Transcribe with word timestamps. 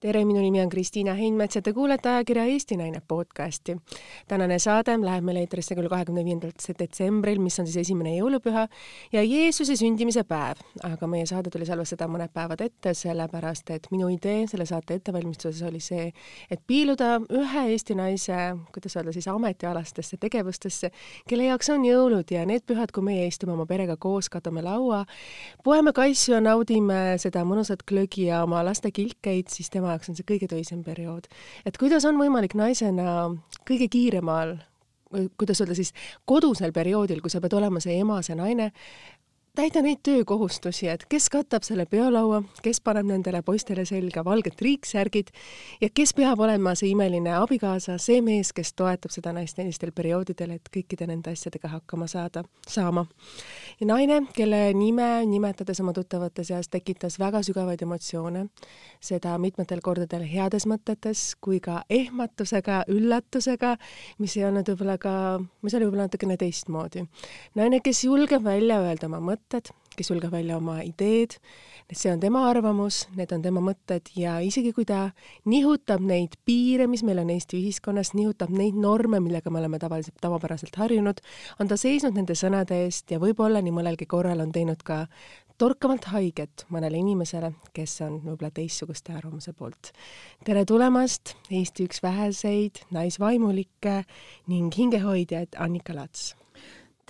tere, 0.00 0.22
minu 0.24 0.40
nimi 0.40 0.62
on 0.62 0.68
Kristiina 0.72 1.12
Heinmets 1.12 1.58
ja 1.58 1.60
te 1.62 1.74
kuulete 1.76 2.08
ajakirja 2.08 2.46
Eesti 2.48 2.76
Naine 2.76 3.02
podcasti. 3.08 3.76
tänane 4.28 4.58
saade 4.58 4.94
läheb 4.96 5.24
meil 5.24 5.36
eetrisse 5.42 5.74
küll 5.76 5.90
kahekümne 5.92 6.22
viiendal 6.24 6.54
detsembril, 6.78 7.36
mis 7.38 7.60
on 7.60 7.66
siis 7.68 7.82
esimene 7.82 8.14
jõulupüha 8.14 8.62
ja 9.12 9.22
Jeesuse 9.22 9.76
sündimise 9.76 10.24
päev, 10.24 10.62
aga 10.88 11.06
meie 11.06 11.26
saade 11.28 11.52
tuli 11.52 11.68
salvestada 11.68 12.08
mõned 12.08 12.32
päevad 12.32 12.62
ette, 12.64 12.94
sellepärast 12.96 13.74
et 13.76 13.90
minu 13.92 14.08
idee 14.08 14.46
selle 14.48 14.64
saate 14.64 14.96
ettevalmistuses 14.96 15.60
oli 15.68 15.82
see, 15.84 16.08
et 16.50 16.64
piiluda 16.66 17.18
ühe 17.28 17.66
Eesti 17.74 17.98
naise, 18.00 18.38
kuidas 18.72 18.96
öelda 18.96 19.12
siis, 19.12 19.28
ametialastesse 19.28 20.16
tegevustesse, 20.16 20.90
kelle 21.28 21.50
jaoks 21.50 21.68
on 21.76 21.84
jõulud 21.84 22.32
ja 22.32 22.46
need 22.48 22.64
pühad, 22.64 22.88
kui 22.88 23.04
meie 23.04 23.28
istume 23.28 23.52
oma 23.52 23.68
perega 23.68 23.98
koos, 24.00 24.32
katame 24.32 24.64
laua, 24.64 25.04
poeme 25.64 25.92
kaisu 25.92 26.38
ja 26.38 26.40
naudime 26.40 27.20
seda 27.20 27.44
mõnusat 27.44 27.84
glögi 27.84 28.30
ja 28.30 28.40
oma 28.48 28.64
laste 28.64 28.88
kilkeid, 28.96 29.52
siis 29.52 29.68
tema 29.68 29.89
jaoks 29.96 30.12
on 30.12 30.18
see 30.18 30.26
kõige 30.26 30.48
töisem 30.50 30.82
periood. 30.86 31.28
et 31.66 31.78
kuidas 31.78 32.04
on 32.08 32.18
võimalik 32.20 32.56
naisena 32.58 33.30
kõige 33.68 33.90
kiiremal 33.92 34.58
kuidas 35.10 35.60
öelda 35.60 35.74
siis, 35.74 35.92
kodusel 36.24 36.72
perioodil, 36.72 37.20
kui 37.22 37.32
sa 37.32 37.40
pead 37.42 37.56
olema 37.58 37.80
see 37.82 37.96
ema, 37.98 38.20
see 38.22 38.36
naine, 38.38 38.70
täida 39.56 39.82
neid 39.82 39.98
töökohustusi, 40.06 40.86
et 40.88 41.04
kes 41.10 41.26
katab 41.32 41.64
selle 41.66 41.84
peolaua, 41.90 42.38
kes 42.62 42.78
paneb 42.84 43.08
nendele 43.10 43.42
poistele 43.42 43.82
selga 43.88 44.22
valged 44.24 44.54
triiksärgid 44.58 45.32
ja 45.82 45.88
kes 45.94 46.12
peab 46.14 46.40
olema 46.40 46.76
see 46.78 46.92
imeline 46.92 47.32
abikaasa, 47.34 47.96
see 47.98 48.20
mees, 48.22 48.52
kes 48.56 48.72
toetab 48.78 49.10
seda 49.10 49.32
naist 49.34 49.58
sellistel 49.58 49.90
perioodidel, 49.96 50.54
et 50.54 50.70
kõikide 50.72 51.08
nende 51.10 51.34
asjadega 51.34 51.72
hakkama 51.74 52.06
saada, 52.10 52.44
saama. 52.68 53.04
ja 53.80 53.88
naine, 53.90 54.20
kelle 54.36 54.62
nime 54.76 55.08
nimetades 55.26 55.82
oma 55.82 55.92
tuttavate 55.96 56.44
seas 56.46 56.70
tekitas 56.70 57.18
väga 57.18 57.42
sügavaid 57.42 57.82
emotsioone, 57.82 58.46
seda 59.02 59.34
mitmetel 59.42 59.82
kordadel 59.82 60.24
heades 60.30 60.68
mõtetes 60.70 61.34
kui 61.40 61.58
ka 61.60 61.82
ehmatusega, 61.90 62.84
üllatusega, 62.88 63.74
mis 64.22 64.38
ei 64.38 64.46
olnud 64.46 64.70
võib-olla 64.70 64.96
ka, 65.02 65.14
mis 65.66 65.74
oli 65.74 65.90
võib-olla 65.90 66.06
natukene 66.06 66.38
teistmoodi. 66.38 67.04
naine, 67.58 67.82
kes 67.82 68.04
julgeb 68.04 68.46
välja 68.46 68.78
öelda 68.86 69.10
oma 69.10 69.18
mõtteid, 69.20 69.39
mõtted, 69.40 69.70
kes 69.96 70.10
julgeb 70.10 70.32
välja 70.32 70.56
oma 70.60 70.80
ideed, 70.84 71.34
see 71.90 72.12
on 72.12 72.20
tema 72.22 72.44
arvamus, 72.48 73.06
need 73.16 73.32
on 73.34 73.42
tema 73.42 73.60
mõtted 73.64 74.12
ja 74.14 74.38
isegi 74.44 74.72
kui 74.76 74.84
ta 74.86 75.10
nihutab 75.48 76.04
neid 76.06 76.36
piire, 76.46 76.86
mis 76.86 77.02
meil 77.02 77.18
on 77.22 77.32
Eesti 77.32 77.58
ühiskonnas, 77.58 78.12
nihutab 78.14 78.52
neid 78.54 78.76
norme, 78.78 79.20
millega 79.20 79.50
me 79.50 79.58
oleme 79.62 79.80
tavaliselt, 79.82 80.20
tavapäraselt 80.22 80.76
harjunud, 80.76 81.20
on 81.58 81.68
ta 81.68 81.78
seisnud 81.80 82.14
nende 82.14 82.36
sõnade 82.38 82.84
eest 82.84 83.10
ja 83.10 83.18
võib-olla 83.22 83.62
nii 83.64 83.74
mõnelgi 83.74 84.06
korral 84.06 84.44
on 84.44 84.52
teinud 84.54 84.84
ka 84.86 85.06
torkavalt 85.60 86.06
haiget 86.14 86.64
mõnele 86.72 87.00
inimesele, 87.00 87.52
kes 87.74 87.98
on 88.06 88.20
võib-olla 88.22 88.52
teistsuguste 88.54 89.16
arvamuse 89.16 89.52
poolt. 89.52 89.92
tere 90.44 90.64
tulemast, 90.64 91.34
Eesti 91.50 91.88
üks 91.90 92.04
väheseid 92.06 92.84
naisvaimulikke 92.94 94.04
ning 94.46 94.76
hingehoidjaid 94.76 95.58
Annika 95.58 95.96
Lats! 95.96 96.34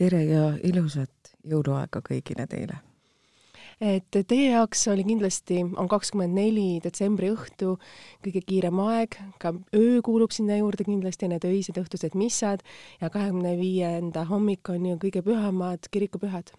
tere 0.00 0.25
ja 0.25 0.44
ilusat 0.65 1.19
jõuluaega 1.44 2.02
kõigile 2.05 2.46
teile! 2.50 2.80
et 3.80 4.16
teie 4.28 4.50
jaoks 4.50 4.83
oli 4.92 5.05
kindlasti, 5.08 5.62
on 5.64 5.88
kakskümmend 5.88 6.36
neli 6.36 6.80
detsembri 6.84 7.30
õhtu 7.32 7.77
kõige 8.24 8.42
kiirem 8.44 8.80
aeg, 8.84 9.16
ka 9.41 9.55
öö 9.77 10.02
kuulub 10.05 10.34
sinna 10.36 10.58
juurde 10.58 10.84
kindlasti, 10.84 11.30
need 11.32 11.47
öised 11.48 11.80
õhtused 11.80 12.16
missad. 12.19 12.64
Ja 13.00 13.08
kahekümne 13.10 13.55
viienda 13.56 14.27
hommik 14.28 14.69
on 14.69 14.84
ju 14.84 14.98
kõige 15.00 15.24
pühamad 15.24 15.88
kirikupühad. 15.91 16.52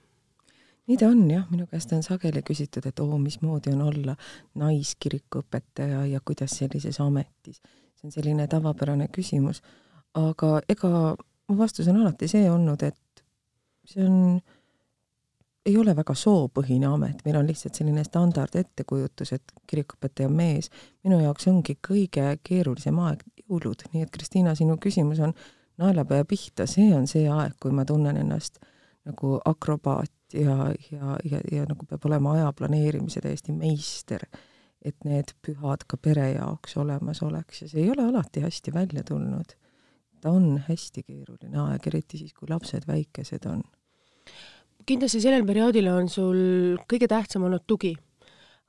Nii 0.89 0.97
ta 0.97 1.11
on 1.13 1.21
jah, 1.29 1.45
minu 1.53 1.67
käest 1.69 1.93
on 1.93 2.01
sageli 2.03 2.41
küsitud, 2.43 2.87
et 2.89 2.99
oo, 2.99 3.17
mismoodi 3.21 3.75
on 3.75 3.83
olla 3.85 4.15
naiskirikuõpetaja 4.57 6.07
ja 6.09 6.21
kuidas 6.25 6.57
sellises 6.57 6.97
ametis. 6.99 7.61
see 8.01 8.09
on 8.09 8.11
selline 8.11 8.47
tavapärane 8.49 9.07
küsimus, 9.13 9.61
aga 10.17 10.61
ega 10.69 11.15
mu 11.47 11.57
vastus 11.57 11.87
on 11.87 12.01
alati 12.01 12.27
see 12.27 12.49
olnud, 12.49 12.81
et 12.81 13.23
see 13.85 14.03
on 14.03 14.41
ei 15.65 15.77
ole 15.77 15.93
väga 15.95 16.13
soopõhine 16.17 16.89
amet, 16.89 17.21
meil 17.25 17.37
on 17.37 17.47
lihtsalt 17.49 17.77
selline 17.77 18.03
standard 18.05 18.55
ettekujutus, 18.57 19.33
et 19.37 19.53
kirikuõpetaja 19.69 20.29
on 20.29 20.37
mees. 20.37 20.69
minu 21.03 21.19
jaoks 21.21 21.47
ongi 21.47 21.77
kõige 21.87 22.37
keerulisem 22.43 22.99
aeg 22.99 23.23
jõulud, 23.43 23.85
nii 23.93 24.05
et 24.05 24.13
Kristiina, 24.13 24.55
sinu 24.55 24.77
küsimus 24.81 25.21
on 25.21 25.35
naelapea 25.81 26.25
pihta, 26.25 26.65
see 26.69 26.89
on 26.95 27.07
see 27.07 27.27
aeg, 27.29 27.57
kui 27.61 27.71
ma 27.71 27.85
tunnen 27.85 28.17
ennast 28.17 28.59
nagu 29.05 29.39
akrobaat 29.45 30.11
ja, 30.33 30.71
ja, 30.91 31.17
ja, 31.25 31.41
ja 31.51 31.65
nagu 31.69 31.85
peab 31.89 32.05
olema 32.09 32.35
aja 32.37 32.53
planeerimise 32.57 33.21
täiesti 33.21 33.53
meister, 33.53 34.25
et 34.81 34.97
need 35.05 35.33
pühad 35.45 35.85
ka 35.87 35.97
pere 35.97 36.31
jaoks 36.33 36.77
olemas 36.81 37.21
oleks 37.25 37.61
ja 37.61 37.69
see 37.69 37.83
ei 37.83 37.91
ole 37.93 38.07
alati 38.09 38.41
hästi 38.41 38.73
välja 38.73 39.03
tulnud. 39.05 39.57
ta 40.21 40.29
on 40.29 40.63
hästi 40.67 41.03
keeruline 41.03 41.57
aeg, 41.57 41.87
eriti 41.87 42.17
siis, 42.17 42.33
kui 42.33 42.49
lapsed 42.49 42.85
väikesed 42.87 43.45
on 43.49 43.63
kindlasti 44.85 45.21
sellel 45.23 45.45
perioodil 45.47 45.89
on 45.91 46.09
sul 46.09 46.39
kõige 46.89 47.09
tähtsam 47.11 47.45
olnud 47.47 47.63
tugi, 47.67 47.93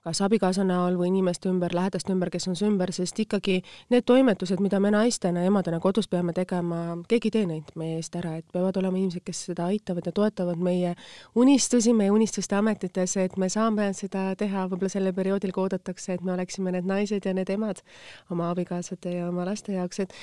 kas 0.03 0.19
abikaasa 0.25 0.65
näol 0.67 0.97
või 0.99 1.13
inimeste 1.13 1.47
ümber, 1.51 1.75
lähedaste 1.77 2.11
ümber, 2.15 2.31
kes 2.35 2.49
on 2.51 2.57
su 2.59 2.67
ümber, 2.67 2.91
sest 2.95 3.21
ikkagi 3.23 3.61
need 3.93 4.05
toimetused, 4.07 4.59
mida 4.63 4.81
me 4.83 4.91
naistena, 4.91 5.45
emadena 5.47 5.79
kodus 5.83 6.09
peame 6.11 6.35
tegema, 6.35 6.97
keegi 7.09 7.31
ei 7.31 7.35
tee 7.37 7.45
neid 7.47 7.71
meie 7.79 8.01
eest 8.01 8.17
ära, 8.19 8.35
et 8.41 8.47
peavad 8.53 8.81
olema 8.81 8.99
inimesed, 8.99 9.23
kes 9.27 9.45
seda 9.51 9.69
aitavad 9.71 10.09
ja 10.11 10.15
toetavad 10.17 10.59
meie 10.59 10.97
unistusi, 11.39 11.95
meie 11.95 12.11
unistuste 12.11 12.59
ametites, 12.59 13.15
et 13.23 13.37
me 13.39 13.47
saame 13.53 13.93
seda 13.95 14.33
teha, 14.39 14.67
võib-olla 14.73 14.91
sellel 14.91 15.15
perioodil 15.15 15.55
ka 15.55 15.67
oodatakse, 15.69 16.17
et 16.17 16.27
me 16.27 16.35
oleksime 16.35 16.75
need 16.75 16.89
naised 16.91 17.29
ja 17.29 17.35
need 17.39 17.55
emad 17.55 17.85
oma 18.31 18.51
abikaasade 18.51 19.21
ja 19.21 19.29
oma 19.31 19.47
laste 19.47 19.79
jaoks, 19.79 20.03
et 20.03 20.19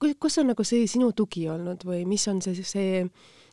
kus 0.00 0.40
on 0.40 0.54
nagu 0.54 0.64
see 0.64 0.88
sinu 0.88 1.12
tugi 1.12 1.44
olnud 1.52 1.84
või 1.84 2.06
mis 2.08 2.24
on 2.32 2.40
see, 2.40 2.64
see 2.64 3.04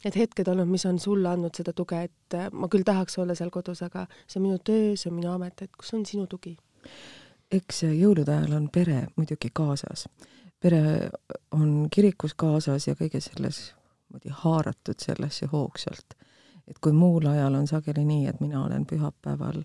need 0.03 0.17
hetked 0.17 0.47
olnud, 0.51 0.69
mis 0.69 0.85
on 0.85 0.99
sulle 0.99 1.29
andnud 1.29 1.55
seda 1.57 1.73
tuge, 1.73 2.01
et 2.09 2.37
äh, 2.37 2.49
ma 2.51 2.69
küll 2.71 2.85
tahaks 2.87 3.17
olla 3.21 3.35
seal 3.35 3.51
kodus, 3.53 3.81
aga 3.85 4.05
see 4.27 4.39
on 4.39 4.47
minu 4.47 4.59
töö, 4.63 4.95
see 4.95 5.11
on 5.11 5.19
minu 5.19 5.31
amet, 5.33 5.61
et 5.61 5.71
kus 5.77 5.93
on 5.97 6.05
sinu 6.05 6.27
tugi? 6.31 6.57
eks 7.53 7.83
jõulude 7.85 8.33
ajal 8.33 8.55
on 8.57 8.69
pere 8.73 9.05
muidugi 9.15 9.51
kaasas. 9.53 10.07
pere 10.59 11.09
on 11.51 11.87
kirikus 11.93 12.33
kaasas 12.33 12.87
ja 12.87 12.95
kõiges 12.97 13.29
selles 13.31 13.59
niimoodi 13.69 14.33
haaratud 14.43 15.01
sellesse 15.01 15.49
hoogsalt. 15.51 16.15
et 16.67 16.79
kui 16.81 16.91
muul 16.91 17.27
ajal 17.27 17.55
on 17.55 17.67
sageli 17.67 18.05
nii, 18.05 18.27
et 18.27 18.39
mina 18.41 18.63
olen 18.65 18.85
pühapäeval 18.85 19.63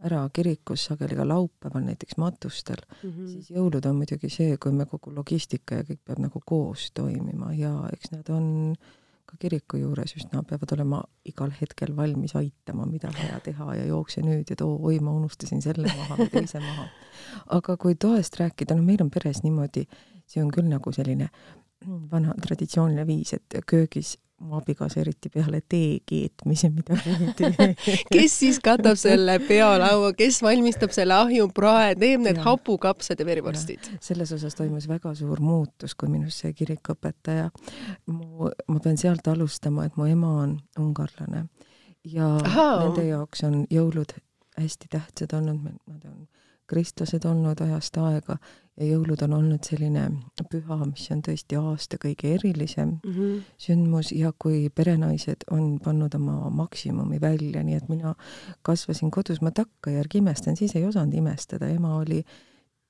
ära 0.00 0.28
kirikus, 0.32 0.84
sageli 0.84 1.14
ka 1.14 1.28
laupäeval 1.28 1.84
näiteks 1.84 2.16
matustel 2.16 2.80
mm, 3.02 3.10
-hmm. 3.10 3.26
siis 3.28 3.50
jõulud 3.50 3.86
on 3.86 3.96
muidugi 3.96 4.28
see, 4.28 4.56
kui 4.56 4.72
me 4.72 4.86
kogu 4.86 5.14
logistika 5.14 5.74
ja 5.74 5.82
kõik 5.82 6.00
peab 6.04 6.18
nagu 6.18 6.40
koos 6.46 6.90
toimima 6.94 7.52
ja 7.52 7.88
eks 7.92 8.10
need 8.10 8.28
on 8.28 8.72
äh, 8.72 8.99
ka 9.30 9.38
kiriku 9.40 9.78
juures 9.80 10.16
üsna 10.18 10.42
peavad 10.46 10.74
olema 10.76 11.00
igal 11.28 11.52
hetkel 11.54 11.94
valmis 11.96 12.34
aitama, 12.38 12.86
mida 12.90 13.12
vaja 13.14 13.38
teha 13.44 13.74
ja 13.78 13.86
jookse 13.88 14.24
nüüd 14.26 14.50
ja 14.50 14.58
too, 14.58 14.76
oi, 14.82 14.98
ma 15.04 15.14
unustasin 15.16 15.62
selle 15.62 15.90
maha 15.96 16.18
või 16.18 16.30
teise 16.34 16.62
maha. 16.64 16.88
aga 17.58 17.76
kui 17.80 17.94
toast 17.94 18.40
rääkida, 18.40 18.76
no 18.76 18.86
meil 18.86 19.04
on 19.04 19.10
peres 19.14 19.44
niimoodi, 19.46 19.86
see 20.26 20.42
on 20.42 20.50
küll 20.54 20.68
nagu 20.70 20.92
selline 20.92 21.30
vana 22.10 22.34
traditsiooniline 22.42 23.06
viis, 23.08 23.32
et 23.36 23.62
köögis 23.66 24.16
mu 24.40 24.56
abikaasa 24.56 25.00
eriti 25.02 25.28
peale 25.32 25.60
tee 25.68 25.98
keetmise 26.06 26.70
midagi 26.72 27.12
ei 27.12 27.32
tee 27.36 27.74
kes 28.12 28.38
siis 28.42 28.60
katab 28.64 28.96
selle 29.00 29.38
peolaua, 29.48 30.12
kes 30.16 30.40
valmistab 30.42 30.94
selle 30.96 31.14
ahjuprae, 31.18 31.94
teeb 32.00 32.24
need 32.24 32.40
ja. 32.40 32.46
hapukapsad 32.48 33.20
ja 33.20 33.26
verivorstid? 33.28 33.90
selles 34.00 34.32
osas 34.36 34.56
toimus 34.58 34.88
väga 34.88 35.14
suur 35.18 35.42
muutus, 35.44 35.94
kui 35.94 36.08
minust 36.12 36.44
sai 36.44 36.54
kirikuõpetaja. 36.56 37.50
mu, 38.06 38.50
ma 38.68 38.80
pean 38.80 38.98
sealt 39.00 39.28
alustama, 39.28 39.86
et 39.86 40.00
mu 40.00 40.08
ema 40.08 40.34
on 40.46 40.56
ungarlane 40.80 41.46
ja 42.04 42.34
Aha. 42.44 42.68
nende 42.84 43.04
jaoks 43.10 43.44
on 43.44 43.64
jõulud 43.70 44.16
hästi 44.60 44.88
tähtsad 44.90 45.36
olnud, 45.36 45.62
nad 45.86 46.04
on 46.08 46.26
kristlased 46.70 47.24
olnud 47.26 47.60
ajast 47.64 47.98
aega 47.98 48.36
ja 48.80 48.86
jõulud 48.86 49.22
on 49.26 49.34
olnud 49.36 49.66
selline 49.66 50.06
püha, 50.50 50.78
mis 50.84 51.08
on 51.12 51.22
tõesti 51.26 51.58
aasta 51.58 51.98
kõige 52.00 52.34
erilisem 52.36 52.96
mm 52.96 53.16
-hmm. 53.16 53.42
sündmus 53.58 54.12
ja 54.16 54.32
kui 54.38 54.68
perenaised 54.74 55.44
on 55.50 55.78
pannud 55.84 56.14
oma 56.14 56.50
maksimumi 56.62 57.20
välja, 57.20 57.62
nii 57.62 57.76
et 57.76 57.88
mina 57.88 58.14
kasvasin 58.62 59.10
kodus, 59.10 59.42
ma 59.42 59.50
takkajärgi 59.50 60.18
imestan, 60.18 60.56
siis 60.56 60.76
ei 60.76 60.86
osanud 60.86 61.14
imestada, 61.14 61.68
ema 61.68 61.96
oli 61.96 62.24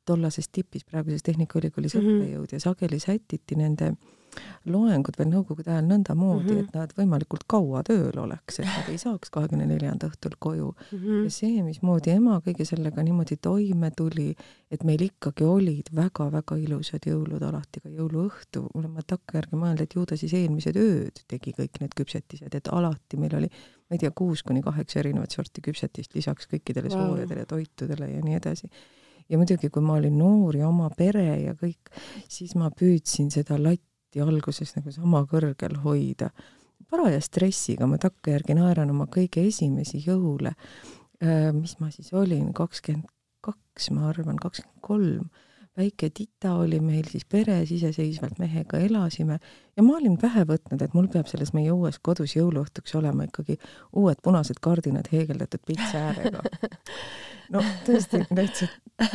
tollases 0.05 0.49
tipis, 0.49 0.85
praeguses 0.85 1.23
Tehnikaülikoolis 1.23 1.95
mm 1.95 2.01
-hmm. 2.01 2.23
õppejõud 2.23 2.53
ja 2.53 2.61
sageli 2.61 2.99
sätiti 2.99 3.57
nende 3.57 3.87
äh, 3.87 4.20
loengud 4.71 5.17
veel 5.19 5.31
nõukogude 5.31 5.73
ajal 5.73 5.87
nõndamoodi 5.89 6.51
mm, 6.51 6.57
-hmm. 6.57 6.69
et 6.69 6.77
nad 6.77 6.93
võimalikult 6.97 7.47
kaua 7.51 7.83
tööl 7.87 8.19
oleks, 8.23 8.61
et 8.61 8.69
nad 8.69 8.91
ei 8.93 8.99
saaks 9.01 9.33
kahekümne 9.35 9.67
neljanda 9.67 10.11
õhtul 10.11 10.37
koju 10.39 10.71
mm. 10.75 10.99
-hmm. 10.99 11.25
ja 11.25 11.31
see, 11.35 11.63
mismoodi 11.67 12.15
ema 12.15 12.41
kõige 12.45 12.67
sellega 12.69 13.03
niimoodi 13.03 13.37
toime 13.37 13.91
tuli, 13.97 14.35
et 14.71 14.85
meil 14.85 15.03
ikkagi 15.09 15.45
olid 15.45 15.91
väga-väga 15.97 16.57
ilusad 16.57 17.07
jõulud 17.07 17.43
alati, 17.43 17.81
ka 17.81 17.89
jõuluõhtu, 17.89 18.67
olen 18.75 18.91
ma 18.91 19.03
takkajärgi 19.07 19.57
mõelnud, 19.57 19.83
et 19.83 19.95
ju 19.95 20.07
ta 20.07 20.17
siis 20.17 20.35
eelmised 20.35 20.77
ööd 20.77 21.25
tegi 21.29 21.53
kõik 21.57 21.81
need 21.81 21.97
küpsetised, 21.97 22.55
et 22.55 22.73
alati 22.73 23.17
meil 23.17 23.37
oli 23.37 23.51
ma 23.91 23.97
ei 23.97 23.99
tea, 23.99 24.11
kuus 24.15 24.45
kuni 24.47 24.63
kaheksa 24.63 25.01
erinevat 25.01 25.35
sorti 25.35 25.61
küpsetist 25.61 26.15
lisaks 26.15 26.47
kõikidele 26.47 26.93
wow. 26.93 27.11
soojadele 27.11 27.47
toitudele 27.47 28.11
ja 28.13 28.23
nii 28.23 28.37
edasi 28.39 28.71
ja 29.31 29.39
muidugi, 29.39 29.71
kui 29.71 29.83
ma 29.85 29.97
olin 29.99 30.19
noor 30.19 30.59
ja 30.59 30.69
oma 30.69 30.91
pere 30.97 31.27
ja 31.45 31.55
kõik, 31.59 31.93
siis 32.31 32.57
ma 32.59 32.71
püüdsin 32.75 33.31
seda 33.33 33.59
latti 33.61 33.90
alguses 34.19 34.75
nagu 34.77 34.91
sama 34.91 35.23
kõrgel 35.31 35.77
hoida. 35.85 36.31
paraja 36.91 37.21
stressiga 37.21 37.87
ma 37.87 37.99
takkajärgi 38.03 38.57
naeran 38.59 38.91
oma 38.91 39.07
kõige 39.07 39.45
esimesi 39.47 40.03
jõule, 40.03 40.57
mis 41.55 41.77
ma 41.79 41.91
siis 41.95 42.11
olin, 42.13 42.53
kakskümmend 42.53 43.07
kaks, 43.41 43.91
ma 43.95 44.09
arvan, 44.11 44.37
kakskümmend 44.37 44.83
kolm 44.83 45.31
väike 45.81 46.11
tita 46.15 46.55
oli 46.59 46.81
meil 46.83 47.07
siis 47.09 47.25
peres, 47.25 47.71
iseseisvalt 47.73 48.39
mehega 48.43 48.81
elasime 48.83 49.39
ja 49.77 49.85
ma 49.87 49.97
olin 49.97 50.17
pähe 50.21 50.45
võtnud, 50.49 50.83
et 50.83 50.95
mul 50.97 51.09
peab 51.13 51.31
selles 51.31 51.55
meie 51.57 51.73
uues 51.73 52.01
kodus 52.03 52.35
jõuluõhtuks 52.37 52.97
olema 52.99 53.29
ikkagi 53.29 53.57
uued 53.97 54.21
punased 54.25 54.61
kardinad 54.61 55.11
heegeldatud 55.13 55.63
pitsa 55.67 56.09
äärega. 56.11 56.43
no 57.55 57.65
tõesti, 57.87 58.23
täitsa 58.31 58.69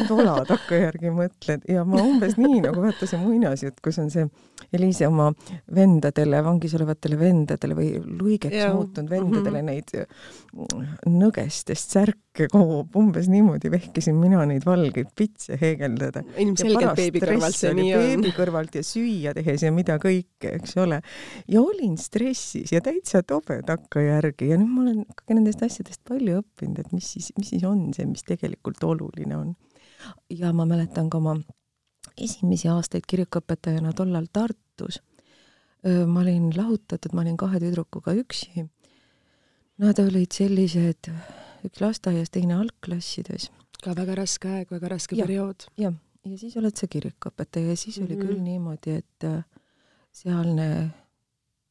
tola 0.07 0.39
takkajärgi 0.47 1.11
mõtled 1.13 1.65
ja 1.69 1.85
ma 1.87 2.01
umbes 2.01 2.37
nii 2.39 2.63
nagu 2.65 2.83
vaata 2.83 3.07
see 3.09 3.19
muinasjutt, 3.21 3.79
kus 3.85 4.01
on 4.01 4.11
see 4.13 4.27
Eliise 4.73 5.05
oma 5.07 5.27
vendadele, 5.75 6.39
vangis 6.43 6.73
olevatele 6.77 7.17
vendadele 7.19 7.75
või 7.77 7.89
luigeks 8.01 8.55
ja. 8.55 8.71
muutunud 8.73 9.11
vendadele 9.11 9.61
-hmm. 9.61 9.67
neid 9.69 11.11
nõgestest 11.11 11.93
särke 11.95 12.47
kogub, 12.51 12.95
umbes 12.97 13.29
niimoodi 13.31 13.69
vehkisin 13.71 14.17
mina 14.19 14.41
neid 14.47 14.65
valgeid 14.65 15.11
pitse 15.15 15.59
heegeldada. 15.61 16.23
ilmselgelt 16.41 16.97
beebi 16.97 17.21
kõrvalt 17.23 17.59
see 17.59 17.73
nii 17.77 17.93
on. 17.95 18.07
beebi 18.07 18.33
kõrvalt 18.35 18.75
ja 18.79 18.83
süüa 18.83 19.35
tehes 19.37 19.63
ja 19.63 19.71
mida 19.75 19.99
kõike, 20.01 20.55
eks 20.57 20.75
ole. 20.81 21.01
ja 21.47 21.61
olin 21.61 21.97
stressis 22.01 22.73
ja 22.73 22.81
täitsa 22.81 23.23
tobe 23.23 23.61
takkajärgi 23.67 24.49
ja 24.49 24.59
nüüd 24.59 24.71
ma 24.71 24.81
olen 24.87 25.05
ikkagi 25.05 25.39
nendest 25.39 25.63
asjadest 25.67 26.01
palju 26.07 26.41
õppinud, 26.41 26.79
et 26.79 26.91
mis 26.95 27.13
siis, 27.15 27.31
mis 27.37 27.53
siis 27.53 27.63
on 27.63 27.93
see, 27.93 28.07
mis 28.09 28.24
tegelikult 28.27 28.83
oluline 28.83 29.37
on. 29.37 29.55
ja 30.29 30.53
ma 30.53 30.65
mäletan 30.65 31.09
ka 31.09 31.17
oma 31.17 31.35
esimesi 32.17 32.69
aastaid 32.71 33.05
kirikuõpetajana 33.07 33.93
tollal 33.93 34.27
Tartus. 34.31 35.01
ma 35.85 36.21
olin 36.21 36.49
lahutatud, 36.57 37.13
ma 37.13 37.21
olin 37.21 37.37
kahe 37.37 37.59
tüdrukuga 37.61 38.15
üksi. 38.17 38.65
Nad 39.77 39.99
olid 39.99 40.31
sellised, 40.33 41.11
üks 41.67 41.81
lasteaias, 41.83 42.31
teine 42.33 42.55
algklassides. 42.57 43.51
ka 43.83 43.93
väga 43.93 44.15
raske 44.17 44.49
aeg, 44.49 44.71
väga 44.71 44.89
raske 44.95 45.17
ja, 45.17 45.25
periood. 45.27 45.67
jah, 45.77 45.93
ja 46.25 46.37
siis 46.41 46.55
oled 46.57 46.73
sa 46.73 46.87
kirikuõpetaja 46.89 47.69
ja 47.69 47.77
siis 47.77 47.99
mm 47.99 48.05
-hmm. 48.05 48.13
oli 48.13 48.21
küll 48.21 48.37
mhm. 48.37 48.43
niimoodi, 48.43 48.91
et 48.91 49.23
äh, 49.23 49.43
sealne 50.11 50.91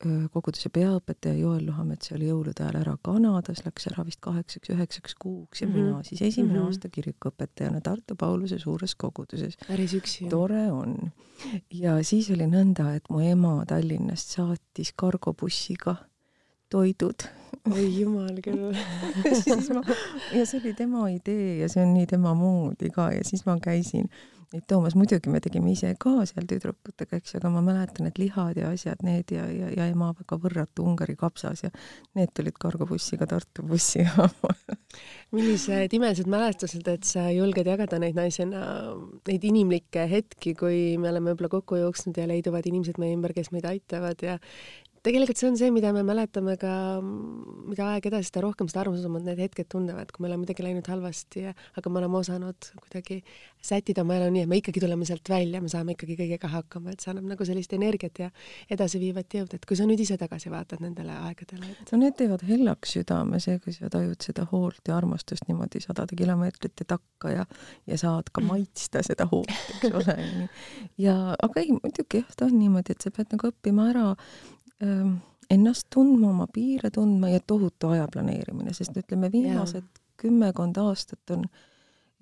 koguduse 0.03 0.69
peaõpetaja 0.75 1.39
Joel 1.39 1.65
Luhamets 1.67 2.13
oli 2.13 2.29
jõulude 2.29 2.65
ajal 2.65 2.81
ära 2.81 2.95
Kanadas, 3.03 3.63
läks 3.65 3.87
ära 3.91 4.05
vist 4.05 4.21
kaheksaks-üheksaks 4.25 5.15
kuuks 5.21 5.63
ja 5.63 5.69
mm 5.69 5.75
-hmm. 5.75 5.77
mina 5.77 6.03
siis 6.03 6.23
esimene 6.23 6.59
mm 6.59 6.61
-hmm. 6.61 6.67
aasta 6.67 6.89
kirikuõpetajana 6.89 7.81
Tartu 7.81 8.17
Pauluse 8.17 8.59
suures 8.59 8.95
koguduses. 8.95 9.57
päris 9.69 9.95
üksi. 9.95 10.29
tore 10.29 10.73
on. 10.73 11.13
ja 11.71 12.03
siis 12.03 12.31
oli 12.31 12.47
nõnda, 12.47 12.95
et 12.97 13.05
mu 13.11 13.21
ema 13.21 13.65
Tallinnast 13.67 14.29
saatis 14.29 14.93
kargobussiga 14.97 15.97
toidud. 16.71 17.25
oi 17.73 18.01
jumal 18.01 18.41
küll 18.45 18.75
siis 19.43 19.71
ma, 19.71 19.83
ja 20.35 20.47
see 20.47 20.61
oli 20.61 20.75
tema 20.75 21.09
idee 21.09 21.59
ja 21.59 21.69
see 21.69 21.83
on 21.83 21.95
nii 21.95 22.07
tema 22.07 22.35
moodi 22.35 22.91
ka 22.91 23.13
ja 23.13 23.25
siis 23.25 23.47
ma 23.47 23.59
käisin 23.63 24.11
neid 24.55 24.67
toomas, 24.71 24.95
muidugi 24.99 25.31
me 25.33 25.41
tegime 25.43 25.73
ise 25.75 25.91
ka 26.01 26.13
seal 26.29 26.47
tüdrukutega, 26.51 27.19
eks 27.19 27.35
ju, 27.35 27.41
aga 27.41 27.51
ma 27.57 27.63
mäletan, 27.67 28.09
et 28.11 28.21
lihad 28.21 28.59
ja 28.61 28.71
asjad, 28.75 29.03
need 29.07 29.35
ja, 29.35 29.47
ja, 29.51 29.71
ja 29.75 29.89
ema 29.91 30.13
väga 30.15 30.39
võrratu 30.45 30.87
Ungari 30.87 31.17
kapsas 31.19 31.65
ja 31.67 31.73
need 32.19 32.33
tulid 32.37 32.59
kargobussiga 32.63 33.27
Tartu 33.31 33.67
bussijaama 33.67 34.55
millised 35.37 35.97
imelised 35.99 36.31
mälestused, 36.31 36.87
et 36.91 37.09
sa 37.09 37.27
julged 37.35 37.67
jagada 37.69 37.99
neid 38.03 38.19
naisena, 38.19 38.65
neid 39.29 39.45
inimlikke 39.51 40.07
hetki, 40.11 40.55
kui 40.59 40.81
me 41.01 41.11
oleme 41.11 41.33
võib-olla 41.33 41.53
kokku 41.57 41.81
jooksnud 41.81 42.19
ja 42.21 42.29
leiduvad 42.31 42.67
inimesed 42.71 43.01
meie 43.03 43.17
ümber, 43.17 43.35
kes 43.37 43.51
meid 43.55 43.67
aitavad 43.69 44.23
ja 44.23 44.39
tegelikult 45.05 45.41
see 45.41 45.49
on 45.51 45.57
see, 45.61 45.71
mida 45.75 45.91
me 45.93 46.03
mäletame 46.07 46.57
ka, 46.61 46.73
mida 47.03 47.89
aeg 47.93 48.09
edasi, 48.09 48.31
seda 48.31 48.45
rohkem, 48.45 48.69
seda 48.71 48.85
armsamad 48.85 49.25
need 49.27 49.43
hetked 49.45 49.69
tunduvad, 49.73 50.13
kui 50.15 50.25
meil 50.25 50.37
on 50.37 50.43
midagi 50.45 50.65
läinud 50.65 50.89
halvasti, 50.89 51.45
aga 51.53 51.93
me 51.93 52.01
oleme 52.01 52.21
osanud 52.21 52.69
kuidagi 52.81 53.19
sättida 53.65 54.05
oma 54.05 54.17
elu 54.19 54.31
nii, 54.33 54.45
et 54.47 54.51
me 54.51 54.61
ikkagi 54.61 54.83
tuleme 54.83 55.09
sealt 55.09 55.29
välja, 55.29 55.61
me 55.65 55.71
saame 55.73 55.97
ikkagi 55.97 56.17
kõigega 56.21 56.51
hakkama, 56.53 56.95
et 56.95 57.05
see 57.05 57.13
annab 57.13 57.29
nagu 57.35 57.49
sellist 57.49 57.75
energiat 57.77 58.23
ja 58.25 58.31
edasiviivat 58.73 59.37
jõudu, 59.39 59.59
et 59.59 59.69
kui 59.69 59.79
sa 59.79 59.89
nüüd 59.89 60.01
ise 60.05 60.17
tagasi 60.21 60.53
vaatad 60.53 60.81
nendele 60.85 61.17
aegadele 61.29 61.69
et.... 61.73 61.93
no 61.93 62.01
need 62.01 62.17
teevad 62.21 62.45
hellaks 62.49 62.97
südame, 62.97 63.41
see, 63.45 63.61
kui 63.65 63.77
sa 63.77 63.93
tajud 63.93 64.25
seda 64.25 64.47
hoolt 64.53 64.89
ja 64.89 64.97
armastust 64.97 65.49
niimoodi 65.51 65.85
sadade 65.85 66.17
kilomeetrite 66.17 66.89
takka 66.89 67.33
ja, 67.33 67.47
ja 67.91 68.01
saad 68.01 68.33
ka 68.33 68.45
maitsta 68.45 69.05
seda 69.05 69.29
hoolt, 69.33 69.53
eks 69.77 70.01
ole. 70.01 70.49
ja, 71.01 71.17
aga 71.37 71.65
ei, 71.65 71.73
muidugi 71.77 72.25
jah, 72.25 72.37
ta 72.37 72.49
on 72.49 72.59
niimoodi, 72.61 72.97
et 72.97 73.05
sa 73.05 73.13
pead 73.15 73.33
nagu 73.37 73.53
õppima 73.53 73.89
ära 73.93 74.11
ennast 75.51 75.87
tundma, 75.93 76.31
oma 76.31 76.47
piire 76.53 76.91
tundma 76.91 77.31
ja 77.33 77.41
tohutu 77.47 77.93
aja 77.95 78.09
planeerimine, 78.13 78.75
sest 78.77 78.97
ütleme, 78.97 79.31
viimased 79.33 80.03
kümmekond 80.21 80.79
aastat 80.81 81.35
on 81.35 81.47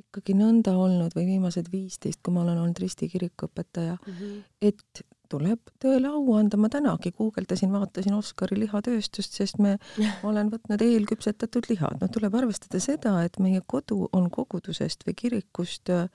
ikkagi 0.03 0.35
nõnda 0.37 0.75
olnud 0.77 1.15
või 1.17 1.27
viimased 1.35 1.69
viisteist, 1.73 2.21
kui 2.23 2.35
ma 2.35 2.43
olen 2.43 2.61
olnud 2.63 2.81
Risti 2.83 3.09
kirikuõpetaja 3.13 3.95
mm, 3.95 4.15
-hmm. 4.15 4.41
et 4.69 5.05
tuleb 5.33 5.73
tõele 5.81 6.11
au 6.13 6.35
anda, 6.37 6.59
ma 6.61 6.69
tänagi 6.73 7.13
guugeldasin, 7.17 7.73
vaatasin 7.73 8.17
Oskari 8.19 8.59
lihatööstust, 8.61 9.39
sest 9.39 9.61
me, 9.63 9.79
ma 9.99 10.11
olen 10.33 10.51
võtnud 10.53 10.85
eelküpsetatud 10.85 11.71
lihad, 11.71 12.01
no 12.03 12.11
tuleb 12.13 12.35
arvestada 12.43 12.81
seda, 12.83 13.17
et 13.25 13.39
meie 13.41 13.63
kodu 13.67 14.09
on 14.13 14.29
kogudusest 14.31 15.07
või 15.09 15.17
kirikust 15.25 15.93
äh, 15.93 16.09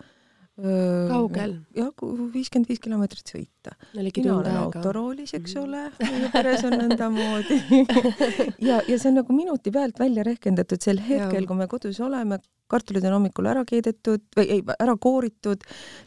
kaugel? 0.57 1.53
jah, 1.77 1.91
viiskümmend 2.33 2.69
viis 2.71 2.81
kilomeetrit 2.81 3.33
sõita. 3.33 3.75
mina 3.93 4.37
olen 4.39 4.59
autoroolis, 4.63 5.33
eks 5.37 5.55
mhm. 5.55 5.63
ole, 5.63 6.11
meie 6.11 6.31
peres 6.33 6.65
on 6.65 6.77
nõndamoodi 6.81 7.59
ja, 8.69 8.81
ja 8.81 8.97
see 8.97 9.11
on 9.11 9.19
nagu 9.21 9.37
minuti 9.37 9.73
pealt 9.73 9.99
välja 10.01 10.25
rehkendatud 10.25 10.81
sel 10.81 11.01
hetkel, 11.03 11.45
kui 11.45 11.59
me 11.59 11.69
kodus 11.69 12.01
oleme, 12.01 12.41
kartulid 12.71 13.05
on 13.07 13.17
hommikul 13.17 13.49
ära 13.49 13.63
keedetud 13.67 14.23
või 14.37 14.47
ei, 14.57 14.63
ära 14.79 14.95
kooritud, 15.01 15.63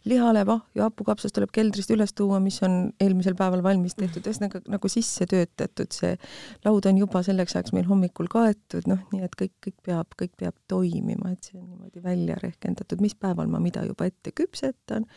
lihalev, 0.08 0.52
ahju, 0.56 0.84
hapukapsas 0.84 1.34
tuleb 1.36 1.52
keldrist 1.54 1.92
üles 1.94 2.14
tuua, 2.16 2.40
mis 2.42 2.60
on 2.66 2.78
eelmisel 3.00 3.36
päeval 3.38 3.64
valmis 3.66 3.96
tehtud, 3.98 4.26
ühesõnaga 4.26 4.62
nagu 4.70 4.92
sisse 4.92 5.28
töötatud, 5.30 5.92
see 5.94 6.14
laud 6.66 6.90
on 6.90 7.00
juba 7.00 7.24
selleks 7.26 7.56
ajaks 7.56 7.74
meil 7.76 7.88
hommikul 7.90 8.30
kaetud, 8.32 8.86
noh, 8.90 9.02
nii 9.14 9.24
et 9.26 9.36
kõik, 9.38 9.56
kõik 9.66 9.78
peab, 9.86 10.14
kõik 10.20 10.36
peab 10.40 10.56
toimima, 10.70 11.34
et 11.34 11.50
see 11.50 11.58
on 11.60 11.66
niimoodi 11.66 12.04
välja 12.04 12.38
rehkendatud, 12.42 13.02
mis 13.04 13.16
päeval 13.16 13.50
ma 13.50 13.62
mida 13.62 13.84
juba 13.88 14.08
ette 14.10 14.34
küpsetan 14.36 15.08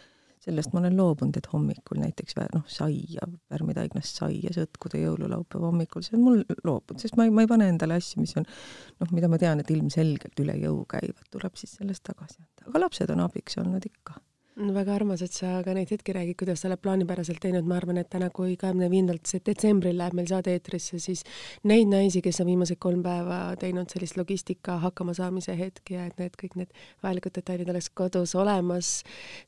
sellest 0.43 0.73
ma 0.73 0.81
olen 0.81 0.97
loobunud, 0.97 1.37
et 1.39 1.47
hommikul 1.53 2.01
näiteks 2.01 2.37
noh, 2.53 2.65
saia, 2.71 3.27
värmitaignast 3.53 4.19
saia 4.19 4.51
sõtkuda 4.55 4.99
jõululaupäeva 4.99 5.69
hommikul, 5.69 6.03
see 6.05 6.17
on 6.19 6.25
mul 6.25 6.43
loobunud, 6.63 6.99
sest 7.01 7.17
ma 7.19 7.27
ei, 7.27 7.33
ma 7.35 7.45
ei 7.45 7.51
pane 7.51 7.69
endale 7.71 7.97
asju, 8.01 8.21
mis 8.23 8.35
on 8.39 8.47
noh, 8.47 9.15
mida 9.15 9.31
ma 9.31 9.39
tean, 9.41 9.63
et 9.63 9.71
ilmselgelt 9.73 10.43
üle 10.43 10.57
jõu 10.59 10.83
käivad, 10.91 11.25
tuleb 11.33 11.55
siis 11.59 11.77
sellest 11.79 12.05
tagasi 12.09 12.41
anda. 12.41 12.69
aga 12.69 12.85
lapsed 12.85 13.15
on 13.15 13.23
abiks 13.23 13.59
olnud 13.63 13.87
ikka 13.87 14.19
no 14.55 14.73
väga 14.73 14.93
armas, 14.93 15.21
et 15.25 15.33
sa 15.33 15.55
ka 15.65 15.73
neid 15.73 15.89
hetki 15.89 16.13
räägid, 16.13 16.37
kuidas 16.37 16.61
sa 16.61 16.67
oled 16.69 16.81
plaanipäraselt 16.83 17.39
teinud, 17.41 17.65
ma 17.65 17.79
arvan, 17.79 17.97
et 17.97 18.09
täna, 18.13 18.29
kui 18.33 18.53
kahekümne 18.59 18.89
viiendalt 18.91 19.31
detsembril 19.47 19.97
läheb 19.97 20.13
meil 20.17 20.27
saade 20.29 20.53
eetrisse, 20.53 20.99
siis 21.01 21.23
neid 21.69 21.89
naisi, 21.89 22.21
kes 22.21 22.41
on 22.43 22.51
viimased 22.51 22.77
kolm 22.83 23.01
päeva 23.05 23.39
teinud 23.59 23.89
sellist 23.93 24.17
logistika 24.19 24.77
hakkamasaamise 24.83 25.55
hetki 25.57 25.97
ja 25.97 26.05
et 26.09 26.21
need 26.21 26.37
kõik 26.37 26.57
need 26.59 26.75
vajalikud 27.03 27.37
detailid 27.39 27.71
oleks 27.73 27.89
kodus 27.97 28.35
olemas, 28.37 28.91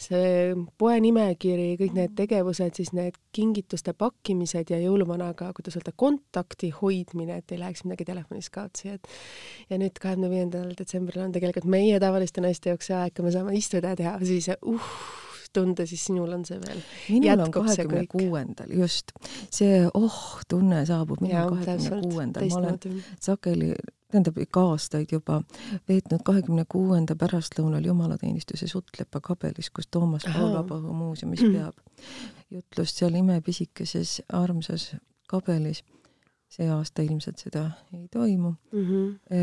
see 0.01 0.55
poe 0.81 0.97
nimekiri, 1.05 1.75
kõik 1.81 1.93
need 2.00 2.17
tegevused, 2.17 2.74
siis 2.79 2.93
need 2.97 3.19
kingituste 3.35 3.93
pakkimised 3.93 4.74
ja 4.74 4.81
jõuluvanaga, 4.81 5.51
kuidas 5.53 5.77
öelda, 5.77 5.93
kontakti 5.93 6.71
hoidmine, 6.74 7.41
et 7.43 7.53
ei 7.53 7.62
läheks 7.62 7.85
midagi 7.85 8.09
telefonis 8.09 8.50
kaotsi, 8.50 8.95
et 8.97 9.13
ja 9.69 9.77
nüüd 9.81 10.01
kahekümne 10.01 10.33
viiendal 10.33 10.74
detsembril 10.77 11.27
on 11.27 11.35
tegelikult 11.35 11.69
meie 11.69 12.01
tavaliste 12.01 12.41
naiste 12.41 12.74
jaoks 12.74 12.89
see 12.89 12.97
aeg, 12.97 13.13
kui 13.13 13.27
me 13.27 13.35
saame 13.35 13.53
istuda 13.57 13.93
ja 13.93 14.01
teha 14.01 14.17
siis 14.25 14.50
uh, 14.55 14.94
tunda, 15.55 15.85
siis 15.85 16.05
sinul 16.05 16.31
on 16.35 16.45
see 16.45 16.59
veel. 16.61 16.81
minul 17.09 17.43
on 17.45 17.51
kahekümne 17.51 18.05
kuuendal, 18.11 18.71
just. 18.75 19.13
see 19.53 19.85
oh-tunne 19.93 20.83
saabub 20.85 21.23
minul 21.23 21.53
kahekümne 21.53 22.01
kuuendal, 22.03 22.49
ma 22.51 22.61
olen 22.61 23.03
sageli, 23.23 23.71
tähendab 24.11 24.37
ikka 24.43 24.65
aastaid 24.73 25.11
juba 25.15 25.41
veetnud 25.89 26.23
kahekümne 26.27 26.65
kuuenda 26.71 27.15
pärastlõunal 27.19 27.87
jumalateenistuse 27.87 28.67
Suttlepa 28.71 29.21
kabelis, 29.23 29.71
kus 29.71 29.87
Toomas 29.91 30.27
Paul 30.27 30.53
Vabaõhu 30.59 30.93
muuseumis 30.95 31.43
peab 31.43 31.79
jutlust 32.51 33.01
seal 33.01 33.15
imepisikeses 33.19 34.21
armsas 34.33 34.91
kabelis 35.31 35.83
see 36.55 36.67
aasta 36.71 37.03
ilmselt 37.03 37.41
seda 37.41 37.65
ei 37.93 38.05
toimu 38.12 38.51
mm. 38.51 38.85
-hmm. 38.85 39.35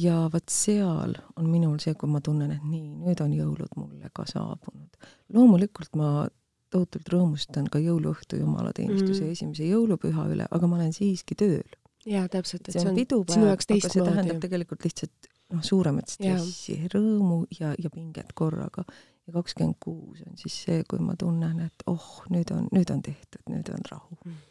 ja 0.00 0.30
vot 0.32 0.48
seal 0.50 1.12
on 1.36 1.50
minul 1.50 1.76
see, 1.82 1.94
kui 2.00 2.08
ma 2.08 2.22
tunnen, 2.24 2.54
et 2.54 2.64
nii, 2.64 2.94
nüüd 3.04 3.20
on 3.24 3.34
jõulud 3.36 3.76
mulle 3.76 4.10
ka 4.12 4.24
saabunud. 4.30 4.96
loomulikult 5.34 5.96
ma 6.00 6.26
tohutult 6.74 7.08
rõõmustan 7.12 7.68
ka 7.70 7.78
jõuluõhtu 7.82 8.40
jumalateenistuse 8.40 9.20
mm 9.20 9.26
-hmm. 9.26 9.32
esimese 9.38 9.68
jõulupüha 9.70 10.28
üle, 10.34 10.46
aga 10.50 10.70
ma 10.70 10.80
olen 10.80 10.92
siiski 10.92 11.36
tööl. 11.38 11.76
jaa, 12.06 12.28
täpselt, 12.28 12.68
et 12.68 12.74
see 12.76 12.82
on, 12.84 12.92
on 12.92 13.00
pidupäev, 13.00 13.48
aga 13.52 13.80
see 13.88 14.04
tähendab 14.08 14.40
tegelikult 14.40 14.84
lihtsalt 14.84 15.28
noh, 15.54 15.62
suuremat 15.64 16.08
stressi, 16.16 16.78
rõõmu 16.94 17.44
ja, 17.60 17.74
ja 17.78 17.90
pinget 17.90 18.32
korraga. 18.34 18.84
ja 19.26 19.32
kakskümmend 19.32 19.78
kuus 19.80 20.20
on 20.26 20.36
siis 20.36 20.56
see, 20.66 20.82
kui 20.88 20.98
ma 21.00 21.14
tunnen, 21.16 21.60
et 21.64 21.86
oh, 21.86 22.24
nüüd 22.30 22.50
on, 22.52 22.66
nüüd 22.76 22.90
on 22.92 23.00
tehtud, 23.02 23.40
nüüd 23.48 23.70
on 23.72 23.86
rahu. 23.90 24.18
Mm. 24.24 24.42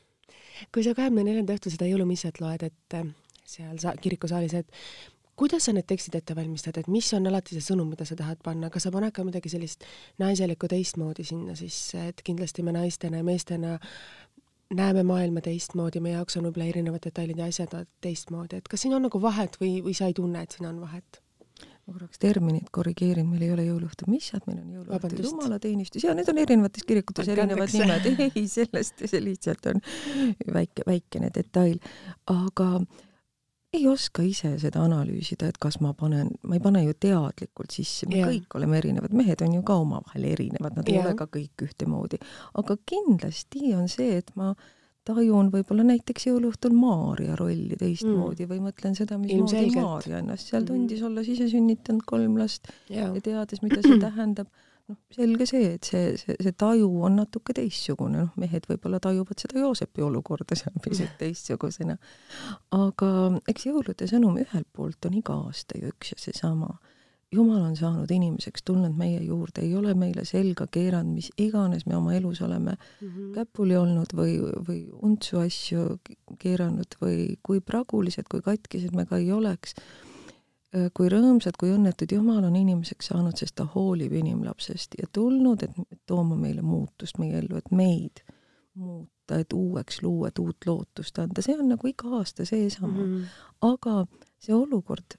Kui 0.72 0.86
sa 0.86 0.94
kahekümne 0.98 1.26
neljanda 1.28 1.56
õhtul 1.58 1.74
seda 1.74 1.90
jõulumissat 1.90 2.40
loed, 2.44 2.68
et 2.70 2.98
äh, 3.00 3.10
seal 3.46 3.80
sa-, 3.82 3.96
kirikusaalis, 4.02 4.56
et 4.62 4.80
kuidas 5.40 5.66
sa 5.68 5.74
need 5.74 5.88
tekstid 5.90 6.16
ette 6.20 6.36
valmistad, 6.38 6.78
et 6.78 6.90
mis 6.92 7.10
on 7.18 7.28
alati 7.30 7.58
see 7.58 7.66
sõnum, 7.66 7.90
mida 7.94 8.06
sa 8.06 8.18
tahad 8.20 8.42
panna, 8.46 8.70
kas 8.74 8.88
sa 8.88 8.94
paned 8.94 9.14
ka 9.16 9.26
midagi 9.26 9.52
sellist 9.54 9.88
naiselikku 10.22 10.70
teistmoodi 10.72 11.26
sinna 11.28 11.58
sisse, 11.60 12.10
et 12.14 12.22
kindlasti 12.26 12.66
me 12.66 12.76
naistena 12.76 13.22
ja 13.22 13.28
meestena 13.28 13.80
näeme 14.74 15.04
maailma 15.06 15.42
teistmoodi, 15.46 16.02
meie 16.04 16.18
jaoks 16.18 16.38
on 16.38 16.48
võib-olla 16.48 16.70
erinevad 16.70 17.04
detailid 17.06 17.42
ja 17.42 17.50
asjad 17.50 17.76
teistmoodi, 18.02 18.62
et 18.62 18.70
kas 18.70 18.86
siin 18.86 18.96
on 18.98 19.06
nagu 19.08 19.22
vahet 19.22 19.58
või, 19.62 19.78
või 19.86 19.98
sa 19.98 20.10
ei 20.10 20.18
tunne, 20.18 20.46
et 20.46 20.58
siin 20.58 20.70
on 20.70 20.82
vahet? 20.86 21.23
Ma 21.84 21.94
korraks 21.94 22.20
terminit 22.22 22.70
korrigeerin, 22.72 23.28
meil 23.28 23.44
ei 23.48 23.54
ole 23.54 23.66
jõuluõhtu. 23.68 24.08
Missad, 24.12 24.46
meil 24.48 24.62
on 24.62 24.76
jõuluõhtu 24.78 25.24
jumalateenistus 25.26 26.06
ja 26.08 26.16
need 26.16 26.30
on 26.32 26.40
erinevates 26.40 26.86
kirikutes 26.88 27.32
erinevad 27.34 27.74
nimed, 27.76 28.12
ei 28.30 28.46
sellest, 28.48 29.04
see 29.04 29.24
lihtsalt 29.24 29.72
on 29.74 29.82
väike, 30.56 30.86
väikene 30.88 31.32
detail. 31.36 31.80
aga 32.32 32.70
ei 33.74 33.88
oska 33.90 34.24
ise 34.26 34.54
seda 34.62 34.84
analüüsida, 34.86 35.50
et 35.50 35.58
kas 35.62 35.80
ma 35.82 35.94
panen, 35.98 36.30
ma 36.46 36.58
ei 36.58 36.64
pane 36.64 36.84
ju 36.86 36.94
teadlikult 36.94 37.74
sisse, 37.74 38.08
me 38.10 38.22
ja. 38.22 38.30
kõik 38.30 38.56
oleme 38.60 38.78
erinevad, 38.80 39.16
mehed 39.18 39.42
on 39.46 39.58
ju 39.58 39.64
ka 39.66 39.78
omavahel 39.82 40.30
erinevad, 40.30 40.78
nad 40.78 40.88
ja. 40.88 40.96
ei 40.96 41.02
ole 41.02 41.18
ka 41.20 41.28
kõik 41.34 41.66
ühtemoodi. 41.68 42.22
aga 42.62 42.78
kindlasti 42.90 43.74
on 43.76 43.90
see, 43.92 44.22
et 44.22 44.30
ma 44.40 44.54
tajun 45.08 45.50
võib-olla 45.54 45.86
näiteks 45.88 46.28
jõuluõhtul 46.30 46.76
Maarja 46.78 47.38
rolli 47.40 47.78
teistmoodi 47.80 48.46
mm. 48.46 48.52
või 48.52 48.68
mõtlen 48.70 48.98
seda, 48.98 49.18
mismoodi 49.22 49.74
Maarja 49.76 50.22
ennast 50.24 50.52
seal 50.52 50.64
mm. 50.64 50.70
tundis 50.72 51.02
mm. 51.02 51.08
olla 51.10 51.26
ise 51.36 51.50
sünnitanud 51.52 52.06
kolm 52.08 52.38
last 52.40 52.72
ja, 52.90 53.10
ja 53.10 53.24
teades, 53.24 53.64
mida 53.66 53.84
see 53.84 54.00
tähendab 54.06 54.52
noh, 54.90 55.00
selge 55.14 55.48
see, 55.50 55.74
et 55.78 55.88
see, 55.88 56.14
see, 56.20 56.36
see 56.40 56.56
taju 56.60 56.90
on 57.08 57.18
natuke 57.22 57.56
teistsugune, 57.56 58.26
noh, 58.26 58.32
mehed 58.40 58.68
võib-olla 58.70 59.00
tajuvad 59.04 59.44
seda 59.44 59.62
Joosepi 59.62 60.04
olukorda 60.06 60.58
seal 60.60 60.76
pisut 60.84 61.14
teistsugusena. 61.20 61.98
aga 62.76 63.12
eks 63.52 63.70
jõulude 63.70 64.10
sõnum 64.10 64.40
ühelt 64.44 64.70
poolt 64.76 65.10
on 65.10 65.20
iga 65.20 65.38
aasta 65.46 65.80
ju 65.80 65.94
üks 65.94 66.16
ja 66.16 66.20
seesama. 66.28 66.76
Jumal 67.34 67.62
on 67.62 67.76
saanud 67.76 68.12
inimeseks, 68.12 68.64
tulnud 68.66 68.96
meie 68.98 69.20
juurde, 69.24 69.62
ei 69.62 69.76
ole 69.76 69.94
meile 69.94 70.26
selga 70.26 70.68
keeranud, 70.72 71.14
mis 71.18 71.32
iganes 71.38 71.86
me 71.86 71.96
oma 71.98 72.14
elus 72.14 72.42
oleme 72.42 72.78
mm 72.78 73.08
-hmm. 73.08 73.34
käpuli 73.34 73.76
olnud 73.78 74.14
või, 74.14 74.40
või 74.70 74.80
untsu 75.02 75.40
asju 75.40 76.00
keeranud 76.40 76.98
või 77.02 77.36
kui 77.44 77.62
pragulised, 77.62 78.30
kui 78.32 78.42
katkised 78.42 78.96
me 78.96 79.06
ka 79.06 79.18
ei 79.18 79.32
oleks 79.32 79.76
Äh, 80.74 80.90
kui 80.98 81.10
rõõmsad, 81.12 81.58
kui 81.62 81.70
õnnetud 81.70 82.16
Jumal 82.16 82.48
on 82.48 82.56
inimeseks 82.58 83.12
saanud, 83.12 83.38
sest 83.38 83.54
ta 83.60 83.68
hoolib 83.76 84.14
inimlapsest 84.18 84.98
ja 84.98 85.10
tulnud, 85.14 85.62
et 85.68 86.00
tooma 86.10 86.38
meile 86.40 86.64
muutust 86.66 87.20
meie 87.22 87.38
ellu, 87.44 87.60
et 87.60 87.70
meid 87.70 88.24
muuta, 88.74 89.38
et 89.38 89.54
uueks 89.54 90.02
luua, 90.02 90.32
et 90.32 90.40
uut 90.42 90.66
lootust 90.66 91.20
anda, 91.22 91.46
see 91.46 91.54
on 91.60 91.70
nagu 91.70 91.90
iga 91.92 92.16
aasta 92.18 92.46
seesama 92.50 92.96
mm. 92.96 93.12
-hmm. 93.12 93.44
aga 93.70 94.08
see 94.42 94.56
olukord 94.56 95.14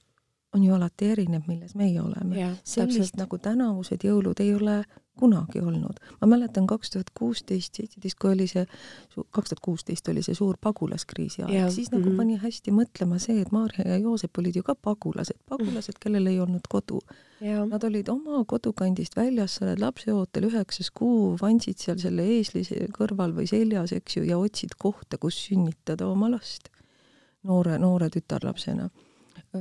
on 0.54 0.64
ju 0.64 0.74
alati 0.74 1.10
erinev, 1.14 1.48
milles 1.48 1.74
meie 1.74 2.00
oleme. 2.02 2.52
sellist 2.64 3.16
nagu 3.18 3.38
tänavused 3.38 4.04
jõulud 4.06 4.40
ei 4.40 4.54
ole 4.54 4.84
kunagi 5.18 5.60
olnud. 5.60 6.00
ma 6.20 6.26
mäletan 6.26 6.66
kaks 6.66 6.90
tuhat 6.90 7.10
kuusteist, 7.14 7.74
seitseteist, 7.74 8.18
kui 8.18 8.32
oli 8.32 8.46
see, 8.50 8.66
kaks 9.14 9.52
tuhat 9.52 9.62
kuusteist 9.62 10.08
oli 10.10 10.22
see 10.26 10.34
suur 10.34 10.58
pagulaskriisi 10.60 11.44
aeg, 11.46 11.70
siis 11.70 11.92
nagu 11.92 12.02
mm 12.04 12.10
-hmm. 12.10 12.16
pani 12.16 12.36
hästi 12.42 12.74
mõtlema 12.74 13.18
see, 13.18 13.40
et 13.40 13.52
Maarja 13.52 13.86
ja 13.88 13.96
Joosep 13.96 14.38
olid 14.38 14.56
ju 14.56 14.62
ka 14.62 14.74
pagulased, 14.74 15.38
pagulased, 15.48 15.98
kellel 16.00 16.26
ei 16.26 16.40
olnud 16.40 16.66
kodu. 16.68 17.00
Nad 17.70 17.84
olid 17.84 18.08
oma 18.08 18.44
kodukandist 18.44 19.16
väljas, 19.16 19.54
sa 19.54 19.64
oled 19.64 19.80
lapseootel 19.80 20.44
üheksas 20.50 20.90
kuu, 20.90 21.36
vandsid 21.40 21.78
seal 21.78 21.98
selle 21.98 22.22
eesli 22.22 22.62
kõrval 22.98 23.34
või 23.36 23.46
seljas, 23.46 23.92
eks 23.92 24.16
ju, 24.16 24.22
ja 24.22 24.38
otsid 24.38 24.78
kohta, 24.78 25.18
kus 25.18 25.46
sünnitada 25.46 26.06
oma 26.06 26.30
last 26.30 26.68
noore, 27.42 27.78
noore 27.78 28.10
tütarlapsena 28.10 28.88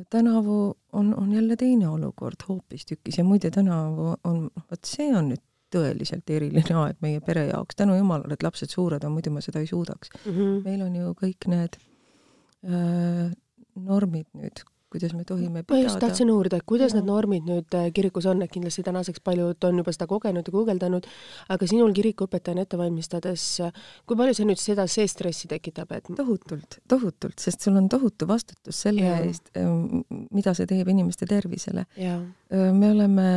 tänavu 0.10 0.74
on, 0.94 1.14
on 1.16 1.34
jälle 1.34 1.56
teine 1.56 1.88
olukord 1.90 2.46
hoopistükkis 2.48 3.18
ja 3.18 3.24
muide, 3.24 3.52
tänavu 3.52 4.16
on, 4.24 4.44
noh, 4.50 4.66
vot 4.72 4.90
see 4.90 5.10
on 5.16 5.32
nüüd 5.34 5.44
tõeliselt 5.74 6.30
eriline 6.30 6.76
aeg 6.84 7.00
meie 7.02 7.22
pere 7.26 7.48
jaoks, 7.48 7.78
tänu 7.80 7.96
jumalale, 7.98 8.36
et 8.38 8.44
lapsed 8.46 8.70
suured 8.74 9.04
on, 9.04 9.16
muidu 9.16 9.34
ma 9.34 9.42
seda 9.42 9.64
ei 9.64 9.70
suudaks 9.70 10.12
mm. 10.14 10.32
-hmm. 10.32 10.60
meil 10.68 10.82
on 10.86 10.96
ju 10.96 11.16
kõik 11.24 11.50
need 11.54 11.80
äh, 12.66 13.32
normid 13.76 14.30
nüüd 14.38 14.64
kuidas 14.94 15.14
me 15.18 15.26
tohime 15.26 15.64
pidada. 15.64 15.80
ma 15.80 15.88
just 15.88 16.00
tahtsin 16.04 16.30
uurida, 16.30 16.60
et 16.62 16.68
kuidas 16.70 16.94
ja. 16.94 17.00
need 17.00 17.10
normid 17.10 17.48
nüüd 17.50 17.78
äh, 17.78 17.90
kirikus 17.96 18.28
on, 18.30 18.44
et 18.46 18.52
kindlasti 18.54 18.86
tänaseks 18.86 19.24
paljud 19.26 19.68
on 19.68 19.82
juba 19.82 19.94
seda 19.96 20.08
kogenud 20.10 20.50
ja 20.50 20.54
guugeldanud, 20.54 21.08
aga 21.56 21.70
sinul 21.70 21.94
kirikuõpetajana 21.98 22.66
ette 22.68 22.80
valmistades, 22.80 23.46
kui 24.08 24.20
palju 24.20 24.38
see 24.38 24.50
nüüd 24.50 24.62
seda, 24.62 24.86
see 24.92 25.08
stressi 25.10 25.50
tekitab, 25.52 25.96
et 25.98 26.12
tohutult, 26.18 26.80
tohutult, 26.90 27.38
sest 27.42 27.66
sul 27.66 27.80
on 27.82 27.90
tohutu 27.92 28.30
vastutus 28.30 28.84
selle 28.86 29.08
ja. 29.08 29.18
eest, 29.26 29.50
ähm, 29.58 30.04
mida 30.36 30.54
see 30.58 30.70
teeb 30.70 30.94
inimeste 30.94 31.30
tervisele. 31.30 31.88
me 32.54 32.92
oleme 32.92 33.28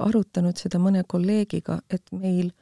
arutanud 0.00 0.56
seda 0.56 0.80
mõne 0.80 1.02
kolleegiga, 1.04 1.82
et 1.92 2.08
meil 2.16 2.54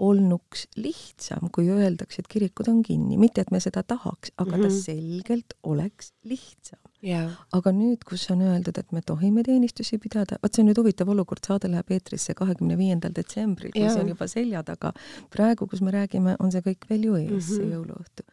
olnuks 0.00 0.66
lihtsam, 0.80 1.48
kui 1.52 1.68
öeldakse, 1.72 2.22
et 2.22 2.28
kirikud 2.28 2.68
on 2.72 2.82
kinni, 2.84 3.18
mitte 3.20 3.44
et 3.44 3.50
me 3.52 3.60
seda 3.60 3.82
tahaks, 3.82 4.32
aga 4.36 4.56
mm 4.56 4.56
-hmm. 4.56 4.62
ta 4.62 4.68
mhm. 4.68 4.78
selgelt 4.84 5.54
oleks 5.62 6.12
lihtsam 6.24 6.89
yeah.. 7.02 7.30
aga 7.56 7.72
nüüd, 7.74 8.04
kus 8.08 8.26
on 8.32 8.42
öeldud, 8.44 8.78
et 8.80 8.92
me 8.92 9.02
tohime 9.06 9.44
teenistusi 9.46 9.98
pidada, 10.02 10.38
vot 10.42 10.54
see 10.54 10.64
on 10.64 10.70
nüüd 10.70 10.80
huvitav 10.80 11.10
olukord, 11.12 11.44
saade 11.46 11.70
läheb 11.72 11.94
eetrisse 11.96 12.34
kahekümne 12.38 12.76
viiendal 12.80 13.14
detsembril, 13.16 13.72
kui 13.74 13.84
yeah. 13.84 13.94
see 13.94 14.04
on 14.04 14.12
juba 14.12 14.28
selja 14.30 14.62
taga. 14.66 14.92
praegu, 15.34 15.68
kus 15.70 15.82
me 15.84 15.94
räägime, 15.94 16.36
on 16.40 16.52
see 16.52 16.64
kõik 16.66 16.86
veel 16.90 17.08
ju 17.08 17.16
ees 17.16 17.30
mm, 17.30 17.38
-hmm. 17.38 17.56
see 17.56 17.70
jõuluõhtu. 17.74 18.26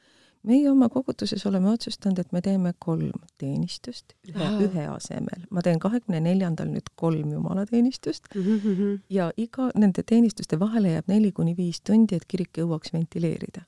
meie 0.48 0.70
oma 0.72 0.90
koguduses 0.90 1.46
oleme 1.46 1.70
otsustanud, 1.70 2.20
et 2.20 2.32
me 2.32 2.42
teeme 2.42 2.74
kolm 2.80 3.24
teenistust 3.38 4.14
ühe 4.28 4.44
ah., 4.44 4.60
ühe 4.62 4.88
asemel. 4.88 5.48
ma 5.50 5.62
teen 5.62 5.80
kahekümne 5.80 6.22
neljandal 6.22 6.68
nüüd 6.68 6.92
kolm 6.96 7.32
jumalateenistust 7.32 8.28
mm 8.36 8.42
-hmm. 8.42 9.00
ja 9.10 9.32
iga 9.38 9.72
nende 9.76 10.04
teenistuste 10.04 10.60
vahele 10.60 10.92
jääb 10.92 11.08
neli 11.08 11.32
kuni 11.32 11.58
viis 11.58 11.82
tundi, 11.82 12.16
et 12.16 12.26
kirik 12.26 12.58
jõuaks 12.58 12.94
ventileerida 12.94 13.66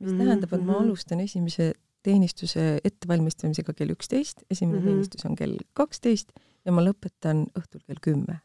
mis 0.00 0.12
mm 0.12 0.18
-hmm. 0.18 0.24
tähendab, 0.24 0.52
et 0.52 0.64
ma 0.64 0.72
mhm. 0.72 0.82
alustan 0.82 1.20
esimese 1.20 1.74
teenistuse 2.02 2.78
ettevalmistamisega 2.84 3.74
kell 3.76 3.96
üksteist, 3.96 4.44
esimene 4.50 4.78
mm 4.78 4.84
-hmm. 4.84 4.92
teenistus 4.92 5.26
on 5.26 5.34
kell 5.36 5.58
kaksteist 5.72 6.32
ja 6.64 6.72
ma 6.72 6.84
lõpetan 6.84 7.48
õhtul 7.56 7.84
kell 7.86 8.00
kümme. 8.02 8.40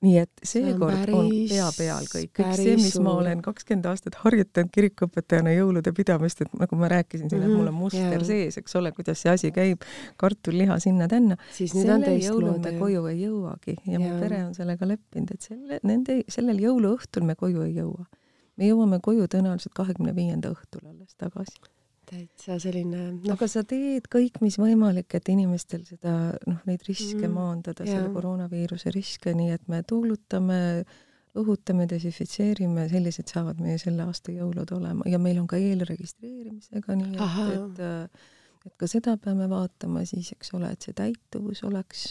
nii 0.00 0.14
et 0.16 0.30
seekord 0.48 0.96
see 0.96 1.12
on, 1.12 1.26
on 1.26 1.48
pea 1.50 1.64
peal 1.76 2.06
kõik, 2.08 2.30
kõik 2.38 2.54
see, 2.56 2.76
mis 2.80 2.94
ma 3.04 3.10
olen 3.20 3.42
kakskümmend 3.44 3.84
aastat 3.90 4.14
harjutanud 4.22 4.70
kirikuõpetajana 4.72 5.52
jõulude 5.52 5.92
pidamist, 5.92 6.40
et 6.40 6.54
nagu 6.56 6.78
ma 6.80 6.88
rääkisin 6.88 7.28
siin 7.28 7.42
mm, 7.42 7.46
-hmm. 7.46 7.52
et 7.52 7.58
mul 7.58 7.68
on 7.68 7.74
muster 7.74 8.14
yeah. 8.16 8.24
sees, 8.24 8.56
eks 8.56 8.76
ole, 8.80 8.92
kuidas 8.96 9.20
see 9.20 9.32
asi 9.32 9.50
käib, 9.52 9.84
kartul-liha 10.16 10.78
sinna-tänna. 10.80 11.36
sellel 11.52 12.16
jõulul 12.16 12.56
me 12.64 12.72
koju 12.78 13.04
ei 13.12 13.20
jõuagi 13.26 13.74
ja 13.76 13.98
yeah. 13.98 14.06
mu 14.06 14.20
pere 14.22 14.44
on 14.46 14.54
sellega 14.54 14.88
leppinud, 14.88 15.34
et 15.34 15.50
selle, 15.50 15.80
nende, 15.82 16.22
sellel 16.28 16.64
jõuluõhtul 16.64 17.28
me 17.28 17.34
koju 17.34 17.68
ei 17.68 17.74
jõua. 17.74 18.08
me 18.56 18.72
jõuame 18.72 19.00
koju 19.02 19.28
tõenäoliselt 19.28 19.76
kahekümne 19.76 20.16
viienda 20.16 20.54
õhtul 20.56 20.88
alles 20.88 21.12
tagasi 21.20 21.60
täitsa 22.10 22.58
selline 22.62 23.04
no.. 23.16 23.34
aga 23.34 23.48
sa 23.50 23.62
teed 23.66 24.08
kõik, 24.12 24.40
mis 24.44 24.58
võimalik, 24.60 25.14
et 25.16 25.30
inimestel 25.32 25.84
seda 25.88 26.14
noh, 26.46 26.58
neid 26.68 26.82
riske 26.88 27.22
mm, 27.22 27.36
maandada, 27.36 27.86
selle 27.86 28.10
koroonaviiruse 28.14 28.92
riske, 28.94 29.34
nii 29.36 29.54
et 29.54 29.70
me 29.70 29.82
tuulutame, 29.86 30.60
õhutame, 31.40 31.86
desinfitseerime, 31.90 32.88
sellised 32.90 33.30
saavad 33.30 33.62
meie 33.62 33.78
selle 33.78 34.02
aasta 34.08 34.34
jõulud 34.34 34.74
olema. 34.74 35.06
Ja 35.10 35.20
meil 35.22 35.38
on 35.42 35.46
ka 35.50 35.60
eelregistreerimisega, 35.60 36.98
nii 36.98 37.16
et, 37.16 37.82
et 37.86 38.38
et 38.66 38.74
ka 38.76 38.88
seda 38.90 39.14
peame 39.16 39.46
vaatama 39.48 40.02
siis, 40.08 40.34
eks 40.34 40.52
ole, 40.58 40.68
et 40.74 40.84
see 40.84 40.96
täituvus 40.96 41.62
oleks 41.64 42.10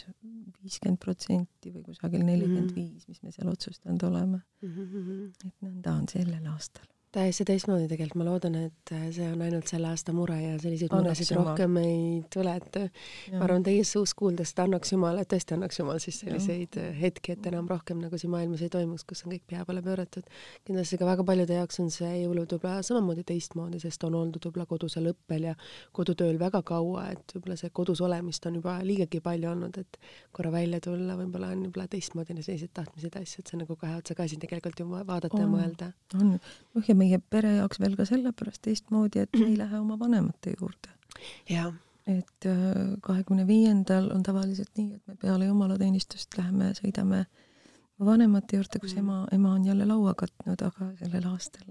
viiskümmend 0.63 0.97
protsenti 1.03 1.69
või 1.73 1.83
kusagil 1.85 2.23
nelikümmend 2.25 2.73
viis, 2.75 3.05
mis 3.11 3.21
me 3.21 3.33
seal 3.35 3.51
otsustanud 3.51 4.07
oleme. 4.09 4.41
Mm. 4.65 4.71
-hmm. 4.79 5.27
et 5.45 5.67
nõnda 5.67 5.93
on 5.99 6.09
sellel 6.09 6.49
aastal 6.49 6.89
täiesti 7.09 7.45
teistmoodi 7.47 7.87
tegelikult, 7.89 8.19
ma 8.21 8.25
loodan, 8.27 8.55
et 8.67 8.91
äh, 8.93 9.07
see 9.13 9.25
on 9.31 9.41
ainult 9.41 9.69
selle 9.69 9.89
aasta 9.89 10.13
mure 10.13 10.35
ja 10.37 10.57
selliseid 10.61 10.91
muresid 10.93 11.31
rohkem 11.33 11.77
ei 11.81 12.01
tule, 12.33 12.51
et 12.59 12.75
äh, 12.77 13.07
ma 13.33 13.47
arvan, 13.47 13.63
teie 13.65 13.81
suust 13.87 14.13
kuuldes, 14.19 14.51
et 14.53 14.61
annaks 14.61 14.93
Jumal, 14.93 15.17
et 15.17 15.29
tõesti 15.31 15.55
annaks 15.55 15.79
Jumal 15.81 15.97
siis 16.03 16.19
selliseid 16.21 16.77
ja. 16.77 16.83
Äh, 16.91 16.99
hetki, 17.01 17.33
et 17.33 17.47
enam 17.49 17.65
rohkem 17.69 17.97
nagu 18.03 18.17
siin 18.21 18.29
maailmas 18.33 18.61
ei 18.65 18.69
toimuks, 18.73 19.07
kus 19.09 19.25
on 19.25 19.33
kõik 19.33 19.45
pea 19.49 19.65
peale 19.65 19.81
pööratud. 19.85 20.27
kindlasti 20.69 20.99
ka 21.01 21.07
väga 21.09 21.25
paljude 21.25 21.57
jaoks 21.57 21.81
on 21.81 21.89
see 21.93 22.11
jõulud 22.19 22.53
võib-olla 22.53 22.85
samamoodi 22.85 23.25
teistmoodi, 23.31 23.81
sest 23.81 24.05
on 24.05 24.19
oldud 24.19 24.45
võib-olla 24.45 24.69
kodusel 24.69 25.09
õppel 25.09 25.49
ja 25.49 25.55
kodutööl 25.97 26.37
väga 26.37 26.61
kaua, 26.61 27.07
et 27.15 27.35
võib-olla 27.35 27.57
see 27.57 27.73
kodus 27.73 28.03
olemist 28.05 28.45
on 28.45 28.61
juba 28.61 28.77
liigagi 28.85 29.23
palju 29.25 29.49
olnud, 29.55 29.81
et 29.81 29.99
korra 30.35 30.53
välja 30.53 30.77
tulla 30.85 31.17
võib-olla 31.17 31.55
on 31.55 31.65
võib-olla 31.65 31.89
teistmoodi 31.89 32.37
sellised 32.37 32.69
tahtmised 32.77 33.17
ja 33.17 33.25
asjad, 33.25 33.49
see 33.49 33.57
on 33.57 33.65
nagu 33.65 33.81
kahe 33.81 33.97
otsaga 33.97 34.29
asi 34.29 34.37
tegelikult 34.37 34.77
ju 34.77 34.87
vaadata 34.93 35.33
on, 35.33 35.41
ja 35.41 35.49
mõelda. 35.49 35.91
on, 36.19 36.37
noh 36.37 36.85
ja 36.85 36.98
meie 36.99 37.19
pere 37.33 37.55
jaoks 37.57 37.79
veel 37.81 37.95
ka 37.99 38.05
sellepärast 38.09 38.63
teistmoodi, 38.67 39.25
et 39.25 39.37
me 39.37 39.47
ei 39.47 39.57
lähe 39.59 39.79
oma 39.79 39.99
vanemate 39.99 40.55
juurde. 40.59 40.91
et 42.09 42.45
äh, 42.49 42.97
kahekümne 43.05 43.45
viiendal 43.47 44.09
on 44.15 44.23
tavaliselt 44.25 44.71
nii, 44.77 44.95
et 44.97 45.07
me 45.07 45.15
peale 45.21 45.49
jumalateenistust 45.49 46.37
läheme, 46.37 46.71
sõidame 46.77 47.25
vanemate 48.05 48.59
juurde, 48.59 48.79
kus 48.81 48.95
mm. 48.95 48.99
ema, 49.03 49.17
ema 49.35 49.55
on 49.57 49.65
jälle 49.67 49.87
laua 49.87 50.13
katnud, 50.17 50.61
aga 50.65 50.87
sellel 51.01 51.27
aastal, 51.29 51.67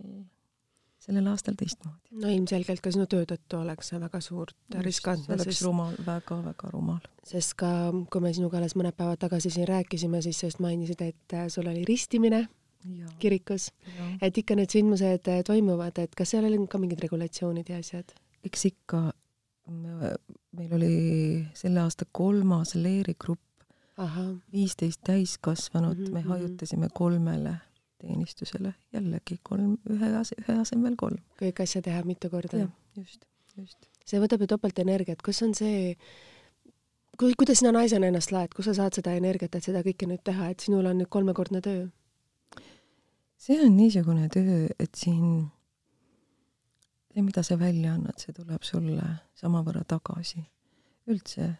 sellel 1.02 1.30
aastal 1.32 1.56
teistmoodi. 1.58 2.20
no 2.23 2.30
ilmselgelt 2.35 2.85
ka 2.85 2.92
sinu 2.94 3.08
töö 3.11 3.26
tõttu 3.28 3.62
oleks 3.62 3.90
see 3.92 4.00
väga 4.00 4.20
suurt 4.25 4.78
riskantne. 4.85 5.38
see 5.38 5.49
oleks 5.49 5.62
rumal 5.66 5.97
väga,, 5.99 6.37
väga-väga 6.37 6.73
rumal. 6.75 7.00
sest 7.26 7.56
ka, 7.58 7.73
kui 8.12 8.23
me 8.25 8.35
sinuga 8.37 8.61
alles 8.61 8.76
mõned 8.78 8.97
päevad 8.99 9.25
tagasi 9.25 9.50
siin 9.54 9.68
rääkisime, 9.68 10.23
siis 10.23 10.40
sa 10.40 10.52
just 10.52 10.62
mainisid, 10.62 11.02
et 11.02 11.35
äh, 11.35 11.49
sul 11.52 11.66
oli 11.66 11.85
ristimine 11.88 12.47
ja. 12.85 13.11
kirikus, 13.18 13.70
et 14.23 14.38
ikka 14.38 14.56
need 14.58 14.73
sündmused 14.73 15.30
äh, 15.30 15.42
toimuvad, 15.47 15.99
et 15.99 16.14
kas 16.18 16.35
seal 16.35 16.47
oli 16.49 16.61
ka 16.70 16.78
mingid 16.78 17.02
regulatsioonid 17.04 17.68
ja 17.68 17.78
asjad? 17.82 18.14
eks 18.47 18.64
ikka, 18.70 19.02
meil 19.68 20.75
oli 20.76 20.92
selle 21.58 21.82
aasta 21.82 22.06
kolmas 22.12 22.75
leerigrupp, 22.78 23.42
viisteist 24.52 25.00
täiskasvanut 25.04 25.99
mm, 25.99 26.04
-hmm. 26.04 26.12
me 26.12 26.20
mhm. 26.20 26.28
hajutasime 26.28 26.88
kolmele 26.94 27.56
teenistusele, 27.99 28.75
jällegi 28.92 29.38
kolm, 29.42 29.76
ühe 29.90 30.11
ase-, 30.20 30.38
ühe 30.44 30.58
asemel 30.61 30.97
kolm. 30.97 31.18
kõik 31.42 31.62
asja 31.62 31.82
teha 31.82 32.02
mitu 32.06 32.30
korda? 32.30 32.68
just, 32.97 33.25
just. 33.56 33.88
see 34.06 34.20
võtab 34.23 34.44
ju 34.44 34.50
topeltenergiat, 34.54 35.23
kus 35.25 35.42
on 35.42 35.54
see, 35.58 35.97
kui, 37.18 37.35
kuidas 37.35 37.58
sina 37.58 37.73
naisena 37.75 38.11
ennast 38.11 38.32
laed, 38.35 38.54
kus 38.54 38.70
sa 38.70 38.76
saad 38.78 38.99
seda 38.99 39.16
energiat, 39.18 39.54
et 39.54 39.66
seda 39.66 39.82
kõike 39.87 40.06
nüüd 40.11 40.23
teha, 40.25 40.52
et 40.52 40.61
sinul 40.61 40.87
on 40.87 41.02
nüüd 41.02 41.11
kolmekordne 41.11 41.62
töö? 41.64 41.88
See 43.38 43.61
on 43.64 43.76
niisugune 43.76 44.28
töö, 44.33 44.66
et 44.78 44.95
siin 44.99 45.49
see, 47.12 47.25
mida 47.25 47.42
sa 47.42 47.59
välja 47.59 47.95
annad, 47.95 48.18
see 48.21 48.35
tuleb 48.37 48.62
sulle 48.66 49.04
samavõrra 49.38 49.85
tagasi. 49.88 50.45
üldse 51.09 51.54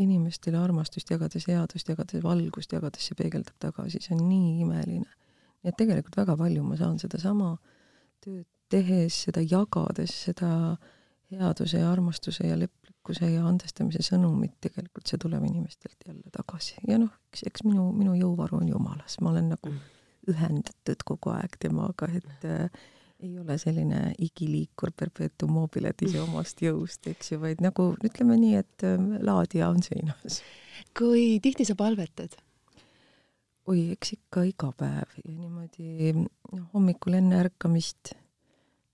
inimestele 0.00 0.56
armastust 0.56 1.10
jagades, 1.10 1.44
headust 1.50 1.88
jagades, 1.90 2.22
valgust 2.24 2.72
jagades, 2.72 3.04
see 3.04 3.18
peegeldab 3.18 3.58
tagasi, 3.60 4.00
see 4.00 4.14
on 4.16 4.28
nii 4.28 4.60
imeline. 4.64 5.08
nii 5.62 5.72
et 5.72 5.76
tegelikult 5.76 6.16
väga 6.16 6.36
palju 6.38 6.62
ma 6.62 6.76
saan 6.78 6.98
sedasama 7.02 7.56
tööd 8.24 8.46
tehes, 8.70 9.24
seda 9.26 9.42
jagades, 9.42 10.14
seda 10.28 10.76
headuse 11.32 11.82
ja 11.82 11.90
armastuse 11.92 12.46
ja 12.46 12.56
leplikkuse 12.56 13.28
ja 13.32 13.44
andestamise 13.48 14.04
sõnumit, 14.04 14.56
tegelikult 14.64 15.08
see 15.08 15.20
tuleb 15.20 15.44
inimestelt 15.44 16.06
jälle 16.06 16.30
tagasi. 16.32 16.78
ja 16.88 16.98
noh, 16.98 17.12
eks, 17.32 17.44
eks 17.50 17.64
minu, 17.68 17.90
minu 17.92 18.16
jõuvaru 18.16 18.62
on 18.62 18.68
Jumalas, 18.68 19.18
ma 19.20 19.34
olen 19.34 19.52
nagu 19.56 19.72
mm. 19.72 19.97
Ühendatud 20.28 21.04
kogu 21.08 21.32
aeg 21.34 21.58
temaga, 21.62 22.10
et 22.20 22.46
äh, 22.48 22.86
ei 23.22 23.32
ole 23.38 23.56
selline 23.58 24.12
igiliikur 24.22 24.92
perpetuum 24.96 25.56
mobile, 25.58 25.90
et 25.90 26.04
ise 26.06 26.20
omast 26.22 26.62
jõust, 26.62 27.06
eks 27.10 27.32
ju, 27.32 27.40
vaid 27.42 27.62
nagu 27.64 27.90
ütleme 28.06 28.36
nii, 28.38 28.60
et 28.60 28.86
ähm, 28.86 29.10
laadija 29.26 29.70
on 29.72 29.82
seinas. 29.82 30.42
kui 30.98 31.40
tihti 31.42 31.66
sa 31.66 31.74
palvetad? 31.78 32.36
oi, 33.68 33.90
eks 33.92 34.14
ikka 34.14 34.46
iga 34.48 34.70
päev 34.78 35.18
ja 35.20 35.34
niimoodi 35.34 36.14
noh, 36.14 36.68
hommikul 36.72 37.18
enne 37.18 37.42
ärkamist 37.42 38.14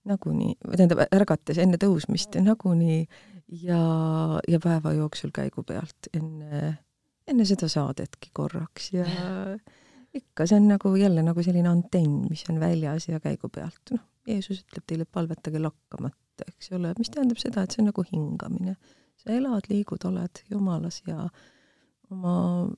nagunii, 0.09 0.57
või 0.65 0.79
tähendab, 0.79 1.05
ärgates 1.15 1.61
enne 1.61 1.79
tõusmist 1.81 2.35
nagunii 2.43 3.05
ja, 3.63 3.79
ja 4.49 4.59
päeva 4.61 4.93
jooksul 4.97 5.31
käigu 5.35 5.63
pealt 5.65 6.09
enne, 6.17 6.75
enne 7.29 7.47
seda 7.47 7.69
saadetki 7.71 8.33
korraks 8.35 8.91
ja 8.97 9.07
ikka, 10.15 10.47
see 10.47 10.59
on 10.59 10.69
nagu 10.71 10.91
jälle 10.99 11.23
nagu 11.25 11.43
selline 11.43 11.71
antenn, 11.71 12.25
mis 12.29 12.45
on 12.51 12.59
väljas 12.61 13.09
ja 13.09 13.19
käigu 13.23 13.49
pealt, 13.53 13.95
noh, 13.95 14.03
Jeesus 14.27 14.63
ütleb 14.63 14.85
teile, 14.87 15.05
et 15.05 15.13
palvetage 15.13 15.61
lakkamata, 15.61 16.47
eks 16.49 16.71
ole, 16.77 16.93
mis 16.99 17.11
tähendab 17.13 17.41
seda, 17.41 17.65
et 17.65 17.75
see 17.75 17.83
on 17.83 17.91
nagu 17.91 18.05
hingamine. 18.11 18.77
sa 19.21 19.33
elad, 19.33 19.67
liigud, 19.71 20.03
oled 20.05 20.41
Jumalas 20.51 21.01
ja 21.07 21.27
oma 22.13 22.33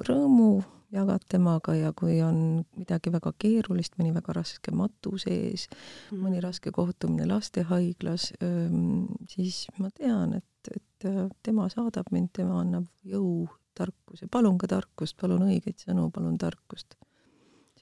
rõõmu 0.08 0.52
jagad 0.94 1.24
temaga 1.28 1.76
ja 1.76 1.92
kui 1.96 2.22
on 2.24 2.64
midagi 2.78 3.12
väga 3.12 3.34
keerulist, 3.40 3.98
mõni 4.00 4.14
väga 4.16 4.36
raske 4.38 4.72
matu 4.72 5.18
sees 5.20 5.68
mm., 5.68 6.22
mõni 6.22 6.42
raske 6.44 6.72
kohtumine 6.72 7.28
lastehaiglas, 7.28 8.30
siis 9.34 9.66
ma 9.82 9.92
tean, 9.92 10.38
et, 10.40 10.72
et 10.72 11.10
tema 11.44 11.68
saadab 11.74 12.12
mind, 12.16 12.32
tema 12.40 12.62
annab 12.62 12.88
jõu, 13.04 13.48
tarkuse, 13.78 14.30
palun 14.32 14.58
ka 14.58 14.70
tarkust, 14.72 15.18
palun 15.20 15.44
õigeid 15.50 15.84
sõnu, 15.84 16.08
palun 16.14 16.40
tarkust. 16.42 16.98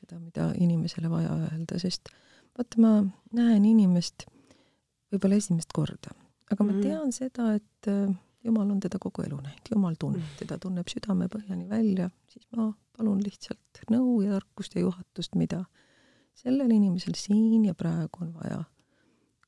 Seda, 0.06 0.20
mida 0.22 0.52
inimesele 0.62 1.10
vaja 1.10 1.34
öelda, 1.50 1.80
sest 1.82 2.14
vaata, 2.56 2.82
ma 2.82 2.94
näen 3.36 3.66
inimest 3.66 4.28
võib-olla 5.12 5.40
esimest 5.42 5.74
korda, 5.76 6.14
aga 6.52 6.62
ma 6.64 6.72
mhm. 6.72 6.86
tean 6.86 7.12
seda, 7.16 7.56
et 7.58 7.92
äh, 7.92 8.14
Jumal 8.46 8.70
on 8.70 8.78
teda 8.80 9.00
kogu 9.02 9.24
elu 9.26 9.40
näinud, 9.42 9.70
Jumal 9.74 9.96
tunneb 9.98 10.22
mm. 10.22 10.36
teda, 10.38 10.60
tunneb 10.62 10.90
südamepõhjani 10.92 11.64
välja, 11.66 12.12
siis 12.30 12.46
ma 12.54 12.68
palun 12.94 13.24
lihtsalt 13.26 13.80
nõu 13.90 14.20
ja 14.22 14.36
tarkust 14.36 14.76
ja 14.78 14.84
juhatust, 14.84 15.34
mida 15.34 15.64
sellel 16.38 16.70
inimesel 16.76 17.18
siin 17.18 17.66
ja 17.66 17.74
praegu 17.74 18.22
on 18.22 18.36
vaja 18.36 18.60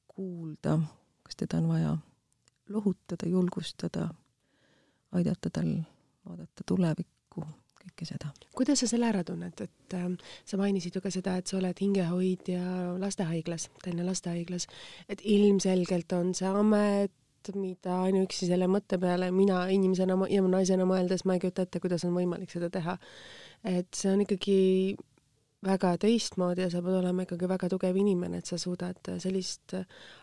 kuulda, 0.09 0.79
kas 1.21 1.37
teda 1.37 1.59
on 1.61 1.69
vaja 1.69 1.93
lohutada, 2.73 3.29
julgustada, 3.29 4.07
aidata 5.13 5.53
tal 5.53 5.69
vaadata 6.25 6.65
tulevikku 6.65 7.45
kõike 7.87 8.07
seda. 8.07 8.31
kuidas 8.55 8.81
sa 8.81 8.89
selle 8.89 9.09
ära 9.09 9.23
tunned, 9.27 9.61
et 9.63 9.95
äh, 9.95 10.09
sa 10.45 10.59
mainisid 10.59 10.95
ju 10.95 11.01
ka 11.03 11.11
seda, 11.13 11.37
et 11.39 11.47
sa 11.47 11.57
oled 11.59 11.79
hingehoidja 11.81 12.97
lastehaiglas, 13.01 13.69
Tallinna 13.83 14.07
lastehaiglas, 14.07 14.67
et 15.09 15.23
ilmselgelt 15.23 16.13
on 16.17 16.33
see 16.37 16.49
amet, 16.49 17.13
mida 17.55 18.01
ainuüksi 18.03 18.49
selle 18.49 18.67
mõtte 18.67 18.97
peale 18.99 19.29
mina 19.31 19.61
inimesena 19.71 20.17
ja 20.27 20.41
naisena 20.43 20.87
mõeldes 20.89 21.23
ma 21.23 21.37
ei 21.37 21.43
kujuta 21.43 21.63
ette, 21.63 21.79
kuidas 21.79 22.03
on 22.03 22.17
võimalik 22.17 22.51
seda 22.51 22.69
teha. 22.69 22.97
et 23.63 23.87
see 23.95 24.11
on 24.11 24.21
ikkagi 24.25 24.57
väga 25.63 25.95
teistmoodi 25.97 26.61
ja 26.61 26.69
sa 26.69 26.83
pead 26.83 26.99
olema 26.99 27.23
ikkagi 27.23 27.47
väga 27.49 27.69
tugev 27.71 27.95
inimene, 27.97 28.41
et 28.41 28.45
sa 28.45 28.59
suudad 28.61 28.99
sellist 29.23 29.73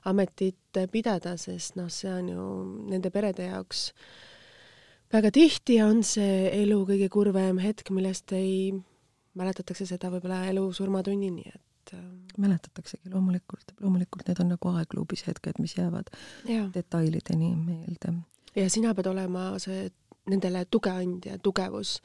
ametit 0.05 0.79
pidada, 0.93 1.35
sest 1.41 1.81
noh, 1.81 1.89
see 1.89 2.13
on 2.13 2.29
ju 2.29 2.45
nende 2.93 3.11
perede 3.11 3.49
jaoks 3.49 3.89
äh, 3.89 4.34
väga 5.15 5.31
tihti 5.35 5.79
on 5.85 6.03
see 6.07 6.49
elu 6.63 6.81
kõige 6.89 7.09
kurvem 7.13 7.61
hetk, 7.63 7.91
millest 7.95 8.33
ei, 8.37 8.73
mäletatakse 9.39 9.87
seda 9.89 10.11
võib-olla 10.13 10.45
elu 10.51 10.65
surmatunnini, 10.75 11.45
et 11.55 11.95
äh, 11.95 12.05
mäletataksegi 12.43 13.13
loomulikult, 13.13 13.77
loomulikult 13.81 14.31
need 14.31 14.43
on 14.43 14.55
nagu 14.57 14.73
aegluubis 14.75 15.27
hetked, 15.29 15.61
mis 15.63 15.77
jäävad 15.79 16.11
ja. 16.51 16.67
detailideni 16.75 17.55
meelde. 17.59 18.17
ja 18.57 18.71
sina 18.71 18.95
pead 18.95 19.11
olema 19.13 19.53
see 19.63 19.89
nendele 20.31 20.65
tugeandja, 20.73 21.39
tugevus. 21.45 21.99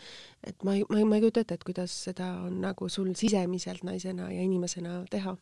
et 0.44 0.64
ma 0.64 0.76
ei, 0.76 0.86
ma 0.90 1.00
ei, 1.00 1.06
ma 1.08 1.18
ei 1.18 1.24
kujuta 1.24 1.46
ette, 1.46 1.60
et 1.60 1.68
kuidas 1.68 1.96
seda 2.10 2.34
on 2.46 2.60
nagu 2.62 2.90
sul 2.90 3.14
sisemiselt 3.16 3.86
naisena 3.88 4.32
ja 4.32 4.44
inimesena 4.44 5.04
teha 5.10 5.38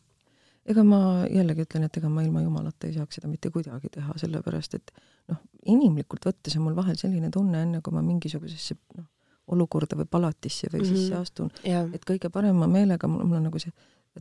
ega 0.68 0.84
ma 0.84 1.00
jällegi 1.30 1.64
ütlen, 1.64 1.86
et 1.88 2.00
ega 2.00 2.10
ma 2.12 2.24
ilma 2.24 2.42
Jumalata 2.44 2.88
ei 2.88 2.96
saaks 2.96 3.18
seda 3.18 3.30
mitte 3.30 3.50
kuidagi 3.54 3.90
teha, 3.94 4.16
sellepärast 4.20 4.76
et 4.78 4.92
noh, 5.32 5.40
inimlikult 5.68 6.28
võttes 6.28 6.56
on 6.58 6.66
mul 6.66 6.76
vahel 6.76 6.98
selline 7.00 7.30
tunne, 7.34 7.62
enne 7.64 7.80
kui 7.84 7.94
ma 7.94 8.02
mingisugusesse 8.04 8.76
noh, 8.98 9.06
olukorda 9.54 9.96
või 9.96 10.08
palatisse 10.10 10.68
või 10.72 10.82
mm 10.82 10.88
-hmm. 10.88 11.04
sisse 11.04 11.16
astun 11.16 11.52
yeah., 11.64 11.88
et 11.96 12.04
kõige 12.08 12.30
parema 12.32 12.68
meelega 12.68 13.08
mul, 13.08 13.24
mul 13.24 13.40
on 13.40 13.48
nagu 13.48 13.62
see 13.62 13.72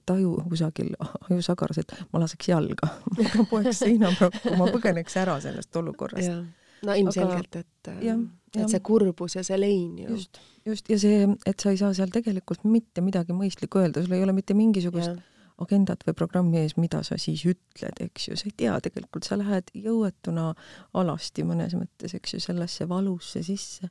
taju 0.06 0.38
kusagil 0.50 0.94
ajusagaras, 1.30 1.82
et 1.82 1.94
ma 2.14 2.22
laseks 2.24 2.50
jalga 2.54 2.90
ma 3.38 3.48
poeks 3.50 3.84
seina 3.84 4.14
prakku, 4.18 4.56
ma 4.60 4.72
põgeneks 4.72 5.20
ära 5.20 5.40
sellest 5.44 5.76
olukorrast 5.76 6.28
yeah.. 6.28 6.44
no 6.88 6.94
ilmselgelt, 6.94 7.56
et 7.56 7.94
ja, 8.06 8.18
et 8.56 8.62
ja. 8.62 8.68
see 8.72 8.80
kurbus 8.80 9.36
ja 9.36 9.44
see 9.44 9.60
lein 9.60 9.98
ju. 10.04 10.12
just, 10.16 10.40
just, 10.66 10.90
ja 10.90 11.00
see, 11.00 11.28
et 11.46 11.60
sa 11.60 11.74
ei 11.74 11.82
saa 11.82 11.94
seal 11.98 12.14
tegelikult 12.14 12.64
mitte 12.64 13.02
midagi 13.02 13.36
mõistlikku 13.36 13.84
öelda, 13.84 14.06
sul 14.06 14.16
ei 14.16 14.24
ole 14.24 14.38
mitte 14.38 14.56
mingisugust 14.56 15.12
yeah 15.12 15.34
agendat 15.64 16.04
või 16.08 16.16
programmi 16.18 16.62
ees, 16.62 16.76
mida 16.78 17.02
sa 17.06 17.18
siis 17.22 17.44
ütled, 17.50 18.02
eks 18.04 18.30
ju, 18.30 18.38
sa 18.38 18.50
ei 18.50 18.56
tea 18.58 18.76
tegelikult, 18.84 19.26
sa 19.26 19.40
lähed 19.40 19.72
jõuetuna 19.74 20.52
alasti 20.98 21.46
mõnes 21.48 21.76
mõttes, 21.78 22.14
eks 22.18 22.38
ju, 22.38 22.44
sellesse 22.44 22.88
valusse 22.90 23.44
sisse. 23.44 23.90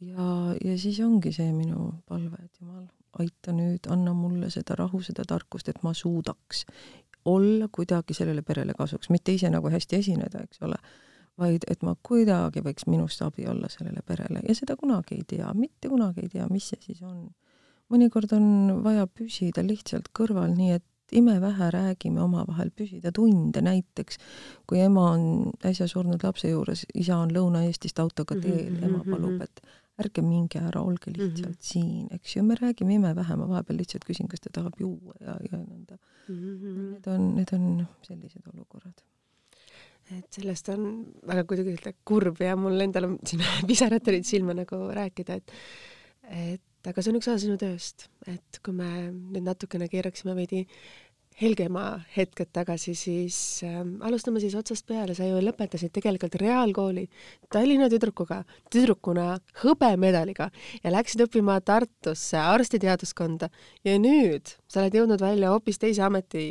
ja, 0.00 0.28
ja 0.64 0.78
siis 0.78 1.00
ongi 1.00 1.32
see 1.34 1.50
minu 1.52 1.90
palve, 2.06 2.38
et 2.44 2.60
Jumal, 2.60 2.86
aita 3.18 3.52
nüüd, 3.52 3.88
anna 3.90 4.12
mulle 4.14 4.50
seda 4.50 4.76
rahu, 4.78 5.00
seda 5.02 5.24
tarkust, 5.26 5.68
et 5.68 5.82
ma 5.82 5.94
suudaks 5.94 6.64
olla 7.28 7.68
kuidagi 7.72 8.14
sellele 8.14 8.42
perele 8.42 8.74
kasuks, 8.78 9.10
mitte 9.10 9.34
ise 9.34 9.50
nagu 9.50 9.68
hästi 9.72 9.98
esineda, 9.98 10.44
eks 10.44 10.62
ole, 10.64 10.78
vaid 11.38 11.64
et 11.70 11.82
ma 11.86 11.94
kuidagi 12.02 12.62
võiks 12.64 12.86
minust 12.90 13.22
abi 13.22 13.46
olla 13.50 13.68
sellele 13.72 14.02
perele. 14.06 14.42
Ja 14.48 14.54
seda 14.56 14.76
kunagi 14.76 15.18
ei 15.18 15.26
tea, 15.28 15.50
mitte 15.54 15.90
kunagi 15.90 16.24
ei 16.24 16.32
tea, 16.32 16.46
mis 16.50 16.70
see 16.72 16.80
siis 16.82 17.02
on. 17.06 17.28
Mõnikord 17.92 18.32
on 18.36 18.48
vaja 18.84 19.06
püsida 19.06 19.64
lihtsalt 19.64 20.10
kõrval, 20.16 20.52
nii 20.56 20.74
et 20.76 20.84
imevähe 21.12 21.70
räägime 21.74 22.22
omavahel, 22.22 22.70
püsida 22.76 23.12
tunde 23.14 23.62
näiteks, 23.64 24.20
kui 24.68 24.80
ema 24.84 25.10
on 25.14 25.52
äsja 25.64 25.88
surnud 25.88 26.24
lapse 26.24 26.50
juures, 26.50 26.84
isa 26.94 27.18
on 27.18 27.34
Lõuna-Eestist 27.34 28.00
autoga 28.02 28.36
mhm, 28.36 28.42
teel 28.42 28.70
mm, 28.70 28.78
-hmm, 28.78 28.88
ema 28.88 29.04
palub, 29.04 29.36
mhm. 29.36 29.42
et 29.42 29.62
ärge 29.98 30.22
minge 30.22 30.60
ära, 30.62 30.80
olge 30.80 31.10
lihtsalt 31.10 31.46
mm 31.46 31.52
-hmm. 31.52 31.70
siin, 31.72 32.08
eks 32.14 32.36
ju, 32.36 32.42
me 32.42 32.54
räägime 32.54 32.94
imevähe, 32.94 33.36
ma 33.36 33.48
vahepeal 33.48 33.78
lihtsalt 33.78 34.04
küsin, 34.04 34.28
kas 34.28 34.40
ta 34.40 34.50
tahab 34.52 34.80
juua 34.80 35.14
ja, 35.20 35.36
ja 35.52 35.58
nõnda 35.58 35.98
mm. 36.28 36.34
-hmm. 36.34 36.90
Need 36.92 37.06
on, 37.06 37.34
need 37.36 37.52
on 37.52 37.86
sellised 38.02 38.42
olukorrad 38.54 39.02
et 40.16 40.32
sellest 40.32 40.68
on 40.72 40.84
väga 41.26 41.44
kuidagi 41.44 41.92
kurb 42.04 42.40
ja 42.40 42.56
mul 42.56 42.80
endal 42.80 43.10
on 43.10 43.18
siin 43.26 43.42
pisarad 43.70 44.04
tulid 44.04 44.24
silma 44.24 44.54
nagu 44.54 44.88
rääkida, 45.00 45.34
et 45.34 45.52
et 46.28 46.62
et 46.78 46.90
aga 46.92 47.02
see 47.02 47.12
on 47.12 47.18
üks 47.18 47.28
osa 47.28 47.42
sinu 47.42 47.58
tööst, 47.60 48.08
et 48.30 48.62
kui 48.62 48.74
me 48.76 49.10
nüüd 49.10 49.44
natukene 49.46 49.88
keeraksime 49.90 50.36
veidi 50.38 50.64
helgema 51.38 51.84
hetked 52.16 52.50
tagasi, 52.54 52.94
siis 52.98 53.36
äh, 53.66 53.80
alustame 54.06 54.40
siis 54.42 54.56
otsast 54.58 54.86
peale, 54.88 55.14
sa 55.14 55.26
ju 55.26 55.38
lõpetasid 55.42 55.92
tegelikult 55.94 56.34
reaalkooli 56.40 57.06
Tallinna 57.52 57.86
tüdrukuga, 57.92 58.40
tüdrukuna 58.74 59.28
hõbemedaliga 59.62 60.50
ja 60.82 60.94
läksid 60.94 61.22
õppima 61.28 61.60
Tartusse 61.62 62.40
arstiteaduskonda. 62.42 63.52
Ja 63.86 63.98
nüüd 64.02 64.56
sa 64.66 64.82
oled 64.82 64.98
jõudnud 64.98 65.22
välja 65.22 65.52
hoopis 65.54 65.78
teise 65.78 66.02
ameti 66.06 66.42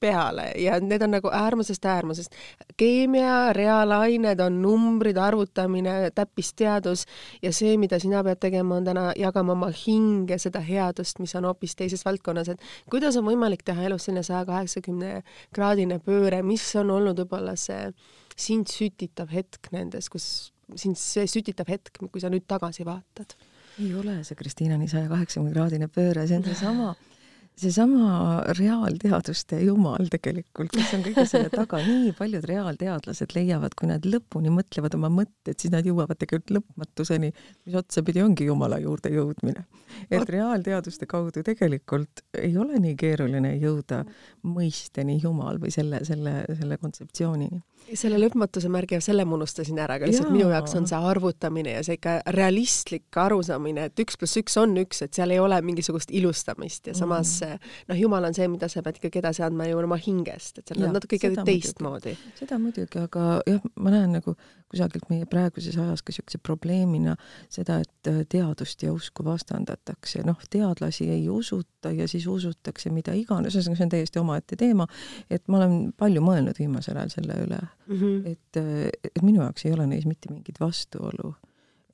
peale 0.00 0.50
ja 0.60 0.78
need 0.80 1.02
on 1.02 1.10
nagu 1.16 1.30
äärmusest 1.32 1.84
äärmusest. 1.84 2.34
keemia, 2.76 3.52
reaalained 3.52 4.40
on 4.40 4.60
numbrid, 4.62 5.16
arvutamine, 5.16 6.10
täppisteadus 6.14 7.06
ja 7.42 7.52
see, 7.52 7.76
mida 7.80 7.98
sina 7.98 8.22
pead 8.24 8.40
tegema, 8.40 8.76
on 8.76 8.84
täna 8.84 9.06
jagama 9.16 9.52
oma 9.52 9.70
hinge, 9.86 10.38
seda 10.38 10.60
headust, 10.60 11.18
mis 11.18 11.34
on 11.38 11.48
hoopis 11.48 11.76
teises 11.76 12.04
valdkonnas, 12.04 12.52
et 12.52 12.62
kuidas 12.90 13.16
on 13.16 13.26
võimalik 13.28 13.64
teha 13.64 13.88
elus 13.88 14.08
selline 14.08 14.24
saja 14.26 14.44
kaheksakümne 14.48 15.22
kraadine 15.54 15.98
pööre, 16.04 16.42
mis 16.42 16.68
on 16.76 16.90
olnud 16.98 17.24
võib-olla 17.24 17.56
see 17.60 17.90
sind 18.36 18.68
sütitav 18.68 19.32
hetk 19.32 19.72
nendes, 19.72 20.10
kus 20.12 20.52
sind 20.76 20.98
see 21.00 21.26
sütitav 21.30 21.70
hetk, 21.72 22.02
kui 22.10 22.20
sa 22.20 22.32
nüüd 22.32 22.46
tagasi 22.48 22.84
vaatad? 22.86 23.36
ei 23.76 23.92
ole 23.94 24.22
see, 24.24 24.36
Kristiina, 24.36 24.78
nii 24.80 24.88
saja 24.88 25.08
kaheksakümne 25.10 25.52
kraadine 25.52 25.88
pööre, 25.92 26.24
see 26.28 26.38
on 26.40 26.46
seesama 26.48 26.94
seesama 27.56 28.42
reaalteaduste 28.58 29.62
jumal 29.64 30.10
tegelikult, 30.12 30.74
kes 30.74 30.90
on 30.96 31.04
kõige 31.06 31.24
selle 31.28 31.48
taga, 31.52 31.80
nii 31.86 32.12
paljud 32.18 32.44
reaalteadlased 32.48 33.32
leiavad, 33.36 33.72
kui 33.78 33.88
nad 33.88 34.04
lõpuni 34.04 34.52
mõtlevad 34.52 34.96
oma 34.98 35.08
mõtted, 35.12 35.56
siis 35.56 35.72
nad 35.72 35.86
jõuavad 35.86 36.20
tegelikult 36.20 36.52
lõpmatuseni, 36.58 37.32
mis 37.64 37.78
otsapidi 37.80 38.20
ongi 38.24 38.50
Jumala 38.50 38.78
juurde 38.82 39.12
jõudmine. 39.14 39.64
et 40.10 40.28
reaalteaduste 40.28 41.06
kaudu 41.08 41.42
tegelikult 41.46 42.26
ei 42.36 42.52
ole 42.60 42.80
nii 42.82 42.96
keeruline 43.00 43.54
jõuda 43.56 44.02
mõisteni 44.44 45.16
Jumal 45.22 45.60
või 45.62 45.72
selle, 45.72 46.04
selle, 46.04 46.42
selle 46.60 46.76
kontseptsioonini 46.82 47.62
selle 47.94 48.18
lõpmatuse 48.18 48.70
märgi, 48.72 48.98
selle 49.04 49.24
ma 49.28 49.36
unustasin 49.36 49.78
ära, 49.78 49.98
aga 49.98 50.08
lihtsalt 50.08 50.30
Jaa. 50.30 50.34
minu 50.34 50.48
jaoks 50.50 50.74
on 50.78 50.88
see 50.90 50.98
arvutamine 51.10 51.76
ja 51.76 51.82
see 51.86 51.98
ikka 51.98 52.16
realistlik 52.34 53.18
arusaamine, 53.22 53.86
et 53.90 54.02
üks 54.02 54.18
pluss 54.18 54.40
üks 54.40 54.56
on 54.60 54.74
üks, 54.82 55.04
et 55.06 55.14
seal 55.14 55.34
ei 55.34 55.40
ole 55.42 55.60
mingisugust 55.62 56.10
ilustamist 56.10 56.90
ja 56.90 56.96
samas 56.98 57.36
mm. 57.40 57.45
Noh, 57.54 57.98
Jumal 57.98 58.28
on 58.28 58.36
see, 58.36 58.48
mida 58.50 58.68
sa 58.72 58.82
pead 58.84 59.00
ikkagi 59.00 59.20
edasi 59.22 59.44
andma 59.46 59.68
ju 59.68 59.78
oma 59.80 59.98
hingest, 60.00 60.60
et 60.60 60.72
ja, 60.72 60.78
on 60.88 60.96
natuke 60.96 61.18
ikkagi 61.18 61.44
teistmoodi. 61.46 62.16
seda 62.38 62.58
muidugi, 62.62 63.00
aga 63.02 63.40
jah, 63.46 63.64
ma 63.80 63.94
näen 63.94 64.16
nagu 64.18 64.36
kusagilt 64.72 65.08
meie 65.12 65.26
praeguses 65.30 65.78
ajas 65.78 66.02
ka 66.02 66.12
niisuguse 66.12 66.40
probleemina 66.42 67.14
seda, 67.52 67.78
et 67.84 68.10
äh, 68.10 68.22
teadust 68.28 68.82
ja 68.82 68.92
usku 68.94 69.24
vastandatakse, 69.26 70.24
noh, 70.26 70.40
teadlasi 70.50 71.08
ei 71.14 71.28
usuta 71.30 71.92
ja 71.94 72.08
siis 72.10 72.26
usutakse 72.30 72.90
mida 72.94 73.14
iganes, 73.16 73.54
ühesõnaga 73.54 73.80
see 73.80 73.88
on 73.88 73.94
täiesti 73.94 74.22
omaette 74.22 74.58
teema, 74.58 74.88
et 75.30 75.46
ma 75.48 75.62
olen 75.62 75.92
palju 75.96 76.22
mõelnud 76.24 76.58
viimasel 76.58 76.98
ajal 76.98 77.14
selle 77.18 77.40
üle 77.46 77.60
mm, 77.62 77.98
-hmm. 77.98 78.32
et, 78.32 78.62
äh, 78.62 79.10
et 79.14 79.22
minu 79.22 79.44
jaoks 79.44 79.66
ei 79.66 79.76
ole 79.76 79.86
neis 79.90 80.06
mitte 80.06 80.32
mingit 80.32 80.60
vastuolu 80.60 81.34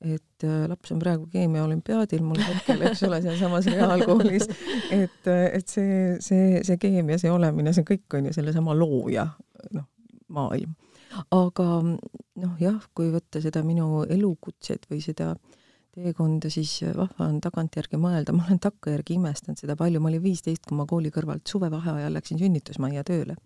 et 0.03 0.45
äh, 0.47 0.65
laps 0.69 0.91
on 0.91 0.99
praegu 1.01 1.27
keemiaolümpiaadil 1.31 2.23
mul 2.25 2.41
hetkel, 2.43 2.83
eks 2.89 3.03
ole, 3.07 3.21
sealsamas 3.23 3.67
reaalkoolis, 3.71 4.49
et, 4.91 5.31
et 5.31 5.71
see, 5.71 6.17
see, 6.23 6.61
see 6.65 6.77
keemia, 6.81 7.17
see 7.21 7.31
olemine, 7.31 7.73
see 7.75 7.87
kõik 7.87 8.17
on 8.19 8.29
ju 8.29 8.35
sellesama 8.35 8.75
looja, 8.77 9.27
noh, 9.75 9.87
maailm. 10.33 10.75
Aga 11.31 11.67
noh, 11.85 12.53
jah, 12.61 12.79
kui 12.97 13.11
võtta 13.13 13.41
seda 13.43 13.61
minu 13.65 14.03
elukutset 14.09 14.87
või 14.89 15.03
seda 15.05 15.35
teekonda, 15.93 16.49
siis 16.49 16.79
vahva 16.97 17.27
on 17.29 17.37
tagantjärgi 17.41 17.99
mõelda, 18.01 18.33
ma 18.33 18.47
olen 18.47 18.61
takkajärgi 18.63 19.19
imestanud 19.19 19.61
seda 19.61 19.77
palju, 19.77 20.01
ma 20.01 20.09
olin 20.09 20.23
viisteist, 20.23 20.65
kui 20.65 20.77
ma 20.77 20.87
kooli 20.89 21.13
kõrvalt 21.13 21.45
suvevaheajal 21.49 22.17
läksin 22.17 22.41
sünnitusmajja 22.41 23.05
tööle. 23.07 23.37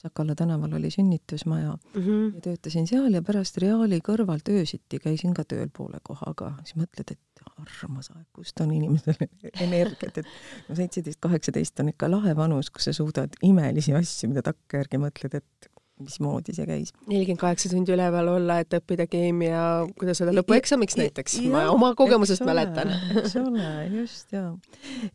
Sakala 0.00 0.34
tänaval 0.34 0.72
oli 0.78 0.90
sünnitusmaja 0.90 1.72
mm 1.72 2.02
-hmm. 2.02 2.34
ja 2.34 2.40
töötasin 2.40 2.86
seal 2.86 3.12
ja 3.12 3.22
pärast 3.22 3.58
Reali 3.60 3.98
kõrvalt 4.08 4.48
öösiti 4.48 4.98
käisin 4.98 5.34
ka 5.34 5.44
tööl 5.44 5.68
poole 5.76 6.00
kohaga, 6.02 6.54
siis 6.64 6.76
mõtled, 6.80 7.12
et 7.12 7.42
armas 7.60 8.10
aeg, 8.14 8.26
kust 8.32 8.60
on 8.60 8.72
inimesel 8.72 9.14
energiat, 9.66 10.18
et 10.18 10.26
no 10.68 10.76
seitseteist, 10.78 11.20
kaheksateist 11.20 11.80
on 11.80 11.92
ikka 11.92 12.10
lahe 12.10 12.36
vanus, 12.36 12.70
kus 12.70 12.88
sa 12.88 12.92
suudad 12.96 13.36
imelisi 13.42 13.94
asju, 13.94 14.30
mida 14.32 14.42
takkajärgi 14.42 15.02
mõtled, 15.04 15.36
et 15.42 15.69
mismoodi 16.04 16.54
see 16.56 16.66
käis. 16.68 16.92
nelikümmend 17.06 17.40
kaheksa 17.40 17.70
tundi 17.72 17.94
üleval 17.94 18.30
olla, 18.34 18.60
et 18.62 18.76
õppida 18.80 19.06
keemia, 19.10 19.62
kuidas 19.98 20.22
öelda, 20.22 20.36
lõpueksamiks 20.40 20.98
näiteks, 21.00 21.38
ma 21.52 21.66
oma 21.72 21.92
kogemusest 21.98 22.44
mäletan. 22.46 22.92
eks 23.14 23.36
ole, 23.40 23.66
just 23.94 24.32
ja. 24.36 24.44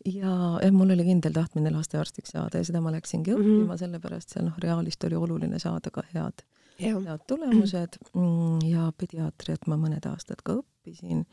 ja, 0.04 0.34
ja 0.62 0.72
mul 0.74 0.94
oli 0.96 1.08
kindel 1.08 1.34
tahtmine 1.36 1.72
lastearstiks 1.74 2.34
saada 2.36 2.62
ja 2.62 2.68
seda 2.68 2.82
ma 2.84 2.94
läksingi 2.94 3.32
mhm. 3.32 3.40
õppima 3.40 3.62
mm 3.62 3.70
-hmm. 3.70 3.82
sellepärast 3.84 4.36
seal 4.36 4.48
noh, 4.50 4.60
reaalist 4.62 5.04
oli 5.08 5.18
oluline 5.18 5.58
saada 5.62 5.90
ka 5.92 6.06
head, 6.14 6.46
head 6.80 7.26
tulemused 7.26 8.00
mm, 8.14 8.62
ja 8.70 8.92
pediaatriat 8.98 9.66
ma 9.66 9.80
mõned 9.80 10.06
aastad 10.10 10.42
ka 10.44 10.60
õppisin 10.60 11.26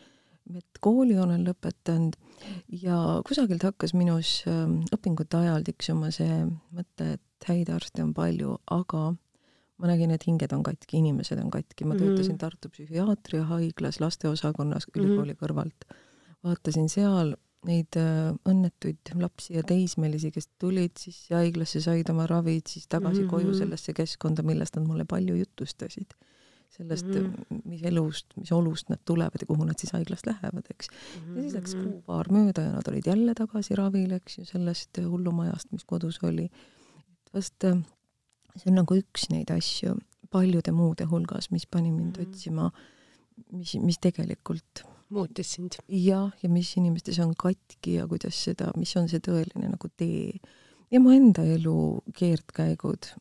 medkooli 0.51 1.17
olen 1.19 1.45
lõpetanud 1.47 2.17
ja 2.83 2.97
kusagilt 3.27 3.63
hakkas 3.63 3.93
minus 3.95 4.41
ähm, 4.49 4.81
õpingute 4.93 5.39
ajal 5.39 5.63
tiksuma 5.67 6.11
see 6.15 6.43
mõte, 6.73 7.13
et 7.15 7.47
häid 7.47 7.71
arste 7.73 8.03
on 8.03 8.13
palju, 8.15 8.57
aga 8.71 9.13
ma 9.77 9.89
nägin, 9.89 10.11
et 10.11 10.27
hinged 10.27 10.53
on 10.55 10.63
katki, 10.63 10.97
inimesed 10.97 11.39
on 11.41 11.51
katki, 11.51 11.85
ma 11.85 11.93
mm 11.93 11.99
-hmm. 11.99 12.03
töötasin 12.03 12.37
Tartu 12.37 12.69
psühhiaatriahaiglas 12.69 13.99
lasteosakonnas 13.99 14.87
ülikooli 14.95 15.33
mm 15.33 15.37
-hmm. 15.37 15.45
kõrvalt. 15.45 15.97
vaatasin 16.43 16.89
seal 16.89 17.35
neid 17.67 17.95
äh, 17.99 18.33
õnnetuid 18.49 19.13
lapsi 19.19 19.55
ja 19.57 19.63
teismelisi, 19.63 20.31
kes 20.35 20.49
tulid 20.59 20.99
siis 20.99 21.29
haiglasse, 21.31 21.81
said 21.81 22.09
oma 22.11 22.27
ravid, 22.27 22.67
siis 22.67 22.87
tagasi 22.87 23.21
mm 23.21 23.27
-hmm. 23.27 23.29
koju 23.29 23.53
sellesse 23.57 23.93
keskkonda, 23.93 24.43
millest 24.43 24.75
nad 24.75 24.87
mulle 24.87 25.05
palju 25.05 25.35
jutustasid. 25.35 26.13
sellest 26.73 27.05
mm, 27.05 27.33
-hmm. 27.33 27.61
mis 27.65 27.83
elust, 27.83 28.25
mis 28.35 28.51
olust 28.51 28.89
nad 28.89 28.97
tulevad 29.05 29.41
ja 29.41 29.47
kuhu 29.47 29.63
nad 29.63 29.77
siis 29.77 29.91
haiglast 29.93 30.25
lähevad, 30.25 30.63
eks 30.69 30.87
mm. 30.89 31.21
-hmm. 31.21 31.35
ja 31.35 31.41
siis 31.41 31.53
läks 31.53 31.75
mhm. 31.75 31.83
kuu-paar 31.83 32.31
mööda 32.31 32.61
ja 32.61 32.71
nad 32.71 32.87
olid 32.87 33.05
jälle 33.05 33.33
tagasi 33.33 33.75
ravil, 33.75 34.11
eks 34.11 34.37
ju, 34.37 34.45
sellest 34.45 34.97
hullumajast, 34.97 35.71
mis 35.71 35.85
kodus 35.85 36.19
oli. 36.23 36.49
vast 37.33 37.63
äh, 37.63 37.77
see 38.55 38.71
on 38.71 38.81
nagu 38.81 38.97
üks 38.99 39.29
neid 39.33 39.51
asju 39.53 39.97
paljude 40.33 40.73
muude 40.73 41.07
hulgas, 41.09 41.51
mis 41.53 41.65
pani 41.69 41.91
mind 41.93 42.17
mm. 42.17 42.27
otsima, 42.27 42.69
mis, 43.53 43.75
mis 43.81 43.99
tegelikult 44.01 44.83
muutis 45.13 45.53
sind. 45.55 45.77
jah, 45.87 46.31
ja 46.41 46.49
mis 46.49 46.71
inimestes 46.79 47.19
on 47.23 47.35
katki 47.37 47.97
ja 47.99 48.07
kuidas 48.09 48.39
seda, 48.47 48.71
mis 48.79 48.93
on 48.97 49.09
see 49.11 49.21
tõeline 49.23 49.69
nagu 49.75 49.91
tee. 49.97 50.39
ja 50.93 51.01
mu 51.03 51.13
enda 51.13 51.45
elu 51.55 51.77
keerdkäigud, 52.17 53.13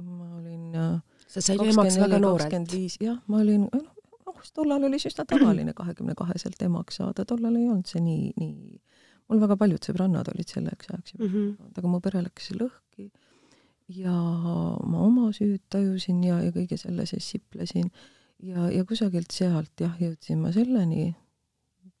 ma 0.00 0.28
olin 0.40 0.74
äh, 0.74 1.22
sa 1.30 1.42
said 1.44 1.62
emaks 1.62 1.98
väga 2.02 2.20
noorelt? 2.22 2.70
jah, 3.00 3.20
ma 3.30 3.42
olin, 3.44 3.68
noh, 3.70 4.44
tollal 4.56 4.88
oli 4.88 5.00
see 5.02 5.12
üsna 5.12 5.26
tavaline 5.28 5.74
kahekümne 5.76 6.16
kaheselt 6.18 6.62
emaks 6.66 7.00
saada, 7.02 7.26
tollal 7.28 7.58
ei 7.58 7.68
olnud 7.68 7.90
see 7.90 8.02
nii, 8.02 8.30
nii, 8.40 8.78
mul 9.30 9.42
väga 9.42 9.58
paljud 9.60 9.86
sõbrannad 9.86 10.30
olid 10.34 10.50
selleks 10.50 10.90
ajaks 10.90 11.18
mm, 11.18 11.26
-hmm. 11.26 11.74
aga 11.78 11.94
mu 11.94 12.02
pere 12.02 12.24
läks 12.26 12.50
lõhki 12.56 13.10
ja 13.90 14.14
ma 14.86 15.02
oma 15.02 15.30
süüd 15.36 15.62
tajusin 15.72 16.22
ja, 16.24 16.40
ja 16.44 16.52
kõige 16.54 16.78
selle 16.80 17.06
sees 17.10 17.26
siplesin. 17.34 17.90
Ja, 18.40 18.70
ja 18.72 18.84
kusagilt 18.88 19.34
sealt 19.36 19.82
jah, 19.82 19.96
jõudsin 20.00 20.40
ma 20.40 20.52
selleni, 20.54 21.10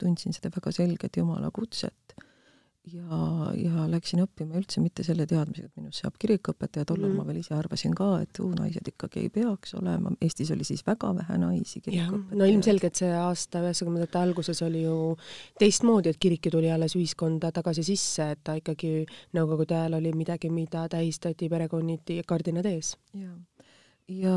tundsin 0.00 0.32
seda 0.32 0.48
väga 0.54 0.72
selget 0.72 1.18
Jumala 1.20 1.50
kutset 1.52 1.96
ja, 2.88 3.18
ja 3.58 3.84
läksin 3.90 4.22
õppima 4.24 4.56
üldse 4.58 4.80
mitte 4.82 5.04
selle 5.06 5.26
teadmisega, 5.28 5.68
et 5.68 5.80
minust 5.80 6.00
saab 6.02 6.16
kirikuõpetaja, 6.20 6.86
tollal 6.88 7.10
mm. 7.10 7.20
ma 7.20 7.26
veel 7.28 7.40
ise 7.42 7.54
arvasin 7.56 7.94
ka, 7.96 8.08
et 8.24 8.40
uu, 8.42 8.50
naised 8.56 8.88
ikkagi 8.88 9.24
ei 9.24 9.30
peaks 9.34 9.74
olema, 9.78 10.12
Eestis 10.24 10.50
oli 10.54 10.66
siis 10.66 10.82
väga 10.86 11.12
vähe 11.18 11.38
naisi 11.42 11.82
kirikuõpetajaid. 11.84 12.40
no 12.40 12.48
ilmselgelt 12.48 13.02
see 13.02 13.12
aasta 13.16 13.62
üheksakümnendate 13.66 14.20
alguses 14.22 14.64
oli 14.66 14.84
ju 14.86 14.96
teistmoodi, 15.60 16.14
et 16.14 16.20
kirik 16.22 16.48
ju 16.48 16.56
tuli 16.56 16.72
alles 16.72 16.96
ühiskonda 16.98 17.52
tagasi 17.54 17.84
sisse, 17.92 18.32
et 18.34 18.42
ta 18.44 18.56
ikkagi 18.58 19.04
nõukogude 19.36 19.76
ajal 19.76 20.00
oli 20.00 20.14
midagi, 20.16 20.52
mida 20.52 20.86
tähistati 20.90 21.52
perekonniti 21.52 22.20
kardinad 22.26 22.68
ees. 22.72 22.96
ja, 23.14 23.32
ja 24.08 24.36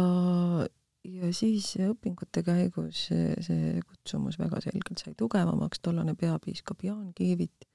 ja 1.03 1.34
siis 1.36 1.73
õpingute 1.84 2.39
käigus 2.47 3.10
see, 3.10 3.34
see 3.43 3.82
kutsumus 3.84 4.38
väga 4.39 4.62
selgelt 4.63 5.01
sai 5.03 5.12
tugevamaks, 5.19 5.82
tollane 5.84 6.15
peapiiskop 6.15 6.86
Jaan 6.88 7.10
Kiivit 7.17 7.67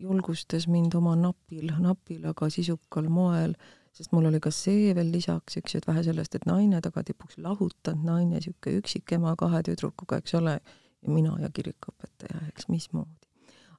julgustas 0.00 0.66
mind 0.68 0.94
oma 0.98 1.14
napil, 1.16 1.70
napil, 1.82 2.22
aga 2.30 2.48
sisukal 2.50 3.08
moel, 3.12 3.54
sest 3.94 4.12
mul 4.14 4.26
oli 4.30 4.40
ka 4.42 4.50
see 4.54 4.94
veel 4.96 5.12
lisaks, 5.14 5.58
eks 5.60 5.74
ju, 5.74 5.82
et 5.82 5.88
vähe 5.90 6.02
sellest, 6.06 6.34
et 6.34 6.46
naine 6.50 6.80
tagatipuks 6.82 7.38
lahutanud 7.44 8.06
naine, 8.08 8.40
niisugune 8.40 8.82
üksikema 8.82 9.36
kahe 9.38 9.62
tüdrukuga, 9.66 10.18
eks 10.22 10.34
ole, 10.40 10.58
ja 11.04 11.12
mina 11.12 11.36
ja 11.42 11.50
kirikuõpetaja, 11.54 12.48
eks 12.50 12.68
mismoodi. 12.72 13.30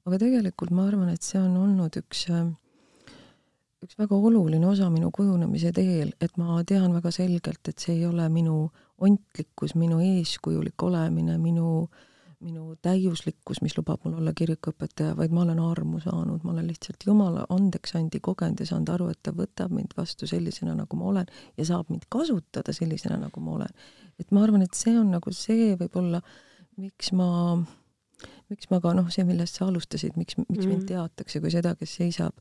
aga 0.06 0.22
tegelikult 0.22 0.72
ma 0.72 0.86
arvan, 0.88 1.10
et 1.10 1.26
see 1.26 1.42
on 1.42 1.58
olnud 1.58 2.00
üks 2.00 2.28
üks 3.86 3.98
väga 4.00 4.18
oluline 4.18 4.66
osa 4.68 4.88
minu 4.90 5.12
kujunemise 5.14 5.72
teel, 5.76 6.14
et 6.22 6.38
ma 6.42 6.62
tean 6.68 6.94
väga 6.96 7.12
selgelt, 7.14 7.68
et 7.70 7.82
see 7.82 8.00
ei 8.00 8.06
ole 8.08 8.26
minu 8.34 8.70
ontlikkus, 9.06 9.76
minu 9.78 10.00
eeskujulik 10.02 10.86
olemine, 10.88 11.38
minu 11.42 11.88
minu 12.44 12.76
täiuslikkus, 12.84 13.62
mis 13.64 13.76
lubab 13.78 14.04
mul 14.06 14.18
olla 14.20 14.34
kirikuõpetaja, 14.36 15.16
vaid 15.18 15.34
ma 15.36 15.44
olen 15.46 15.60
armu 15.62 16.00
saanud, 16.04 16.44
ma 16.44 16.52
olen 16.54 16.68
lihtsalt 16.70 17.06
Jumala 17.08 17.46
andeksandi 17.54 18.20
kogenud 18.24 18.62
ja 18.62 18.68
saanud 18.70 18.92
aru, 18.94 19.10
et 19.14 19.22
ta 19.24 19.34
võtab 19.36 19.74
mind 19.76 19.96
vastu 19.98 20.28
sellisena, 20.30 20.76
nagu 20.78 21.00
ma 21.00 21.10
olen 21.12 21.32
ja 21.58 21.68
saab 21.68 21.92
mind 21.94 22.08
kasutada 22.12 22.76
sellisena, 22.76 23.18
nagu 23.22 23.44
ma 23.44 23.56
olen. 23.60 23.80
et 24.20 24.32
ma 24.32 24.44
arvan, 24.44 24.64
et 24.64 24.74
see 24.74 24.98
on 25.00 25.10
nagu 25.12 25.34
see 25.36 25.74
võib-olla, 25.80 26.22
miks 26.82 27.12
ma, 27.16 27.30
miks 28.50 28.70
ma 28.72 28.82
ka 28.84 28.94
noh, 28.98 29.10
see, 29.12 29.26
millest 29.28 29.60
sa 29.60 29.70
alustasid, 29.70 30.16
miks, 30.16 30.38
miks 30.38 30.50
mm 30.50 30.62
-hmm. 30.62 30.70
mind 30.70 30.88
teatakse 30.92 31.42
kui 31.42 31.52
seda, 31.52 31.76
kes 31.76 31.96
seisab 32.02 32.36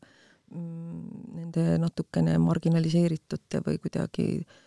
mm, 0.51 1.33
nende 1.39 1.79
natukene 1.79 2.39
marginaliseeritute 2.39 3.63
või 3.67 3.79
kuidagi 3.83 4.29
äh, 4.43 4.63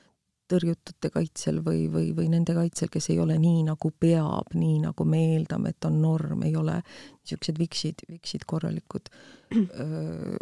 tõrjutute 0.52 1.12
kaitsel 1.14 1.62
või, 1.66 1.88
või, 1.92 2.12
või 2.18 2.30
nende 2.32 2.56
kaitsel, 2.58 2.92
kes 2.94 3.10
ei 3.14 3.20
ole 3.24 3.38
nii, 3.42 3.66
nagu 3.68 3.92
peab, 4.00 4.54
nii 4.58 4.80
nagu 4.86 5.08
me 5.08 5.24
eeldame, 5.34 5.74
et 5.76 5.90
on 5.90 6.00
norm, 6.02 6.46
ei 6.48 6.56
ole 6.60 6.80
niisugused 6.84 7.60
viksid, 7.60 8.06
viksid 8.12 8.48
korralikud 8.50 9.12
öö, 9.58 10.38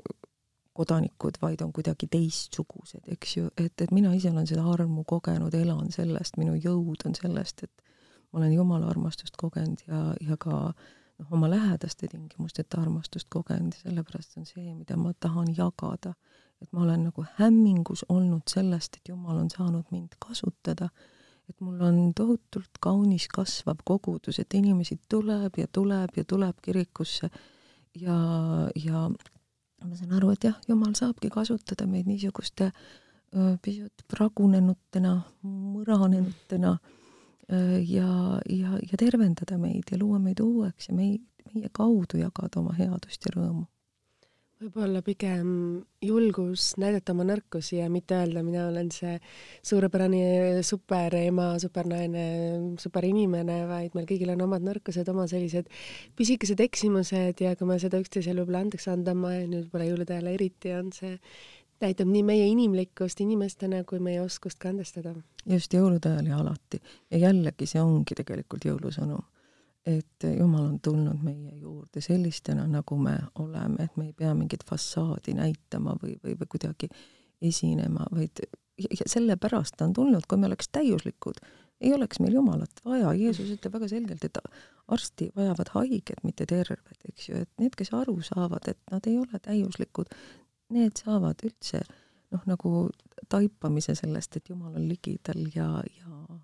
kodanikud, 0.76 1.40
vaid 1.42 1.62
on 1.64 1.72
kuidagi 1.74 2.08
teistsugused, 2.12 3.06
eks 3.16 3.38
ju, 3.38 3.50
et, 3.58 3.74
et 3.82 3.92
mina 3.96 4.12
ise 4.16 4.30
olen 4.34 4.48
seda 4.50 4.66
armu 4.74 5.06
kogenud, 5.08 5.56
elan 5.56 5.92
sellest, 5.96 6.36
minu 6.42 6.58
jõud 6.60 7.08
on 7.08 7.16
sellest, 7.16 7.64
et 7.64 7.86
ma 8.32 8.42
olen 8.42 8.54
Jumala 8.58 8.90
armastust 8.92 9.40
kogenud 9.40 9.86
ja, 9.88 10.02
ja 10.20 10.36
ka 10.42 10.58
noh, 10.76 11.30
oma 11.32 11.48
lähedaste 11.50 12.10
tingimusteta 12.12 12.82
armastust 12.84 13.30
kogenud 13.32 13.78
sellepärast 13.80 14.36
on 14.42 14.50
see, 14.50 14.74
mida 14.76 14.98
ma 15.00 15.14
tahan 15.16 15.54
jagada 15.56 16.12
et 16.62 16.72
ma 16.72 16.84
olen 16.86 17.06
nagu 17.10 17.26
hämmingus 17.38 18.06
olnud 18.10 18.48
sellest, 18.50 18.98
et 18.98 19.10
Jumal 19.10 19.38
on 19.38 19.50
saanud 19.52 19.86
mind 19.92 20.16
kasutada, 20.20 20.90
et 21.50 21.62
mul 21.62 21.82
on 21.84 22.00
tohutult 22.18 22.80
kaunis 22.82 23.28
kasvav 23.30 23.84
kogudus, 23.86 24.40
et 24.40 24.54
inimesi 24.58 24.98
tuleb 25.10 25.60
ja 25.60 25.68
tuleb 25.72 26.18
ja 26.18 26.26
tuleb 26.26 26.62
kirikusse. 26.62 27.30
Ja, 27.96 28.18
ja 28.76 29.06
ma 29.10 29.96
saan 29.96 30.16
aru, 30.18 30.34
et 30.34 30.48
jah, 30.48 30.58
Jumal 30.68 30.96
saabki 30.98 31.30
kasutada 31.34 31.88
meid 31.88 32.10
niisuguste 32.10 32.72
pisut 33.62 34.06
pragunenutena, 34.08 35.16
mõranenutena 35.44 36.78
ja, 37.84 38.10
ja, 38.50 38.78
ja 38.80 38.98
tervendada 38.98 39.58
meid 39.60 39.92
ja 39.92 40.00
luua 40.00 40.20
meid 40.24 40.40
uueks 40.42 40.90
ja 40.90 40.96
meid, 40.98 41.24
meie 41.52 41.70
kaudu 41.76 42.18
jagada 42.18 42.62
oma 42.62 42.74
headust 42.80 43.28
ja 43.28 43.36
rõõmu 43.36 43.68
võib-olla 44.62 45.02
pigem 45.04 45.50
julgus 46.04 46.70
näidata 46.80 47.12
oma 47.12 47.26
nõrkusi 47.28 47.80
ja 47.82 47.90
mitte 47.92 48.16
öelda, 48.16 48.44
mina 48.46 48.68
olen 48.70 48.88
see 48.94 49.18
suurepärane 49.66 50.62
superema, 50.66 51.50
supernaine, 51.62 52.24
superinimene, 52.80 53.60
vaid 53.68 53.98
meil 53.98 54.08
kõigil 54.10 54.32
on 54.32 54.46
omad 54.48 54.64
nõrkused, 54.66 55.12
oma 55.12 55.28
sellised 55.32 55.68
pisikesed 56.16 56.64
eksimused 56.64 57.44
ja 57.44 57.54
kui 57.60 57.70
me 57.70 57.78
seda 57.84 58.00
üksteisele 58.04 58.44
võib-olla 58.44 58.64
andeks 58.64 58.88
andame, 58.94 59.36
nüüd 59.44 59.68
võib-olla 59.68 59.92
jõulude 59.92 60.16
ajal 60.16 60.32
eriti, 60.32 60.74
on 60.78 60.92
see, 60.96 61.20
näitab 61.84 62.10
nii 62.16 62.24
meie 62.32 62.50
inimlikkust 62.54 63.20
inimestena 63.26 63.84
kui 63.84 64.00
meie 64.00 64.24
oskust 64.24 64.62
ka 64.62 64.72
andestada. 64.72 65.18
just, 65.44 65.76
jõulude 65.76 66.16
ajal 66.16 66.32
ja 66.32 66.40
alati. 66.40 66.80
ja 67.12 67.26
jällegi, 67.28 67.68
see 67.68 67.84
ongi 67.84 68.16
tegelikult 68.24 68.72
jõulusõnum 68.72 69.26
et 69.86 70.26
Jumal 70.40 70.64
on 70.66 70.80
tulnud 70.80 71.22
meie 71.24 71.56
juurde 71.60 72.02
sellistena, 72.02 72.66
nagu 72.68 72.98
me 72.98 73.18
oleme, 73.40 73.86
et 73.86 73.98
me 73.98 74.08
ei 74.10 74.14
pea 74.18 74.34
mingit 74.34 74.64
fassaadi 74.66 75.36
näitama 75.38 75.94
või, 76.02 76.16
või, 76.24 76.34
või 76.40 76.50
kuidagi 76.56 76.90
esinema, 77.42 78.08
vaid 78.12 78.42
sellepärast 79.06 79.78
ta 79.78 79.86
on 79.86 79.94
tulnud, 79.94 80.26
kui 80.28 80.42
me 80.42 80.50
oleks 80.50 80.72
täiuslikud, 80.74 81.38
ei 81.82 81.94
oleks 81.94 82.20
meil 82.20 82.34
Jumalat 82.34 82.82
vaja, 82.86 83.14
Jeesus 83.14 83.52
ütleb 83.54 83.78
väga 83.78 83.90
selgelt, 83.92 84.26
et 84.26 84.40
arsti 84.88 85.30
vajavad 85.36 85.70
haiged, 85.76 86.24
mitte 86.24 86.48
terved, 86.50 86.98
eks 87.10 87.30
ju, 87.30 87.44
et 87.46 87.52
need, 87.62 87.78
kes 87.78 87.94
aru 87.94 88.18
saavad, 88.26 88.72
et 88.72 88.82
nad 88.92 89.06
ei 89.08 89.20
ole 89.22 89.40
täiuslikud, 89.42 90.10
need 90.74 90.98
saavad 90.98 91.46
üldse 91.46 91.84
noh, 92.34 92.42
nagu 92.50 92.74
taipamise 93.30 93.96
sellest, 93.96 94.40
et 94.40 94.50
Jumal 94.50 94.74
on 94.74 94.90
ligidal 94.90 95.46
ja, 95.54 95.70
ja 96.00 96.42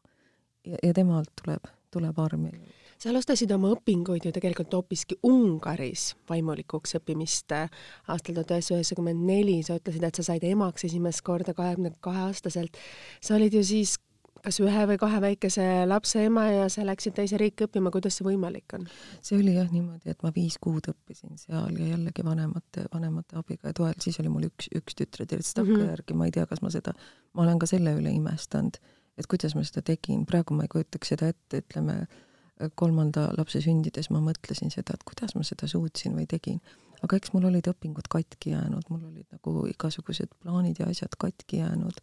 ja, 0.66 0.78
ja 0.84 0.94
temalt 0.94 1.32
tuleb, 1.42 1.70
tuleb 1.94 2.20
arm 2.22 2.48
ja 2.50 2.54
jõud 2.56 2.81
sa 3.02 3.10
alustasid 3.10 3.52
oma 3.56 3.72
õpinguid 3.74 4.28
ju 4.28 4.34
tegelikult 4.36 4.76
hoopiski 4.78 5.18
Ungaris 5.26 6.12
vaimulikuks 6.30 7.00
õppimist 7.00 7.56
aastal 7.56 8.38
tuhat 8.38 8.54
üheksasada 8.54 8.78
üheksakümmend 8.82 9.26
neli, 9.26 9.58
sa 9.66 9.80
ütlesid, 9.80 10.06
et 10.06 10.20
sa 10.20 10.28
said 10.28 10.46
emaks 10.46 10.86
esimest 10.86 11.26
korda 11.26 11.56
kahekümne 11.58 11.96
kahe 12.06 12.28
aastaselt. 12.28 12.78
sa 13.22 13.36
olid 13.40 13.58
ju 13.58 13.64
siis 13.66 13.98
kas 14.42 14.58
ühe 14.62 14.86
või 14.90 14.98
kahe 15.02 15.20
väikese 15.22 15.66
lapse 15.90 16.22
ema 16.26 16.48
ja 16.50 16.70
sa 16.74 16.86
läksid 16.86 17.14
teise 17.18 17.38
riiki 17.42 17.68
õppima, 17.68 17.92
kuidas 17.94 18.18
see 18.18 18.26
võimalik 18.26 18.78
on? 18.78 18.88
see 19.22 19.38
oli 19.38 19.56
jah 19.58 19.70
niimoodi, 19.74 20.14
et 20.14 20.24
ma 20.26 20.34
viis 20.36 20.58
kuud 20.62 20.90
õppisin 20.94 21.38
seal 21.42 21.78
ja 21.78 21.92
jällegi 21.94 22.26
vanemate, 22.26 22.88
vanemate 22.94 23.38
abiga 23.42 23.70
ja 23.70 23.78
toel, 23.78 23.98
siis 24.02 24.18
oli 24.22 24.34
mul 24.34 24.50
üks, 24.50 24.70
üks 24.78 24.98
tütreteadus 24.98 25.54
takkajärgi 25.58 25.82
mm, 25.86 25.94
-hmm. 25.94 26.22
ma 26.22 26.30
ei 26.30 26.36
tea, 26.38 26.48
kas 26.50 26.62
ma 26.66 26.74
seda, 26.74 26.94
ma 27.34 27.46
olen 27.46 27.62
ka 27.62 27.70
selle 27.70 27.94
üle 27.98 28.14
imestanud, 28.18 28.82
et 29.18 29.30
kuidas 29.30 29.58
ma 29.58 29.66
seda 29.66 29.86
tegin, 29.94 30.26
praegu 30.26 30.58
ma 30.58 30.70
ei 30.70 30.74
kujutaks 30.74 31.14
seda 31.16 31.34
ette, 31.34 31.62
ütleme 31.66 32.04
kolmanda 32.76 33.30
lapse 33.38 33.62
sündides 33.64 34.10
ma 34.14 34.22
mõtlesin 34.24 34.74
seda, 34.74 34.96
et 34.96 35.04
kuidas 35.08 35.36
ma 35.36 35.44
seda 35.48 35.68
suutsin 35.68 36.16
või 36.18 36.28
tegin. 36.30 36.62
aga 37.02 37.18
eks 37.18 37.34
mul 37.34 37.48
olid 37.50 37.66
õpingud 37.66 38.08
katki 38.14 38.52
jäänud, 38.54 38.90
mul 38.90 39.06
olid 39.08 39.26
nagu 39.34 39.66
igasugused 39.72 40.30
plaanid 40.44 40.80
ja 40.80 40.90
asjad 40.92 41.16
katki 41.18 41.58
jäänud 41.64 41.98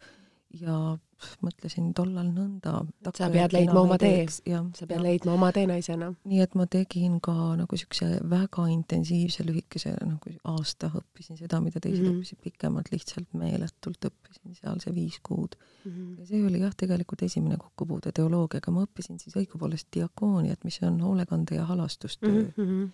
ja 0.56 0.98
mõtlesin 1.42 1.90
tollal 1.96 2.28
nõnda. 2.30 2.84
sa 3.16 3.28
pead 3.32 3.52
leidma 3.52 3.80
oma 3.80 3.96
tee, 3.98 4.22
sa 4.30 4.86
pead 4.86 4.98
ja. 4.98 5.02
leidma 5.02 5.34
oma 5.34 5.50
tee 5.52 5.66
naisena. 5.66 6.12
nii 6.30 6.40
et 6.44 6.54
ma 6.58 6.66
tegin 6.70 7.18
ka 7.24 7.34
nagu 7.58 7.78
siukse 7.80 8.06
väga 8.30 8.68
intensiivse 8.72 9.44
lühikese 9.46 9.96
nagu 9.98 10.34
aasta 10.52 10.90
õppisin 11.00 11.40
seda, 11.40 11.60
mida 11.64 11.80
teised 11.80 12.04
mm 12.04 12.08
-hmm. 12.08 12.20
õppisid 12.22 12.42
pikemalt, 12.44 12.92
lihtsalt 12.92 13.34
meeletult 13.34 14.08
õppisin 14.10 14.54
seal 14.60 14.80
see 14.84 14.94
viis 14.94 15.18
kuud 15.22 15.58
mm. 15.58 15.90
-hmm. 15.90 16.14
ja 16.20 16.26
see 16.26 16.46
oli 16.46 16.62
jah, 16.62 16.74
tegelikult 16.76 17.22
esimene 17.22 17.56
kokkupuude 17.56 18.12
teoloogiaga, 18.12 18.70
ma 18.70 18.86
õppisin 18.86 19.18
siis 19.18 19.36
õigupoolest 19.36 19.88
diakooniat, 19.94 20.64
mis 20.64 20.80
on 20.82 21.00
hoolekande 21.00 21.54
ja 21.54 21.64
halastustöö 21.64 22.42
mm. 22.42 22.52
-hmm 22.56 22.88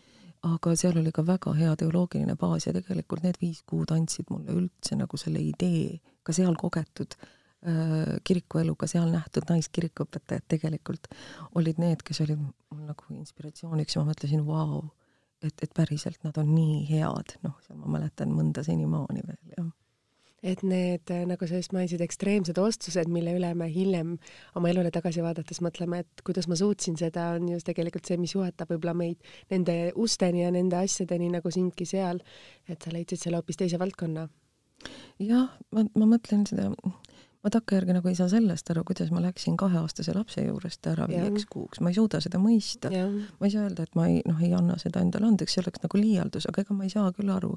aga 0.44 0.74
seal 0.76 0.98
oli 1.00 1.12
ka 1.12 1.22
väga 1.26 1.52
hea 1.56 1.76
teoloogiline 1.76 2.36
baas 2.36 2.66
ja 2.66 2.72
tegelikult 2.72 3.22
need 3.22 3.38
viis 3.40 3.62
kuud 3.62 3.90
andsid 3.90 4.26
mulle 4.30 4.52
üldse 4.52 4.96
nagu 4.96 5.16
selle 5.16 5.40
idee, 5.40 6.00
ka 6.22 6.32
seal 6.32 6.54
kogetud 6.60 7.16
äh, 7.16 7.28
kirikueluga 8.28 8.88
seal 8.90 9.08
nähtud 9.12 9.48
naiskirikuõpetajad 9.48 10.44
tegelikult 10.52 11.08
olid 11.56 11.80
need, 11.80 12.02
kes 12.04 12.20
olid 12.26 12.42
mul 12.42 12.82
nagu 12.90 13.06
inspiratsiooniks 13.16 13.96
ja 13.96 14.02
ma 14.02 14.12
mõtlesin, 14.12 14.42
vau, 14.44 14.82
et, 15.40 15.54
et 15.64 15.72
päriselt 15.76 16.20
nad 16.26 16.36
on 16.40 16.50
nii 16.52 16.82
head, 16.90 17.38
noh, 17.46 17.56
seal 17.64 17.80
ma 17.80 17.96
mäletan 17.96 18.34
mõnda 18.36 18.66
senimaani 18.66 19.24
veel, 19.24 19.40
jah 19.56 19.72
et 20.44 20.60
need, 20.66 21.08
nagu 21.24 21.46
sa 21.48 21.56
just 21.56 21.72
mainisid, 21.72 22.02
ekstreemsed 22.04 22.58
ostused, 22.60 23.08
mille 23.12 23.32
üle 23.38 23.48
me 23.56 23.68
hiljem 23.72 24.12
oma 24.58 24.68
elule 24.68 24.90
tagasi 24.92 25.24
vaadates 25.24 25.62
mõtleme, 25.64 26.02
et 26.04 26.24
kuidas 26.26 26.48
ma 26.50 26.58
suutsin 26.60 26.98
seda, 27.00 27.30
on 27.38 27.48
just 27.54 27.64
tegelikult 27.68 28.04
see, 28.04 28.18
mis 28.20 28.34
juhatab 28.36 28.74
võib-olla 28.74 28.92
meid 28.98 29.24
nende 29.52 29.94
usteni 30.00 30.44
ja 30.44 30.52
nende 30.54 30.82
asjadeni, 30.82 31.30
nagu 31.32 31.52
sindki 31.54 31.88
seal, 31.88 32.20
et 32.68 32.84
sa 32.84 32.92
leidsid 32.92 33.24
selle 33.24 33.40
hoopis 33.40 33.62
teise 33.62 33.80
valdkonna. 33.80 34.28
jah, 35.24 35.48
ma, 35.72 35.86
ma 35.96 36.10
mõtlen 36.12 36.44
seda 36.50 36.68
ma 37.44 37.50
takkajärgi 37.52 37.92
nagu 37.92 38.08
ei 38.08 38.16
saa 38.16 38.28
sellest 38.32 38.70
aru, 38.72 38.82
kuidas 38.88 39.10
ma 39.12 39.20
läksin 39.22 39.56
kaheaastase 39.60 40.14
lapse 40.16 40.42
juurest 40.46 40.86
ära 40.88 41.04
viieks 41.08 41.44
kuuks, 41.50 41.82
ma 41.84 41.92
ei 41.92 41.98
suuda 41.98 42.20
seda 42.24 42.40
mõista. 42.40 42.88
ma 42.90 43.48
ei 43.48 43.52
saa 43.52 43.66
öelda, 43.66 43.84
et 43.84 43.98
ma 43.98 44.06
ei, 44.08 44.22
noh, 44.28 44.40
ei 44.40 44.54
anna 44.56 44.78
seda 44.80 45.02
endale 45.04 45.28
andeks, 45.28 45.54
see 45.54 45.64
oleks 45.64 45.82
nagu 45.84 46.00
liialdus, 46.00 46.48
aga 46.48 46.64
ega 46.64 46.76
ma 46.76 46.88
ei 46.88 46.92
saa 46.94 47.12
küll 47.16 47.32
aru, 47.34 47.52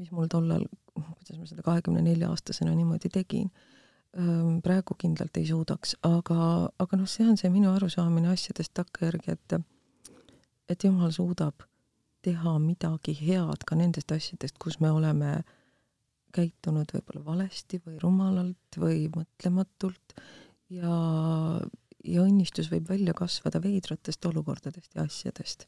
mis 0.00 0.12
mul 0.12 0.30
tollal, 0.32 0.64
kuidas 0.94 1.36
ma 1.36 1.48
seda 1.50 1.64
kahekümne 1.66 2.04
nelja 2.04 2.32
aastasena 2.32 2.74
niimoodi 2.74 3.12
tegin. 3.12 3.50
praegu 4.64 4.94
kindlalt 4.96 5.36
ei 5.36 5.44
suudaks, 5.44 5.96
aga, 6.08 6.70
aga 6.80 6.96
noh, 6.96 7.08
see 7.10 7.26
on 7.28 7.36
see 7.36 7.50
minu 7.52 7.74
arusaamine 7.76 8.30
asjadest 8.32 8.72
takkajärgi, 8.74 9.36
et 9.36 9.58
et 10.68 10.84
Jumal 10.84 11.12
suudab 11.12 11.66
teha 12.24 12.58
midagi 12.58 13.12
head 13.20 13.68
ka 13.68 13.76
nendest 13.76 14.12
asjadest, 14.12 14.56
kus 14.58 14.80
me 14.80 14.90
oleme 14.90 15.34
äh, 15.34 15.44
käitunud 16.36 16.92
võib-olla 16.94 17.24
valesti 17.24 17.80
või 17.84 17.98
rumalalt 18.02 18.78
või 18.80 19.06
mõtlematult 19.14 20.16
ja, 20.72 20.96
ja 22.04 22.24
õnnistus 22.24 22.70
võib 22.72 22.88
välja 22.90 23.14
kasvada 23.16 23.60
veidratest 23.62 24.26
olukordadest 24.30 24.96
ja 24.96 25.06
asjadest. 25.06 25.66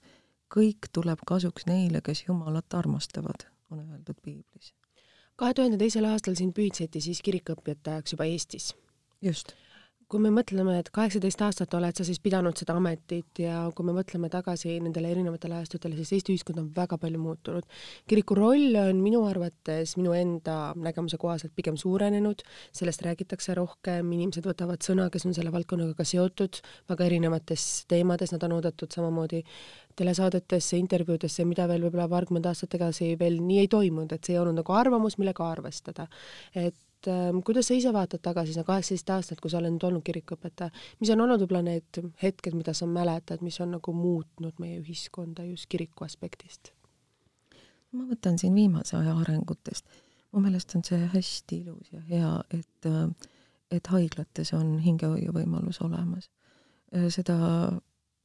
kõik 0.49 0.89
tuleb 0.93 1.21
kasuks 1.29 1.67
neile, 1.69 2.01
kes 2.01 2.25
Jumalat 2.29 2.75
armastavad, 2.75 3.45
on 3.71 3.85
öeldud 3.85 4.21
piiblis. 4.23 4.73
kahe 5.37 5.55
tuhande 5.55 5.79
teisel 5.79 6.05
aastal 6.09 6.35
sind 6.35 6.55
püüdseti 6.55 7.01
siis 7.01 7.23
kirikuõpetajaks 7.23 8.13
juba 8.13 8.25
Eestis. 8.25 8.75
just 9.23 9.55
kui 10.09 10.23
me 10.25 10.31
mõtleme, 10.33 10.79
et 10.81 10.89
kaheksateist 10.95 11.43
aastat 11.45 11.75
oled 11.77 11.99
sa 11.99 12.05
siis 12.07 12.21
pidanud 12.25 12.57
seda 12.57 12.79
ametit 12.81 13.43
ja 13.43 13.67
kui 13.77 13.85
me 13.85 13.93
mõtleme 13.93 14.31
tagasi 14.33 14.79
nendele 14.81 15.11
erinevatele 15.13 15.59
ajastutele, 15.59 15.99
siis 15.99 16.15
Eesti 16.17 16.33
ühiskond 16.33 16.63
on 16.63 16.71
väga 16.77 16.97
palju 17.01 17.21
muutunud. 17.21 17.67
kiriku 18.09 18.39
roll 18.39 18.79
on 18.81 19.03
minu 19.05 19.21
arvates, 19.29 19.97
minu 20.01 20.15
enda 20.17 20.73
nägemuse 20.81 21.21
kohaselt 21.21 21.53
pigem 21.57 21.77
suurenenud, 21.77 22.41
sellest 22.73 23.05
räägitakse 23.05 23.57
rohkem, 23.59 24.09
inimesed 24.17 24.49
võtavad 24.49 24.81
sõna, 24.85 25.11
kes 25.13 25.29
on 25.29 25.37
selle 25.37 25.53
valdkonnaga 25.53 25.99
ka 26.01 26.09
seotud, 26.09 26.63
väga 26.89 27.11
erinevates 27.11 27.69
teemades, 27.93 28.33
nad 28.33 28.49
on 28.49 28.57
oodatud 28.57 28.97
samamoodi 28.97 29.45
telesaadetesse, 29.99 30.79
intervjuudesse, 30.81 31.45
mida 31.45 31.69
veel 31.69 31.85
võib-olla 31.85 32.09
paarkümmend 32.09 32.49
aastat 32.49 32.73
tagasi 32.79 33.13
veel 33.21 33.43
nii 33.45 33.65
ei 33.67 33.69
toimunud, 33.69 34.13
et 34.15 34.25
see 34.25 34.39
ei 34.39 34.41
olnud 34.41 34.63
nagu 34.63 34.73
arvamus, 34.73 35.21
millega 35.21 35.53
arvestada. 35.53 36.09
et 36.55 36.77
et 36.99 37.09
äh, 37.09 37.43
kuidas 37.47 37.69
sa 37.69 37.77
ise 37.79 37.93
vaatad 37.95 38.23
tagasi 38.23 38.53
sinna 38.53 38.67
kaheksateist 38.67 39.11
aastat, 39.15 39.41
kui 39.41 39.51
sa 39.51 39.61
oled 39.61 39.75
nüüd 39.75 39.85
olnud 39.87 40.03
kirikuõpetaja, 40.07 40.73
mis 41.01 41.13
on 41.15 41.23
olnud 41.23 41.45
võib-olla 41.45 41.63
need 41.69 42.01
hetked, 42.23 42.57
mida 42.59 42.75
sa 42.75 42.89
mäletad, 42.91 43.43
mis 43.47 43.61
on 43.63 43.77
nagu 43.77 43.95
muutnud 43.95 44.59
meie 44.59 44.81
ühiskonda 44.83 45.47
just 45.47 45.71
kiriku 45.71 46.09
aspektist? 46.09 46.73
ma 47.93 48.05
võtan 48.05 48.37
siin 48.37 48.53
viimase 48.53 48.99
aja 48.99 49.15
arengutest. 49.17 49.87
mu 50.33 50.43
meelest 50.45 50.75
on 50.77 50.83
see 50.85 51.07
hästi 51.15 51.63
ilus 51.63 51.93
ja 51.93 52.01
hea, 52.11 52.33
et, 52.51 52.89
äh, 52.91 53.31
et 53.71 53.87
haiglates 53.87 54.53
on 54.53 54.79
hingehoiu 54.83 55.33
võimalus 55.33 55.81
olemas. 55.81 56.29
Äh, 56.93 57.09
seda 57.15 57.39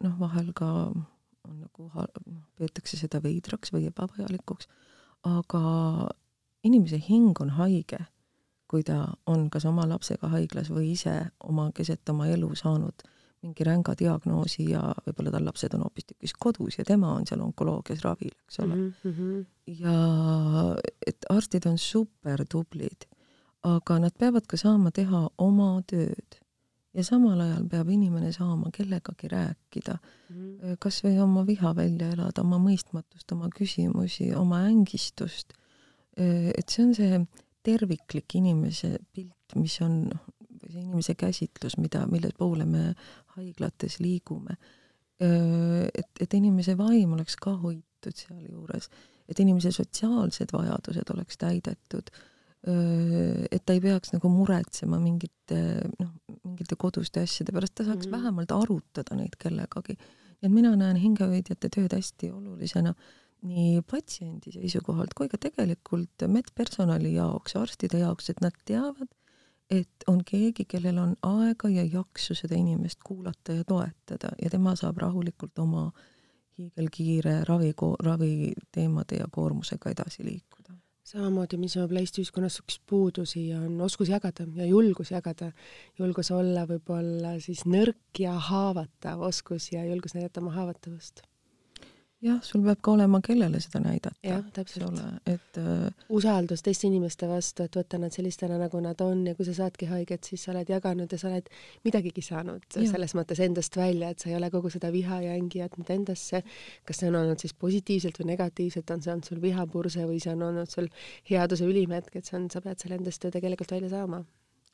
noh, 0.03 0.15
vahel 0.19 0.49
ka 0.53 0.69
on 0.89 1.61
nagu, 1.61 1.91
noh, 1.93 2.41
peetakse 2.57 2.97
seda 2.97 3.21
veidraks 3.23 3.71
või 3.75 3.85
ebavajalikuks, 3.91 4.67
aga 5.27 5.61
inimese 6.63 6.99
hing 6.99 7.39
on 7.43 7.53
haige 7.59 8.01
kui 8.67 8.83
ta 8.83 9.07
on 9.25 9.49
kas 9.49 9.65
oma 9.65 9.87
lapsega 9.89 10.27
haiglas 10.27 10.69
või 10.73 10.91
ise 10.91 11.15
oma, 11.43 11.69
keset 11.75 12.09
oma 12.09 12.27
elu 12.27 12.55
saanud 12.55 13.05
mingi 13.43 13.65
ränga 13.67 13.95
diagnoosi 13.99 14.69
ja 14.71 14.81
võib-olla 15.05 15.33
tal 15.33 15.47
lapsed 15.47 15.73
on 15.75 15.83
hoopistükkis 15.83 16.33
kodus 16.39 16.77
ja 16.79 16.85
tema 16.87 17.11
on 17.17 17.27
seal 17.27 17.43
onkoloogias 17.43 18.03
ravil, 18.05 18.31
eks 18.45 18.59
ole 18.63 18.75
mm. 18.75 18.93
-hmm. 19.03 19.41
ja 19.83 19.97
et 21.07 21.27
arstid 21.29 21.67
on 21.67 21.77
super 21.77 22.45
tublid, 22.49 23.07
aga 23.63 23.99
nad 23.99 24.15
peavad 24.19 24.47
ka 24.47 24.57
saama 24.57 24.91
teha 24.91 25.27
oma 25.37 25.69
tööd 25.87 26.39
ja 26.93 27.03
samal 27.03 27.41
ajal 27.41 27.67
peab 27.69 27.89
inimene 27.89 28.31
saama 28.31 28.71
kellegagi 28.73 29.27
rääkida 29.27 29.97
mm 29.97 30.35
-hmm., 30.35 30.77
kas 30.79 31.03
või 31.03 31.19
oma 31.19 31.45
viha 31.47 31.75
välja 31.75 32.11
elada, 32.15 32.41
oma 32.41 32.57
mõistmatust, 32.57 33.31
oma 33.31 33.49
küsimusi, 33.59 34.33
oma 34.35 34.63
ängistust. 34.69 35.53
et 36.17 36.69
see 36.69 36.85
on 36.85 36.95
see 36.95 37.25
terviklik 37.63 38.35
inimese 38.39 38.97
pilt, 39.13 39.55
mis 39.55 39.79
on 39.85 40.03
noh, 40.09 40.25
see 40.69 40.83
inimese 40.83 41.15
käsitlus, 41.19 41.77
mida, 41.81 42.05
mille 42.09 42.31
poole 42.37 42.65
me 42.65 42.93
haiglates 43.37 43.99
liigume. 44.03 44.57
et, 45.23 46.09
et 46.19 46.33
inimese 46.35 46.73
vaim 46.77 47.13
oleks 47.15 47.35
ka 47.39 47.53
hoitud 47.61 48.15
sealjuures, 48.17 48.89
et 49.29 49.39
inimese 49.39 49.71
sotsiaalsed 49.71 50.51
vajadused 50.51 51.11
oleks 51.13 51.37
täidetud, 51.39 52.09
et 52.63 53.63
ta 53.65 53.75
ei 53.75 53.81
peaks 53.83 54.13
nagu 54.15 54.31
muretsema 54.31 54.99
mingite 54.99 55.59
noh, 55.99 56.11
mingite 56.43 56.75
koduste 56.79 57.23
asjade 57.23 57.55
pärast, 57.55 57.75
ta 57.75 57.85
saaks 57.85 58.07
mm 58.07 58.11
-hmm. 58.11 58.17
vähemalt 58.17 58.51
arutada 58.51 59.15
neid 59.15 59.35
kellegagi. 59.39 59.97
nii 60.41 60.49
et 60.49 60.51
mina 60.51 60.75
näen 60.75 60.95
hingehoidjate 60.95 61.69
tööd 61.69 61.93
hästi 61.95 62.31
olulisena 62.31 62.93
nii 63.43 63.81
patsiendi 63.89 64.53
seisukohalt 64.55 65.13
kui 65.17 65.29
ka 65.31 65.39
tegelikult 65.41 66.25
medpersonali 66.31 67.13
jaoks, 67.17 67.57
arstide 67.59 67.99
jaoks, 68.03 68.29
et 68.31 68.41
nad 68.43 68.55
teavad, 68.65 69.09
et 69.71 70.07
on 70.07 70.21
keegi, 70.25 70.65
kellel 70.69 70.99
on 71.01 71.15
aega 71.27 71.69
ja 71.71 71.83
jaksu 71.83 72.35
seda 72.37 72.55
inimest 72.59 73.03
kuulata 73.05 73.57
ja 73.57 73.63
toetada 73.67 74.33
ja 74.41 74.51
tema 74.53 74.75
saab 74.79 75.01
rahulikult 75.03 75.59
oma 75.59 75.89
hiigelkiire 76.57 77.41
ravi, 77.49 77.73
raviteemade 78.03 79.19
ja 79.19 79.27
koormusega 79.31 79.89
edasi 79.89 80.25
liikuda. 80.25 80.77
samamoodi, 81.03 81.57
mis 81.59 81.75
võib-olla 81.75 82.03
Eesti 82.03 82.21
ühiskonnas 82.21 82.61
üks 82.61 82.79
puudusi 82.87 83.47
on 83.57 83.81
oskus 83.81 84.09
jagada 84.13 84.45
ja 84.55 84.65
julgus 84.69 85.11
jagada, 85.11 85.51
julgus 85.99 86.31
olla 86.31 86.63
võib-olla 86.69 87.35
siis 87.43 87.65
nõrk 87.65 88.23
ja 88.23 88.37
haavatav, 88.51 89.25
oskus 89.27 89.71
ja 89.73 89.83
julgus 89.89 90.15
näidata 90.15 90.41
oma 90.41 90.53
haavatavust 90.55 91.25
jah, 92.23 92.39
sul 92.45 92.63
peab 92.63 92.79
ka 92.83 92.93
olema, 92.95 93.19
kellele 93.23 93.59
seda 93.63 93.81
näidata. 93.83 94.15
jah, 94.23 94.43
täpselt. 94.55 94.99
et 95.29 95.59
äh, 95.59 96.05
usaldus 96.13 96.63
teiste 96.65 96.87
inimeste 96.87 97.27
vastu, 97.29 97.65
et 97.67 97.75
võtta 97.77 97.99
nad 98.01 98.15
sellistena, 98.15 98.57
nagu 98.61 98.79
nad 98.83 99.01
on 99.03 99.25
ja 99.27 99.35
kui 99.35 99.47
sa 99.47 99.55
saadki 99.57 99.89
haiget, 99.91 100.29
siis 100.29 100.45
sa 100.45 100.53
oled 100.53 100.69
jaganud 100.69 101.11
ja 101.11 101.19
sa 101.19 101.29
oled 101.31 101.49
midagigi 101.85 102.23
saanud 102.25 102.65
ja. 102.75 102.85
selles 102.91 103.15
mõttes 103.17 103.43
endast 103.43 103.77
välja, 103.77 104.13
et 104.13 104.23
sa 104.23 104.31
ei 104.31 104.37
ole 104.39 104.49
kogu 104.53 104.71
seda 104.73 104.91
viha 104.93 105.21
ja 105.25 105.37
ängi 105.37 105.63
jätnud 105.63 105.93
endasse. 105.97 106.43
kas 106.87 107.01
see 107.01 107.11
on 107.11 107.19
olnud 107.21 107.43
siis 107.43 107.53
positiivselt 107.53 108.19
või 108.21 108.31
negatiivselt, 108.33 108.95
on 108.95 109.03
see 109.03 109.13
olnud 109.13 109.31
sul 109.31 109.41
vihapurse 109.43 110.07
või 110.07 110.19
see 110.23 110.35
on 110.35 110.47
olnud 110.49 110.71
sul 110.71 110.89
headuse 111.29 111.67
ülim 111.67 111.95
hetk, 111.95 112.15
et 112.15 112.29
see 112.29 112.39
on, 112.39 112.49
sa 112.53 112.63
pead 112.63 112.79
selle 112.79 113.01
endast 113.01 113.23
ju 113.23 113.31
tegelikult 113.33 113.75
välja 113.75 113.91
saama. 113.97 114.23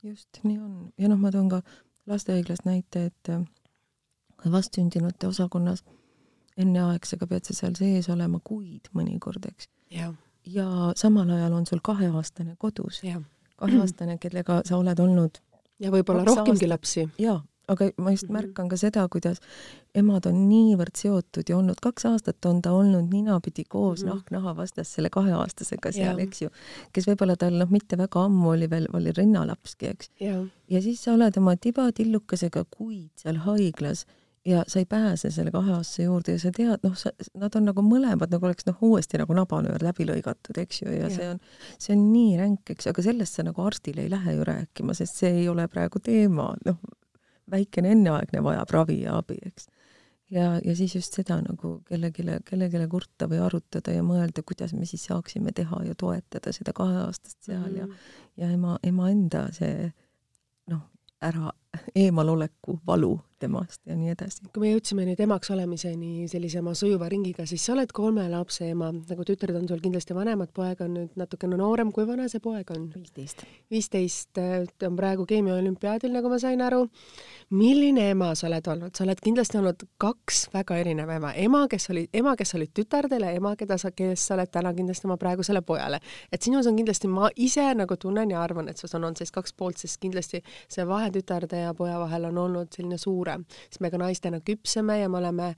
just, 0.02 0.42
nii 0.44 0.58
on. 0.58 0.74
ja 0.98 1.10
noh, 1.10 1.18
ma 1.18 1.32
toon 1.34 1.50
ka 1.50 1.62
lastehaiglas 2.10 2.62
näite, 2.64 3.10
et 3.10 3.32
äh, 3.34 3.42
vastsündinute 4.50 5.28
osakonnas 5.28 5.82
enneaegsega 6.60 7.26
pead 7.30 7.48
sa 7.48 7.56
seal 7.56 7.76
sees 7.78 8.08
olema 8.12 8.40
kuid 8.44 8.90
mõnikord, 8.96 9.46
eks. 9.48 9.70
ja 10.46 10.66
samal 10.96 11.30
ajal 11.30 11.52
on 11.52 11.66
sul 11.66 11.82
kaheaastane 11.82 12.56
kodus. 12.58 13.02
kaheaastane, 13.56 14.18
kellega 14.18 14.62
sa 14.64 14.76
oled 14.76 14.98
olnud 15.00 15.40
ja 15.80 15.92
võib-olla 15.92 16.24
rohkemgi 16.26 16.68
lapsi. 16.68 17.06
jaa, 17.18 17.40
aga 17.70 17.90
ma 17.96 18.10
just 18.10 18.24
-hmm. 18.24 18.32
märkan 18.32 18.68
ka 18.68 18.76
seda, 18.76 19.06
kuidas 19.08 19.40
emad 19.94 20.26
on 20.26 20.48
niivõrd 20.48 20.96
seotud 20.96 21.48
ja 21.48 21.56
olnud, 21.56 21.80
kaks 21.82 22.06
aastat 22.06 22.44
on 22.44 22.62
ta 22.62 22.72
olnud 22.72 23.12
ninapidi 23.12 23.64
koos 23.64 24.02
mm 24.02 24.08
-hmm. 24.08 24.14
nahk 24.14 24.30
naha 24.30 24.56
vastas 24.56 24.92
selle 24.94 25.10
kaheaastasega 25.10 25.92
seal, 25.92 26.18
eks 26.18 26.42
ju, 26.42 26.50
kes 26.92 27.08
võib-olla 27.08 27.36
tal 27.36 27.58
noh, 27.58 27.70
mitte 27.70 27.98
väga 27.98 28.24
ammu 28.24 28.50
oli 28.50 28.70
veel, 28.70 28.88
oli 28.92 29.12
rinnalapski, 29.12 29.86
eks. 29.86 30.10
ja 30.70 30.82
siis 30.82 31.04
sa 31.04 31.12
oled 31.12 31.36
oma 31.36 31.56
tibatillukesega 31.56 32.64
kuid 32.70 33.10
seal 33.16 33.36
haiglas 33.36 34.06
ja 34.46 34.64
sa 34.68 34.78
ei 34.78 34.86
pääse 34.88 35.30
selle 35.30 35.50
kahe 35.52 35.72
aasta 35.72 36.02
juurde 36.02 36.32
ja 36.32 36.40
sa 36.40 36.52
tead, 36.56 36.84
noh, 36.86 36.94
sa, 36.96 37.12
nad 37.38 37.56
on 37.58 37.66
nagu 37.68 37.82
mõlemad 37.84 38.32
nagu 38.32 38.46
oleks 38.48 38.64
noh, 38.68 38.78
uuesti 38.86 39.20
nagu 39.20 39.36
nabanöör 39.36 39.82
läbi 39.84 40.06
lõigatud, 40.08 40.56
eks 40.62 40.82
ju, 40.82 40.92
ja, 40.94 41.08
ja 41.08 41.10
see 41.12 41.26
on, 41.34 41.42
see 41.76 41.96
on 41.96 42.06
nii 42.12 42.38
ränk, 42.40 42.72
eks, 42.72 42.88
aga 42.90 43.04
sellest 43.04 43.36
sa 43.36 43.44
nagu 43.44 43.66
arstile 43.66 44.06
ei 44.06 44.12
lähe 44.12 44.38
ju 44.38 44.46
rääkima, 44.48 44.96
sest 44.96 45.20
see 45.20 45.42
ei 45.42 45.48
ole 45.52 45.68
praegu 45.68 46.00
teema, 46.04 46.54
noh, 46.64 46.80
väikene 47.50 47.92
enneaegne 47.96 48.42
vajab 48.46 48.74
ravi 48.78 49.00
ja 49.02 49.18
abi, 49.20 49.36
eks. 49.50 49.68
ja, 50.32 50.54
ja 50.64 50.76
siis 50.78 50.96
just 50.96 51.20
seda 51.20 51.42
nagu 51.44 51.76
kellelegi, 51.88 52.24
kellelegi 52.48 52.88
kurta 52.88 53.28
või 53.28 53.42
arutada 53.44 53.92
ja 53.92 54.04
mõelda, 54.06 54.44
kuidas 54.46 54.72
me 54.72 54.88
siis 54.88 55.04
saaksime 55.10 55.52
teha 55.52 55.84
ja 55.84 55.98
toetada 55.98 56.54
seda 56.56 56.72
kaheaastast 56.72 57.42
seal 57.44 57.66
mm 57.66 57.76
-hmm. 57.76 57.96
ja, 58.40 58.46
ja 58.46 58.52
ema, 58.56 58.78
ema 58.82 59.10
enda 59.10 59.48
see 59.52 59.90
noh, 60.70 60.86
ära 61.20 61.52
eemaloleku 61.94 62.80
valu 62.86 63.20
temast 63.40 63.80
ja 63.86 63.96
nii 63.96 64.12
edasi. 64.12 64.42
kui 64.52 64.62
me 64.64 64.70
jõudsime 64.74 65.04
nüüd 65.08 65.20
emaks 65.24 65.50
olemiseni 65.54 66.26
sellise 66.28 66.60
oma 66.60 66.74
sujuva 66.76 67.08
ringiga, 67.08 67.46
siis 67.48 67.64
sa 67.64 67.72
oled 67.72 67.92
kolme 67.96 68.26
lapse 68.30 68.66
ema, 68.68 68.90
nagu 68.92 69.24
tütred 69.26 69.56
on 69.56 69.66
sul 69.68 69.80
kindlasti 69.82 70.16
vanemad, 70.16 70.52
poeg 70.56 70.82
on 70.84 70.92
nüüd 70.98 71.16
natukene 71.20 71.56
noorem, 71.60 71.92
kui 71.96 72.06
vana 72.08 72.28
see 72.28 72.42
poeg 72.44 72.70
on? 72.74 72.88
viisteist. 72.92 73.44
viisteist, 73.72 74.30
ta 74.34 74.90
on 74.90 74.98
praegu 74.98 75.24
keemiaolümpiaadil, 75.30 76.12
nagu 76.12 76.32
ma 76.32 76.40
sain 76.42 76.60
aru. 76.64 76.82
milline 77.56 78.10
ema 78.12 78.34
sa 78.38 78.48
oled 78.50 78.68
olnud, 78.74 78.94
sa 78.96 79.06
oled 79.06 79.24
kindlasti 79.24 79.60
olnud 79.60 79.86
kaks 80.00 80.42
väga 80.54 80.76
erineva 80.82 81.16
ema, 81.16 81.32
ema, 81.46 81.64
kes 81.70 81.90
oli, 81.94 82.06
ema, 82.12 82.36
kes 82.36 82.54
oli 82.60 82.68
tütardele, 82.74 83.32
ema, 83.40 83.54
keda 83.56 83.78
sa, 83.80 83.94
kes 83.96 84.26
sa 84.28 84.36
oled 84.36 84.52
täna 84.52 84.74
kindlasti 84.76 85.08
oma 85.08 85.16
praegusele 85.20 85.64
pojale. 85.64 86.02
et 86.32 86.42
sinus 86.42 86.68
on 86.68 86.76
kindlasti, 86.76 87.08
ma 87.08 87.32
ise 87.36 87.64
nagu 87.74 87.96
tunnen 87.96 88.36
ja 88.36 88.42
arvan, 88.42 88.68
et 88.68 88.76
sus 88.76 88.94
on 88.94 89.04
olnud 89.04 89.16
sellist 89.16 89.34
kaks 89.34 89.56
poolt, 89.56 89.80
sest 89.80 90.00
kindlasti 90.02 90.42
see 90.68 90.84
vahe 90.86 91.10
tütarde 91.14 91.59
ja 91.60 91.74
poja 91.74 91.98
vahel 92.00 92.28
on 92.30 92.38
olnud 92.46 92.72
selline 92.74 92.98
suurem, 92.98 93.44
siis 93.68 93.80
me 93.80 93.90
ka 93.92 94.00
naistena 94.00 94.40
küpseme 94.44 95.00
ja 95.00 95.08
me 95.08 95.20
oleme 95.20 95.54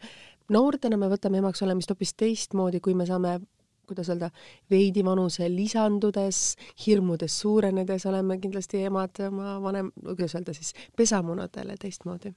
noortena, 0.52 0.98
me 1.00 1.08
võtame 1.12 1.42
emaks 1.42 1.62
olemist 1.64 1.90
hoopis 1.92 2.14
teistmoodi, 2.18 2.80
kui 2.84 2.94
me 2.98 3.06
saame 3.08 3.38
kuidas 3.86 4.08
öelda, 4.08 4.30
veidi 4.70 5.04
vanuse 5.04 5.48
lisandudes, 5.50 6.56
hirmudes 6.86 7.34
suurenedes 7.40 8.06
oleme 8.06 8.38
kindlasti 8.40 8.84
emad 8.88 9.20
oma 9.26 9.56
vanem, 9.62 9.90
kuidas 10.04 10.36
öelda 10.38 10.54
siis, 10.56 10.72
pesamunadele 10.96 11.76
teistmoodi. 11.80 12.32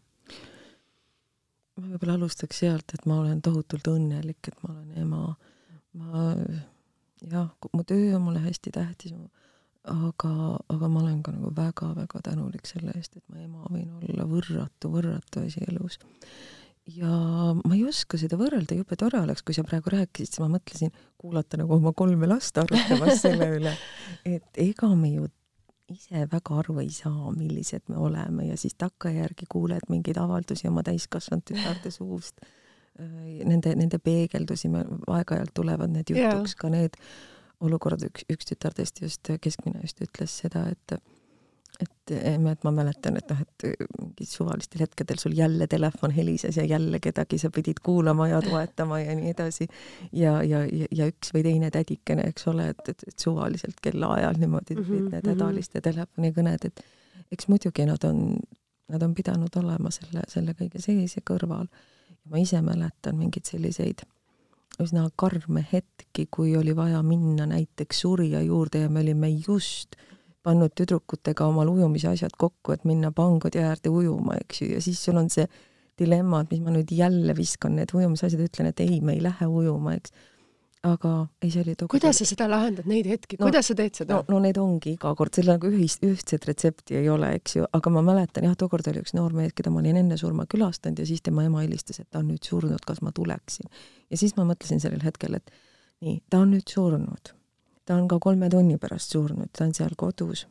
ma 1.75 1.89
võib-olla 1.91 2.15
alustaks 2.15 2.59
sealt, 2.63 2.95
et 2.95 3.05
ma 3.05 3.19
olen 3.21 3.41
tohutult 3.45 3.87
õnnelik, 3.91 4.47
et 4.47 4.61
ma 4.63 4.73
olen 4.73 5.01
ema. 5.05 5.35
ma 5.95 6.25
jah, 7.31 7.49
mu 7.73 7.83
töö 7.83 8.15
on 8.15 8.25
mulle 8.25 8.39
hästi 8.43 8.71
tähtis, 8.71 9.13
aga, 9.91 10.33
aga 10.73 10.89
ma 10.89 11.01
olen 11.03 11.21
ka 11.25 11.33
nagu 11.35 11.51
väga-väga 11.55 12.21
tänulik 12.25 12.67
selle 12.69 12.93
eest, 12.97 13.17
et 13.17 13.25
ma 13.29 13.41
ema 13.43 13.65
võin 13.69 13.89
olla 13.99 14.27
võrratu, 14.29 14.91
võrratu 14.93 15.45
asi 15.45 15.63
elus. 15.69 15.99
ja 16.89 17.09
ma 17.59 17.73
ei 17.75 17.85
oska 17.87 18.17
seda 18.21 18.37
võrrelda, 18.39 18.77
jube 18.77 18.97
tore 18.99 19.19
oleks, 19.21 19.45
kui 19.45 19.57
sa 19.57 19.65
praegu 19.65 19.93
rääkisid, 19.93 20.33
siis 20.33 20.43
ma 20.43 20.49
mõtlesin 20.57 20.93
kuulata 21.21 21.57
nagu 21.61 21.77
oma 21.77 21.93
kolme 21.93 22.29
last 22.29 22.57
arutamas 22.61 23.21
selle 23.23 23.49
üle, 23.57 23.73
et 24.35 24.61
ega 24.61 24.91
me 24.95 25.15
ju 25.15 25.29
ise 25.93 26.25
väga 26.31 26.59
aru 26.61 26.79
ei 26.81 26.89
saa, 26.93 27.31
millised 27.35 27.85
me 27.91 27.97
oleme 28.01 28.47
ja 28.47 28.57
siis 28.57 28.73
takkajärgi 28.81 29.45
kuuled 29.49 29.85
mingeid 29.89 30.17
avaldusi 30.17 30.67
oma 30.69 30.81
täiskasvanud 30.85 31.45
tütarde 31.45 31.91
suust. 31.93 32.41
Nende, 32.95 33.73
nende 33.75 33.97
peegeldusi, 33.99 34.69
aeg-ajalt 34.71 35.51
tulevad 35.53 35.91
need 35.91 36.13
jutuks 36.13 36.53
yeah. 36.53 36.59
ka 36.61 36.69
need 36.71 36.95
olukorrad, 37.59 38.03
üks, 38.09 38.25
üks 38.29 38.45
tütardest 38.45 39.01
just, 39.01 39.31
keskmine 39.41 39.83
just 39.83 40.01
ütles 40.01 40.41
seda, 40.43 40.67
et 40.71 40.97
et 41.81 42.11
emme, 42.11 42.53
et 42.55 42.63
ma 42.63 42.71
mäletan, 42.71 43.17
et 43.19 43.31
noh, 43.31 43.39
et 43.41 43.65
mingid 43.99 44.29
suvalistel 44.29 44.83
hetkedel 44.85 45.19
sul 45.19 45.33
jälle 45.35 45.67
telefon 45.67 46.13
helises 46.15 46.57
ja 46.57 46.63
jälle 46.63 47.01
kedagi 47.03 47.37
sa 47.41 47.49
pidid 47.51 47.81
kuulama 47.83 48.27
ja 48.31 48.41
toetama 48.41 48.99
ja 48.99 49.15
nii 49.15 49.33
edasi. 49.33 49.67
ja, 50.11 50.37
ja, 50.43 50.61
ja 50.91 51.07
üks 51.11 51.33
või 51.35 51.43
teine 51.43 51.71
tädikene, 51.75 52.29
eks 52.31 52.47
ole, 52.51 52.69
et, 52.71 52.83
et, 52.89 53.03
et 53.07 53.19
suvaliselt 53.19 53.81
kellaajal 53.83 54.39
niimoodi 54.39 54.75
tulid 54.75 54.87
mm 54.87 55.07
-hmm, 55.07 55.11
need 55.17 55.27
hädaliste 55.33 55.79
mm 55.79 55.81
-hmm. 55.81 55.91
telefonikõned, 55.91 56.65
et 56.65 56.85
eks 57.31 57.47
muidugi 57.47 57.85
nad 57.85 58.03
on, 58.03 58.39
nad 58.87 59.03
on 59.03 59.15
pidanud 59.15 59.59
olema 59.63 59.91
selle, 59.91 60.23
selle 60.27 60.55
kõige 60.61 60.81
sees 60.81 61.15
ja 61.15 61.21
kõrval. 61.31 61.67
ma 62.25 62.37
ise 62.37 62.61
mäletan 62.61 63.17
mingeid 63.17 63.45
selliseid 63.45 64.01
üsna 64.83 65.05
karme 65.15 65.63
hetki, 65.71 66.27
kui 66.31 66.55
oli 66.57 66.75
vaja 66.75 67.01
minna 67.03 67.47
näiteks 67.49 68.01
surija 68.05 68.41
juurde 68.41 68.83
ja 68.85 68.89
me 68.89 69.03
olime 69.05 69.29
just 69.47 69.95
pannud 70.45 70.75
tüdrukutega 70.77 71.47
omal 71.49 71.71
ujumise 71.71 72.11
asjad 72.11 72.35
kokku, 72.37 72.75
et 72.75 72.83
minna 72.85 73.11
pangodi 73.15 73.63
äärde 73.63 73.89
ujuma, 73.89 74.37
eks 74.43 74.61
ju, 74.61 74.67
ja 74.75 74.81
siis 74.83 75.01
sul 75.01 75.17
on 75.17 75.29
see 75.33 75.47
dilemma, 75.99 76.43
et 76.43 76.51
mis 76.53 76.61
ma 76.61 76.73
nüüd 76.75 76.91
jälle 76.93 77.35
viskan 77.37 77.77
need 77.79 77.93
ujumisasjad, 77.95 78.43
ütlen, 78.45 78.69
et 78.69 78.83
ei, 78.83 78.99
me 79.01 79.15
ei 79.15 79.23
lähe 79.23 79.47
ujuma, 79.47 79.95
eks. 79.97 80.13
Aga 80.85 81.11
ei, 81.41 81.49
see 81.49 81.61
oli 81.63 81.75
tookord 81.75 81.97
kuidas 81.97 82.19
sa 82.21 82.27
seda 82.29 82.47
lahendad, 82.51 82.87
neid 82.89 83.07
hetki 83.09 83.39
no,, 83.39 83.47
kuidas 83.47 83.71
sa 83.71 83.77
teed 83.77 84.01
seda? 84.01 84.19
no, 84.19 84.25
no 84.35 84.41
need 84.43 84.59
ongi 84.61 84.95
iga 84.95 85.13
kord, 85.17 85.33
seal 85.35 85.49
nagu 85.53 85.71
ühist, 85.71 86.03
ühtset 86.05 86.45
retsepti 86.49 86.99
ei 86.99 87.09
ole, 87.11 87.31
eks 87.39 87.57
ju, 87.59 87.69
aga 87.77 87.93
ma 87.95 88.03
mäletan 88.05 88.47
jah, 88.49 88.57
tookord 88.59 88.87
oli 88.91 89.01
üks 89.03 89.15
noor 89.17 89.33
mees, 89.37 89.55
keda 89.57 89.73
ma 89.73 89.81
olin 89.81 90.01
enne 90.03 90.19
surma 90.21 90.47
külastanud 90.51 91.01
ja 91.01 91.07
siis 91.09 91.25
tema 91.25 91.47
ema 91.47 91.63
helistas, 91.65 92.01
et 92.03 92.09
ta 92.09 92.21
on 92.21 92.29
nüüd 92.33 92.45
surnud, 92.45 92.83
kas 92.85 93.01
ma 93.05 93.13
tuleksin. 93.15 93.71
ja 94.09 94.19
siis 94.21 94.37
ma 94.37 94.45
mõtlesin 94.47 94.83
sellel 94.83 95.03
hetkel, 95.05 95.39
et 95.39 95.51
nii, 96.05 96.21
ta 96.29 96.43
on 96.45 96.53
nüüd 96.55 96.69
surnud 96.69 97.35
ta 97.85 97.95
on 97.95 98.07
ka 98.07 98.19
kolme 98.19 98.49
tunni 98.49 98.77
pärast 98.81 99.13
surnud, 99.13 99.51
ta 99.53 99.65
on 99.65 99.73
seal 99.73 99.93
kodus. 99.97 100.47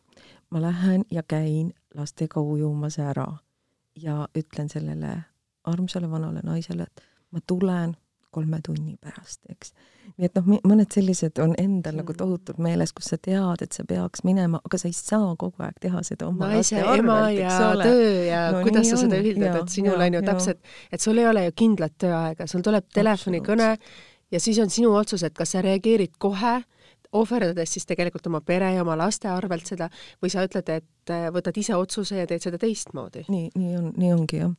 ma 0.50 0.60
lähen 0.62 1.04
ja 1.10 1.22
käin 1.22 1.72
lastega 1.94 2.40
ujumas 2.40 2.98
ära 2.98 3.26
ja 3.96 4.28
ütlen 4.38 4.68
sellele 4.68 5.22
armsale 5.64 6.10
vanale 6.10 6.40
naisele, 6.44 6.82
et 6.82 7.02
ma 7.30 7.40
tulen 7.46 7.96
kolme 8.34 8.60
tunni 8.64 8.96
pärast, 9.00 9.40
eks. 9.52 9.72
nii 10.16 10.28
et 10.28 10.38
noh, 10.38 10.48
mõned 10.66 10.90
sellised 10.94 11.38
on 11.42 11.54
endal 11.60 12.00
nagu 12.00 12.16
tohutult 12.18 12.58
meeles, 12.62 12.92
kus 12.96 13.12
sa 13.12 13.18
tead, 13.18 13.62
et 13.64 13.76
sa 13.76 13.86
peaks 13.88 14.24
minema, 14.26 14.60
aga 14.66 14.80
sa 14.80 14.90
ei 14.90 14.96
saa 14.96 15.32
kogu 15.40 15.64
aeg 15.64 15.78
teha 15.82 16.02
seda 16.06 16.28
oma 16.28 16.50
naise, 16.52 16.80
ema 16.80 17.20
ja 17.34 17.54
töö 17.80 18.10
ja 18.28 18.42
no, 18.54 18.64
kuidas 18.66 18.90
sa 18.90 18.98
on. 18.98 19.04
seda 19.06 19.22
ühildad, 19.22 19.60
et 19.62 19.78
sinul 19.78 20.06
on 20.08 20.18
ju 20.18 20.24
täpselt, 20.26 20.74
et 20.92 21.04
sul 21.04 21.22
ei 21.22 21.30
ole 21.30 21.46
ju 21.48 21.56
kindlat 21.64 21.96
tööaega, 22.06 22.48
sul 22.50 22.66
tuleb 22.66 22.90
telefonikõne 22.94 23.72
ja 24.34 24.42
siis 24.42 24.58
on 24.62 24.72
sinu 24.72 24.94
otsus, 24.98 25.24
et 25.26 25.36
kas 25.36 25.54
sa 25.54 25.64
reageerid 25.64 26.18
kohe 26.18 26.60
ohverdades 27.14 27.76
siis 27.76 27.86
tegelikult 27.86 28.26
oma 28.30 28.40
pere 28.44 28.72
ja 28.74 28.82
oma 28.82 28.96
laste 28.98 29.30
arvelt 29.30 29.68
seda 29.70 29.88
või 30.22 30.32
sa 30.32 30.44
ütled, 30.46 30.70
et 30.74 31.03
äh, 31.12 31.26
võtad 31.34 31.56
ise 31.60 31.76
otsuse 31.76 32.18
ja 32.18 32.26
teed 32.28 32.44
seda 32.44 32.58
teistmoodi? 32.60 33.24
nii, 33.32 33.50
nii 33.58 33.76
on, 33.78 33.90
nii 34.00 34.12
ongi 34.14 34.40
jah. 34.40 34.52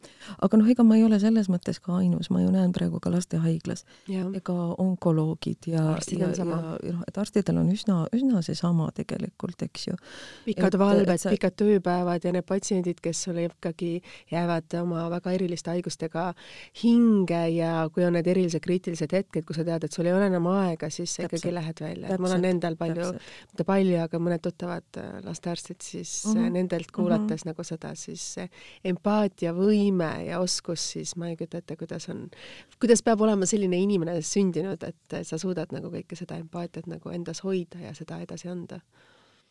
aga 0.46 0.60
noh, 0.60 0.70
ega 0.72 0.86
ma 0.88 0.98
ei 1.00 1.06
ole 1.06 1.20
selles 1.22 1.50
mõttes 1.52 1.80
ka 1.84 1.98
ainus, 2.00 2.30
ma 2.34 2.42
ju 2.44 2.52
näen 2.54 2.74
praegu 2.76 3.00
ka 3.04 3.12
lastehaiglas 3.14 3.86
ega 4.10 4.56
onkoloogid 4.82 5.70
ja, 5.72 5.84
ja, 5.98 6.30
ja 6.38 6.48
noh, 6.48 7.04
et 7.08 7.20
arstidel 7.22 7.60
on 7.62 7.72
üsna, 7.74 8.04
üsna 8.16 8.42
seesama 8.46 8.90
tegelikult, 8.96 9.66
eks 9.68 9.88
ju. 9.90 9.98
pikad 10.46 10.78
valved, 10.80 11.16
sa... 11.22 11.34
pikad 11.34 11.58
tööpäevad 11.60 12.28
ja 12.28 12.34
need 12.36 12.48
patsiendid, 12.48 13.02
kes 13.04 13.26
sulle 13.28 13.48
ikkagi 13.50 14.00
jäävad 14.32 14.78
oma 14.82 15.08
väga 15.14 15.36
eriliste 15.38 15.74
haigustega 15.74 16.28
hinge 16.84 17.42
ja 17.56 17.88
kui 17.94 18.06
on 18.08 18.16
need 18.18 18.30
erilised 18.32 18.64
kriitilised 18.64 19.16
hetked, 19.16 19.46
kus 19.48 19.62
sa 19.62 19.68
tead, 19.68 19.88
et 19.88 19.96
sul 19.96 20.10
ei 20.10 20.16
ole 20.16 20.30
enam 20.30 20.50
aega, 20.54 20.90
siis 20.94 21.18
sa 21.18 21.28
ikkagi 21.28 21.54
lähed 21.56 21.82
välja, 21.84 22.14
et 22.14 22.22
mul 22.22 22.38
on 22.38 22.50
endal 22.52 22.78
palju, 22.80 23.12
mitte 23.52 23.68
palju, 23.68 23.98
aga 24.06 24.22
mõned 24.22 24.44
tuttavad 24.46 25.02
äh, 25.02 25.12
lastearstid, 25.26 25.82
siis 25.86 26.22
mm 26.26 26.35
-hmm. 26.42 26.54
nendelt 26.54 26.92
kuulates 26.92 27.46
mm 27.46 27.50
-hmm. 27.50 27.54
nagu 27.54 27.64
seda 27.64 27.96
siis 27.96 28.36
empaatiavõime 28.84 30.12
ja 30.26 30.40
oskus, 30.40 30.92
siis 30.92 31.16
ma 31.16 31.30
ei 31.30 31.38
kujuta 31.38 31.58
ette, 31.58 31.76
kuidas 31.76 32.10
on, 32.10 32.30
kuidas 32.80 33.04
peab 33.04 33.22
olema 33.22 33.46
selline 33.46 33.78
inimene 33.78 34.22
sündinud, 34.22 34.84
et 34.84 35.18
sa 35.24 35.38
suudad 35.38 35.72
nagu 35.72 35.88
kõike 35.88 36.16
seda 36.16 36.38
empaatiat 36.38 36.88
nagu 36.88 37.10
endas 37.10 37.44
hoida 37.44 37.80
ja 37.80 37.94
seda 37.94 38.20
edasi 38.20 38.50
anda 38.50 38.80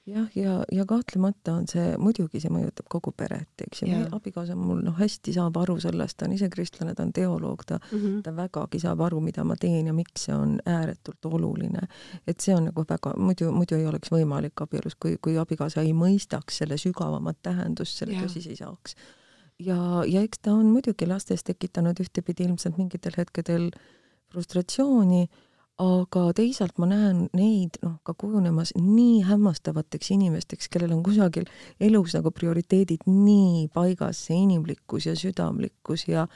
jah, 0.07 0.29
ja, 0.35 0.65
ja 0.73 0.85
kahtlemata 0.87 1.55
on 1.55 1.67
see, 1.69 1.95
muidugi 2.01 2.41
see 2.43 2.53
mõjutab 2.53 2.89
kogu 2.93 3.13
peret, 3.17 3.49
eks 3.65 3.83
ju, 3.85 4.01
abikaasa 4.15 4.57
mul 4.59 4.83
noh, 4.85 4.97
hästi 4.99 5.33
saab 5.37 5.57
aru 5.63 5.79
sellest, 5.81 6.19
ta 6.21 6.29
on 6.29 6.35
ise 6.37 6.51
kristlane, 6.53 6.95
ta 6.97 7.07
on 7.07 7.13
teoloog, 7.17 7.65
ta 7.67 7.79
mm, 7.79 7.99
-hmm. 7.99 8.19
ta 8.27 8.35
vägagi 8.37 8.81
saab 8.83 9.01
aru, 9.07 9.21
mida 9.25 9.45
ma 9.45 9.57
teen 9.61 9.87
ja 9.87 9.97
miks 9.97 10.27
see 10.27 10.35
on 10.35 10.59
ääretult 10.67 11.25
oluline. 11.25 11.89
et 12.27 12.41
see 12.41 12.55
on 12.55 12.65
nagu 12.71 12.85
väga, 12.89 13.15
muidu, 13.17 13.53
muidu 13.53 13.77
ei 13.77 13.87
oleks 13.87 14.13
võimalik 14.13 14.61
abielus, 14.61 14.95
kui, 14.95 15.17
kui 15.21 15.39
abikaasa 15.39 15.81
ei 15.81 15.93
mõistaks 15.93 16.61
selle 16.61 16.79
sügavamat 16.79 17.39
tähendust, 17.43 17.97
sellest 17.97 18.25
asi 18.25 18.49
ei 18.49 18.57
saaks. 18.57 18.95
ja, 19.59 20.05
ja 20.07 20.21
eks 20.21 20.39
ta 20.39 20.53
on 20.53 20.67
muidugi 20.67 21.07
lastes 21.07 21.45
tekitanud 21.45 22.01
ühtepidi 22.01 22.45
ilmselt 22.45 22.77
mingitel 22.79 23.13
hetkedel 23.17 23.71
frustratsiooni 24.33 25.29
aga 25.83 26.29
teisalt 26.39 26.77
ma 26.79 26.87
näen 26.87 27.25
neid 27.35 27.81
noh, 27.83 27.97
ka 28.07 28.15
kujunemas 28.19 28.75
nii 28.79 29.25
hämmastavateks 29.27 30.13
inimesteks, 30.15 30.69
kellel 30.71 30.95
on 30.95 31.03
kusagil 31.07 31.49
elus 31.83 32.15
nagu 32.15 32.31
prioriteedid 32.31 33.09
nii 33.11 33.69
paigas, 33.75 34.27
see 34.29 34.39
inimlikkus 34.45 35.09
ja 35.11 35.17
südamlikkus 35.19 36.07
ja 36.09 36.29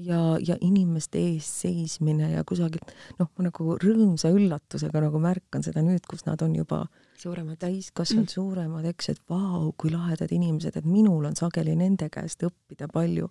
ja, 0.00 0.38
ja 0.46 0.56
inimeste 0.60 1.20
ees 1.20 1.48
seismine 1.60 2.30
ja 2.32 2.44
kusagilt 2.48 2.92
noh, 3.18 3.28
ma 3.36 3.46
nagu 3.46 3.76
rõõmsa 3.82 4.30
üllatusega 4.34 5.02
nagu 5.04 5.20
märkan 5.22 5.64
seda 5.66 5.82
nüüd, 5.84 6.06
kus 6.08 6.24
nad 6.26 6.42
on 6.42 6.54
juba 6.56 6.84
suuremad, 7.20 7.58
täiskasvanud 7.60 8.32
suuremad, 8.36 8.86
eks, 8.90 9.12
et 9.14 9.20
vau, 9.30 9.70
kui 9.76 9.92
lahedad 9.92 10.32
inimesed, 10.34 10.80
et 10.80 10.88
minul 10.88 11.28
on 11.28 11.36
sageli 11.38 11.76
nende 11.78 12.08
käest 12.12 12.46
õppida 12.48 12.88
palju 12.92 13.28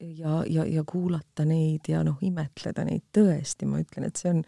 ja, 0.00 0.42
ja, 0.46 0.64
ja 0.64 0.84
kuulata 0.86 1.46
neid 1.48 1.88
ja 1.90 2.02
noh, 2.06 2.18
imetleda 2.22 2.84
neid, 2.86 3.06
tõesti, 3.16 3.68
ma 3.68 3.82
ütlen, 3.82 4.08
et 4.08 4.20
see 4.20 4.32
on 4.32 4.42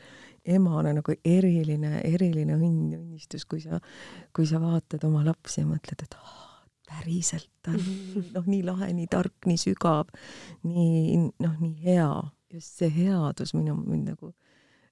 emana 0.49 0.95
nagu 0.97 1.15
eriline, 1.25 2.01
eriline 2.07 2.57
õnn 2.57 2.97
õnnistus, 2.99 3.47
kui 3.49 3.63
sa, 3.65 3.81
kui 4.35 4.49
sa 4.49 4.61
vaatad 4.63 5.05
oma 5.09 5.25
lapsi 5.27 5.63
ja 5.63 5.69
mõtled, 5.69 6.05
et 6.05 6.19
oh, 6.19 6.49
päriselt 6.89 7.51
ta 7.63 7.75
on 7.75 7.81
mhm. 7.83 8.33
noh, 8.37 8.49
nii 8.49 8.65
lahe, 8.67 8.91
nii 8.97 9.09
tark, 9.13 9.37
nii 9.49 9.61
sügav, 9.61 10.13
nii 10.67 11.19
noh, 11.45 11.57
nii 11.61 11.75
hea, 11.85 12.11
just 12.55 12.81
see 12.81 12.93
headus 12.93 13.55
minu, 13.57 13.77
mind 13.85 14.15
nagu 14.15 14.33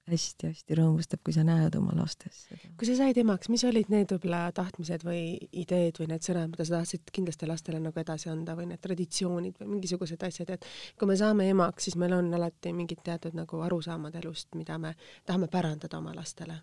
hästi-hästi 0.07 0.77
rõõmustab, 0.77 1.21
kui 1.25 1.35
sa 1.35 1.43
näed 1.47 1.75
oma 1.79 1.93
lastes 1.97 2.45
seda. 2.47 2.69
kui 2.79 2.87
sa 2.89 2.95
said 2.99 3.17
emaks, 3.19 3.49
mis 3.51 3.63
olid 3.67 3.91
need 3.91 4.13
võib-olla 4.13 4.47
tahtmised 4.55 5.03
või 5.07 5.21
ideed 5.51 5.99
või 5.99 6.09
need 6.13 6.25
sõnad, 6.25 6.49
mida 6.53 6.65
sa 6.67 6.77
tahtsid 6.77 7.11
kindlasti 7.15 7.49
lastele 7.49 7.81
nagu 7.83 8.01
edasi 8.01 8.31
anda 8.31 8.55
või 8.57 8.69
need 8.71 8.81
traditsioonid 8.83 9.59
või 9.59 9.75
mingisugused 9.75 10.23
asjad, 10.27 10.55
et 10.55 10.65
kui 10.99 11.09
me 11.09 11.17
saame 11.19 11.49
emaks, 11.51 11.89
siis 11.89 11.99
meil 11.99 12.15
on 12.17 12.31
alati 12.33 12.73
mingid 12.75 13.03
teatud 13.03 13.35
nagu 13.37 13.61
arusaamad 13.67 14.15
elust, 14.21 14.49
mida 14.55 14.79
me 14.81 14.95
tahame 15.25 15.51
pärandada 15.51 15.99
oma 15.99 16.15
lastele. 16.15 16.61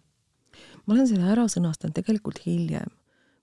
ma 0.86 0.94
olen 0.94 1.08
selle 1.08 1.30
ära 1.30 1.48
sõnastanud 1.50 1.96
tegelikult 1.96 2.40
hiljem 2.46 2.92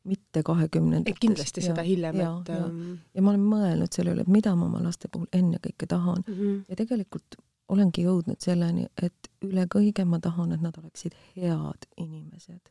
mitte 0.04 0.42
kahekümnendates. 0.44 1.20
kindlasti 1.22 1.62
seda 1.62 1.84
hiljem, 1.86 2.16
et 2.16 2.50
ja, 2.50 2.58
ähm... 2.58 2.98
ja 3.14 3.22
ma 3.22 3.34
olen 3.36 3.46
mõelnud 3.46 3.94
selle 3.94 4.16
üle, 4.16 4.26
et 4.26 4.32
mida 4.34 4.56
ma 4.58 4.66
oma 4.66 4.82
laste 4.82 5.12
puhul 5.12 5.30
ennekõike 5.34 5.86
tahan 5.86 6.24
mm 6.26 6.34
-hmm. 6.34 6.60
ja 6.70 6.76
tegelikult 6.80 7.38
olengi 7.72 8.06
jõudnud 8.06 8.42
selleni, 8.44 8.88
et 9.02 9.32
üle 9.46 9.66
kõige 9.72 10.06
ma 10.08 10.20
tahan, 10.24 10.54
et 10.56 10.64
nad 10.64 10.78
oleksid 10.82 11.16
head 11.36 11.88
inimesed. 11.98 12.62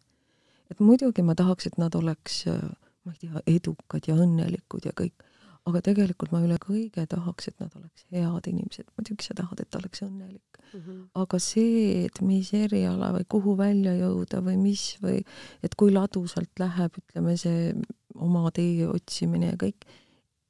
et 0.70 0.80
muidugi 0.80 1.22
ma 1.26 1.34
tahaks, 1.34 1.66
et 1.66 1.78
nad 1.78 1.94
oleks, 1.98 2.44
ma 2.46 3.12
ei 3.12 3.18
tea, 3.24 3.42
edukad 3.58 4.06
ja 4.06 4.14
õnnelikud 4.14 4.86
ja 4.86 4.92
kõik, 4.94 5.24
aga 5.66 5.82
tegelikult 5.84 6.32
ma 6.32 6.42
üle 6.44 6.56
kõige 6.62 7.04
tahaks, 7.10 7.48
et 7.50 7.58
nad 7.60 7.74
oleks 7.76 8.06
head 8.12 8.46
inimesed. 8.52 8.86
muidugi 8.98 9.26
sa 9.26 9.34
tahad, 9.34 9.60
et 9.60 9.70
ta 9.70 9.80
oleks 9.80 10.02
õnnelik 10.06 10.60
mm. 10.72 10.80
-hmm. 10.80 11.00
aga 11.22 11.38
see, 11.38 12.04
et 12.04 12.20
mis 12.20 12.52
eriala 12.54 13.12
või 13.16 13.26
kuhu 13.28 13.56
välja 13.58 13.94
jõuda 13.98 14.44
või 14.46 14.56
mis 14.60 14.84
või 15.02 15.24
et 15.62 15.74
kui 15.74 15.92
ladusalt 15.92 16.52
läheb, 16.58 17.02
ütleme 17.02 17.36
see 17.36 17.74
oma 18.14 18.50
tee 18.50 18.86
otsimine 18.88 19.52
ja 19.52 19.56
kõik 19.56 19.86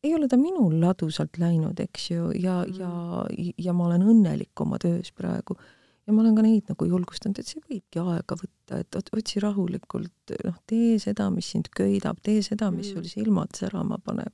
ei 0.04 0.14
ole 0.14 0.28
ta 0.28 0.38
minul 0.40 0.78
ladusalt 0.80 1.38
läinud, 1.40 1.80
eks 1.80 2.10
ju, 2.10 2.30
ja 2.40 2.60
mm., 2.64 2.78
ja, 2.80 3.54
ja 3.58 3.74
ma 3.76 3.88
olen 3.88 4.06
õnnelik 4.12 4.64
oma 4.64 4.78
töös 4.82 5.12
praegu. 5.16 5.56
ja 6.06 6.14
ma 6.14 6.22
olen 6.22 6.36
ka 6.38 6.44
neid 6.44 6.70
nagu 6.72 6.86
julgustanud, 6.88 7.38
et 7.38 7.50
see 7.50 7.60
võibki 7.60 8.00
aega 8.02 8.38
võtta, 8.40 8.80
et 8.80 9.12
otsi 9.16 9.42
rahulikult, 9.44 10.34
noh, 10.46 10.56
tee 10.70 10.96
seda, 11.02 11.28
mis 11.34 11.50
sind 11.52 11.68
köidab, 11.76 12.22
tee 12.24 12.40
seda, 12.42 12.70
mis 12.74 12.90
mm. 12.90 12.96
sul 12.96 13.10
silmad 13.12 13.52
särama 13.58 14.00
paneb. 14.04 14.32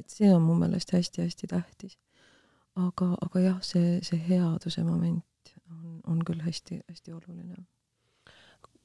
et 0.00 0.08
see 0.10 0.32
on 0.32 0.42
mu 0.42 0.56
meelest 0.58 0.94
hästi-hästi 0.96 1.50
tähtis. 1.52 1.98
aga, 2.74 3.12
aga 3.20 3.46
jah, 3.46 3.60
see, 3.62 4.00
see 4.02 4.18
headuse 4.30 4.84
moment 4.84 5.54
on, 5.68 6.00
on 6.08 6.24
küll 6.24 6.40
hästi-hästi 6.40 7.12
oluline 7.12 7.60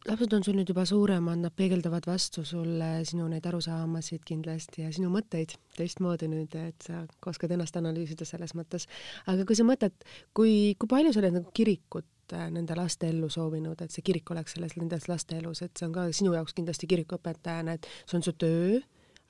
lapsed 0.08 0.34
on 0.34 0.44
sul 0.46 0.56
nüüd 0.58 0.70
juba 0.72 0.86
suuremad, 0.88 1.42
nad 1.42 1.54
peegeldavad 1.58 2.06
vastu 2.08 2.44
sulle 2.48 2.90
sinu 3.08 3.28
neid 3.32 3.46
arusaamasid 3.50 4.24
kindlasti 4.28 4.86
ja 4.86 4.92
sinu 4.96 5.10
mõtteid 5.12 5.58
teistmoodi 5.78 6.30
nüüd, 6.32 6.56
et 6.60 6.88
sa 6.88 7.04
oskad 7.28 7.52
ennast 7.56 7.76
analüüsida 7.80 8.28
selles 8.28 8.56
mõttes. 8.58 8.88
aga 9.28 9.46
kui 9.48 9.58
sa 9.60 9.66
mõtled, 9.68 9.96
kui, 10.38 10.76
kui 10.80 10.92
palju 10.92 11.14
sa 11.14 11.22
oled 11.24 11.40
nagu 11.40 11.52
kirikut 11.56 12.36
äh, 12.36 12.48
nende 12.54 12.78
laste 12.80 13.10
ellu 13.12 13.30
soovinud, 13.34 13.82
et 13.84 13.94
see 13.94 14.06
kirik 14.06 14.32
oleks 14.32 14.56
selles, 14.56 14.78
nendes 14.80 15.10
laste 15.12 15.40
elus, 15.42 15.62
et 15.66 15.76
see 15.76 15.90
on 15.90 15.96
ka 15.96 16.08
sinu 16.16 16.36
jaoks 16.38 16.56
kindlasti 16.56 16.88
kirikuõpetajana, 16.94 17.76
et 17.76 17.90
see 18.06 18.20
on 18.20 18.26
su 18.26 18.36
töö 18.40 18.80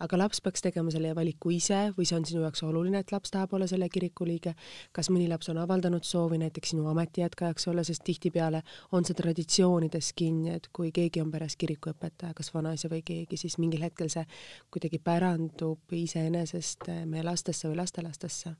aga 0.04 0.18
laps 0.20 0.42
peaks 0.46 0.62
tegema 0.62 0.92
selle 0.94 1.14
valiku 1.18 1.52
ise 1.54 1.80
või 1.98 2.06
see 2.08 2.18
on 2.18 2.26
sinu 2.28 2.44
jaoks 2.44 2.62
oluline, 2.68 3.02
et 3.02 3.12
laps 3.14 3.34
tahab 3.34 3.56
olla 3.58 3.68
selle 3.70 3.90
kiriku 3.90 4.28
liige. 4.28 4.54
kas 4.92 5.10
mõni 5.10 5.28
laps 5.30 5.50
on 5.50 5.58
avaldanud 5.62 6.06
soovi 6.06 6.38
näiteks 6.42 6.74
sinu 6.76 6.88
ameti 6.92 7.22
jätkajaks 7.22 7.68
olla, 7.72 7.84
sest 7.84 8.04
tihtipeale 8.06 8.62
on 8.92 9.06
see 9.06 9.18
traditsioonides 9.18 10.12
kinni, 10.14 10.54
et 10.60 10.70
kui 10.74 10.92
keegi 10.92 11.22
on 11.22 11.32
peres 11.32 11.58
kirikuõpetaja, 11.58 12.34
kas 12.38 12.54
vanaisa 12.54 12.92
või 12.94 13.02
keegi, 13.02 13.38
siis 13.38 13.58
mingil 13.58 13.82
hetkel 13.82 14.10
see 14.14 14.26
kuidagi 14.72 15.00
pärandub 15.00 15.98
iseenesest 15.98 16.90
meie 17.06 17.26
lastesse 17.26 17.70
või 17.70 17.82
lastelastesse. 17.82 18.56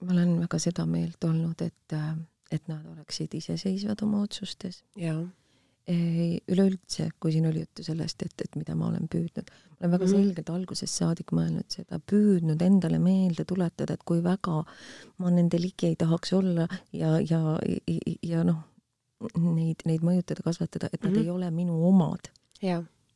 ma 0.00 0.12
olen 0.12 0.38
väga 0.40 0.58
seda 0.58 0.86
meelt 0.86 1.24
olnud, 1.24 1.62
et, 1.62 1.98
et 2.50 2.68
nad 2.68 2.84
oleksid 2.86 3.34
iseseisvad 3.34 4.02
oma 4.02 4.22
otsustes. 4.26 4.84
jaa 4.96 5.24
üleüldse, 5.86 7.08
kui 7.20 7.32
siin 7.32 7.46
oli 7.46 7.60
juttu 7.62 7.84
sellest, 7.86 8.22
et, 8.26 8.34
et 8.42 8.56
mida 8.58 8.74
ma 8.74 8.88
olen 8.88 9.06
püüdnud, 9.10 9.46
ma 9.46 9.76
olen 9.80 9.92
väga 9.92 10.04
-hmm. 10.04 10.14
selgelt 10.16 10.50
algusest 10.50 10.98
saadik 10.98 11.30
mõelnud 11.32 11.68
seda, 11.70 12.00
püüdnud 12.12 12.62
endale 12.62 12.98
meelde 12.98 13.44
tuletada, 13.44 13.94
et 13.94 14.02
kui 14.04 14.22
väga 14.24 14.64
ma 15.18 15.30
nende 15.30 15.60
ligi 15.62 15.86
ei 15.86 15.96
tahaks 15.96 16.32
olla 16.32 16.66
ja, 16.92 17.20
ja, 17.20 17.58
ja, 17.86 18.16
ja 18.22 18.42
noh, 18.44 18.64
neid, 19.38 19.86
neid 19.86 20.02
mõjutada, 20.02 20.42
kasvatada, 20.42 20.88
et 20.92 21.02
nad 21.02 21.12
mm 21.12 21.18
-hmm. 21.18 21.22
ei 21.22 21.30
ole 21.30 21.50
minu 21.50 21.86
omad. 21.88 22.30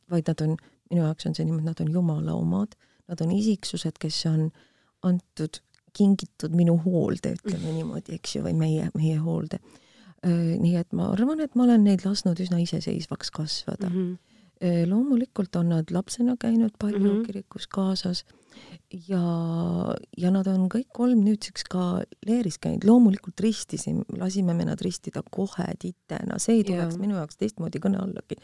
vaid 0.09 0.27
nad 0.27 0.41
on, 0.41 0.57
minu 0.89 1.03
jaoks 1.03 1.25
on 1.25 1.35
see 1.35 1.45
niimoodi, 1.45 1.65
nad 1.65 1.79
on 1.81 1.91
Jumala 1.91 2.33
omad, 2.33 2.75
nad 3.07 3.21
on 3.21 3.31
isiksused, 3.31 3.99
kes 3.99 4.25
on 4.25 4.51
antud, 5.03 5.59
kingitud 5.93 6.55
minu 6.55 6.77
hoolde, 6.77 7.35
ütleme 7.35 7.73
niimoodi, 7.73 8.15
eks 8.15 8.35
ju, 8.35 8.43
või 8.43 8.53
meie, 8.53 8.91
meie 8.95 9.17
hoolde 9.17 9.59
nii 10.25 10.75
et 10.77 10.91
ma 10.93 11.11
arvan, 11.15 11.39
et 11.41 11.55
ma 11.57 11.65
olen 11.65 11.87
neid 11.87 12.05
lasknud 12.05 12.39
üsna 12.43 12.59
iseseisvaks 12.61 13.31
kasvada 13.33 13.89
mm. 13.89 14.17
-hmm. 14.61 14.89
loomulikult 14.89 15.55
on 15.55 15.73
nad 15.73 15.89
lapsena 15.91 16.35
käinud 16.39 16.77
palju 16.79 16.99
mm 16.99 17.17
-hmm. 17.17 17.25
kirikus 17.25 17.67
kaasas 17.67 18.25
ja, 19.07 19.21
ja 20.17 20.31
nad 20.33 20.47
on 20.51 20.67
kõik 20.71 20.89
kolm 20.95 21.21
nüüdseks 21.25 21.65
ka 21.71 21.85
leeris 22.27 22.57
käinud, 22.61 22.85
loomulikult 22.87 23.39
ristisime, 23.43 24.03
lasime 24.19 24.55
me 24.57 24.65
nad 24.67 24.81
ristida 24.83 25.23
kohe 25.23 25.67
titena, 25.79 26.39
see 26.41 26.59
ei 26.59 26.65
tuleks 26.67 26.97
ja. 26.97 27.01
minu 27.01 27.17
jaoks 27.19 27.39
teistmoodi 27.39 27.81
kõne 27.83 28.01
allagi. 28.01 28.37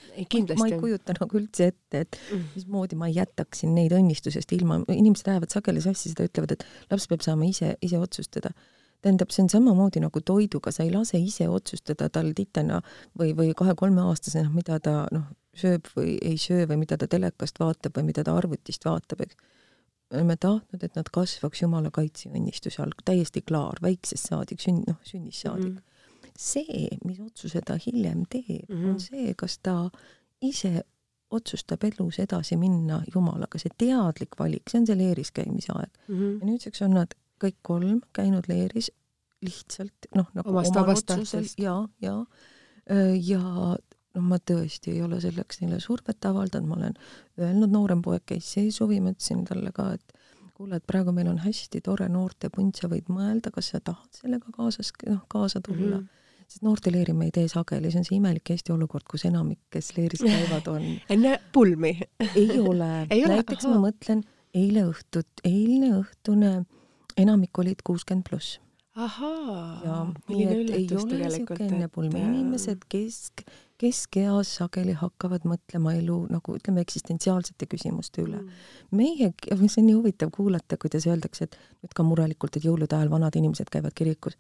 ma 0.59 0.69
ei 0.69 0.80
kujuta 0.80 1.17
nagu 1.19 1.39
üldse 1.41 1.69
ette, 1.73 2.05
et 2.05 2.19
mm. 2.32 2.47
mismoodi 2.55 2.99
ma 2.99 3.11
jätaksin 3.11 3.75
neid 3.75 3.95
õnnistusest 3.97 4.55
ilma, 4.57 4.80
inimesed 4.93 5.32
ajavad 5.34 5.53
sageli 5.53 5.84
sassi 5.84 6.13
seda, 6.13 6.28
ütlevad, 6.30 6.57
et 6.57 6.67
laps 6.91 7.07
peab 7.11 7.25
saama 7.25 7.47
ise, 7.49 7.75
ise 7.84 7.99
otsustada 8.01 8.53
tähendab, 9.01 9.31
see 9.33 9.43
on 9.45 9.49
samamoodi 9.51 10.01
nagu 10.03 10.21
toiduga, 10.25 10.71
sa 10.73 10.85
ei 10.85 10.91
lase 10.93 11.19
ise 11.21 11.47
otsustada 11.49 12.09
tal 12.13 12.31
titena 12.37 12.79
või, 13.19 13.33
või 13.37 13.53
kahe-kolmeaastasena, 13.57 14.49
mida 14.53 14.79
ta 14.83 15.03
noh, 15.13 15.27
sööb 15.57 15.89
või 15.97 16.17
ei 16.21 16.37
söö 16.41 16.67
või 16.69 16.81
mida 16.83 16.97
ta 16.97 17.09
telekast 17.09 17.61
vaatab 17.61 17.97
või 17.97 18.09
mida 18.11 18.25
ta 18.25 18.35
arvutist 18.37 18.85
vaatab, 18.85 19.23
eks. 19.25 19.37
me 20.09 20.19
oleme 20.19 20.37
tahtnud, 20.39 20.83
et 20.83 20.97
nad 20.97 21.11
kasvaks 21.13 21.61
Jumala 21.61 21.91
kaitseõnnistuse 21.93 22.81
all, 22.83 22.95
täiesti 23.05 23.43
klaar, 23.45 23.81
väiksest 23.81 24.31
saadik, 24.31 24.61
sünn-, 24.63 24.85
noh, 24.87 24.99
sünnist 25.03 25.45
saadik 25.45 25.73
mm. 25.73 25.77
-hmm. 25.77 26.35
see, 26.37 26.87
mis 27.05 27.19
otsuse 27.19 27.61
ta 27.65 27.77
hiljem 27.85 28.25
teeb 28.29 28.69
mm, 28.69 28.75
-hmm. 28.75 28.89
on 28.89 28.99
see, 28.99 29.33
kas 29.37 29.59
ta 29.59 29.89
ise 30.41 30.83
otsustab 31.31 31.83
elus 31.83 32.19
edasi 32.19 32.57
minna 32.57 33.01
Jumalaga, 33.13 33.59
see 33.59 33.73
teadlik 33.77 34.39
valik, 34.39 34.69
see 34.69 34.79
on 34.79 34.85
see 34.87 34.97
leeris 34.97 35.31
käimise 35.31 35.73
aeg 35.75 35.89
mm. 36.07 36.15
-hmm. 36.15 36.39
ja 36.39 36.45
nüüdseks 36.45 36.81
on 36.81 36.91
nad 36.91 37.15
kõik 37.41 37.57
kolm 37.65 38.01
käinud 38.15 38.47
leeris 38.49 38.91
lihtsalt 39.45 40.09
noh, 40.17 40.29
nagu 40.33 40.49
omast 40.49 40.75
vabast 40.75 41.05
tahtest. 41.09 41.59
ja, 41.61 41.75
ja, 42.01 42.15
ja 43.21 43.41
noh, 44.17 44.25
ma 44.25 44.39
tõesti 44.41 44.95
ei 44.95 45.03
ole 45.05 45.19
selleks 45.21 45.61
neile 45.61 45.79
survet 45.83 46.25
avaldanud, 46.25 46.69
ma 46.69 46.79
olen 46.79 46.97
öelnud, 47.41 47.73
noorem 47.73 48.01
poeg 48.05 48.25
käis 48.33 48.49
see 48.55 48.71
suvi, 48.73 48.99
ma 49.03 49.13
ütlesin 49.13 49.43
talle 49.47 49.73
ka, 49.75 49.91
et 49.97 50.17
kuule, 50.57 50.79
et 50.79 50.88
praegu 50.89 51.13
meil 51.13 51.29
on 51.29 51.38
hästi 51.43 51.83
tore 51.85 52.07
noortepunt, 52.09 52.79
sa 52.79 52.89
võid 52.89 53.11
mõelda, 53.13 53.53
kas 53.53 53.73
sa 53.75 53.81
tahad 53.83 54.09
sellega 54.17 54.53
kaasas, 54.55 54.93
noh, 55.05 55.25
kaasa 55.31 55.61
tulla. 55.61 55.99
Mm. 55.99 56.05
-hmm 56.05 56.23
sest 56.47 56.63
noorteleeri 56.63 57.11
me 57.11 57.25
ei 57.27 57.31
tee 57.35 57.47
sageli, 57.51 57.89
see 57.91 57.99
on 57.99 58.05
see 58.07 58.15
imelik 58.21 58.49
Eesti 58.53 58.71
olukord, 58.71 59.03
kus 59.11 59.25
enamik, 59.27 59.59
kes 59.73 59.89
leeris 59.97 60.21
käivad, 60.23 60.69
on 60.71 60.85
enne 61.13 61.33
pulmi. 61.51 61.91
Ei 62.39 62.59
ole. 62.59 62.88
Näiteks 63.33 63.65
aha. 63.65 63.73
ma 63.73 63.89
mõtlen 63.89 64.21
eile 64.55 64.85
õhtut, 64.88 65.43
eilne 65.43 65.89
õhtune 65.97 66.53
enamik 67.18 67.59
olid 67.59 67.84
kuuskümmend 67.84 68.26
pluss. 68.30 68.59
ahaa, 68.97 70.07
milline 70.28 70.55
üllatus 70.57 71.05
tegelikult. 71.05 71.59
ennepulmi 71.61 72.22
inimesed 72.22 72.86
kesk, 72.89 73.43
keskeas 73.78 74.55
sageli 74.57 74.95
hakkavad 74.97 75.43
mõtlema 75.45 75.93
elu 75.99 76.15
nagu 76.34 76.55
ütleme, 76.57 76.82
eksistentsiaalsete 76.82 77.68
küsimuste 77.70 78.24
üle 78.24 78.39
mm.. 78.39 78.63
meie, 78.97 79.34
see 79.43 79.84
on 79.84 79.89
nii 79.89 79.97
huvitav 79.99 80.32
kuulata, 80.34 80.80
kuidas 80.82 81.05
öeldakse, 81.09 81.45
et 81.45 81.59
nüüd 81.84 81.93
ka 81.97 82.05
murelikult, 82.07 82.57
et 82.57 82.65
jõulude 82.65 82.97
ajal 82.97 83.13
vanad 83.13 83.38
inimesed 83.38 83.70
käivad 83.74 83.93
kirikus. 83.97 84.39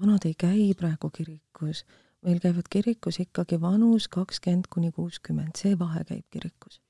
vanad 0.00 0.26
ei 0.26 0.34
käi 0.34 0.72
praegu 0.78 1.10
kirikus, 1.20 1.84
meil 2.26 2.42
käivad 2.42 2.66
kirikus 2.70 3.20
ikkagi 3.22 3.60
vanus 3.62 4.08
kakskümmend 4.08 4.66
kuni 4.70 4.90
kuuskümmend, 4.98 5.54
see 5.62 5.78
vahe 5.78 6.02
käib 6.10 6.26
kirikus. 6.30 6.80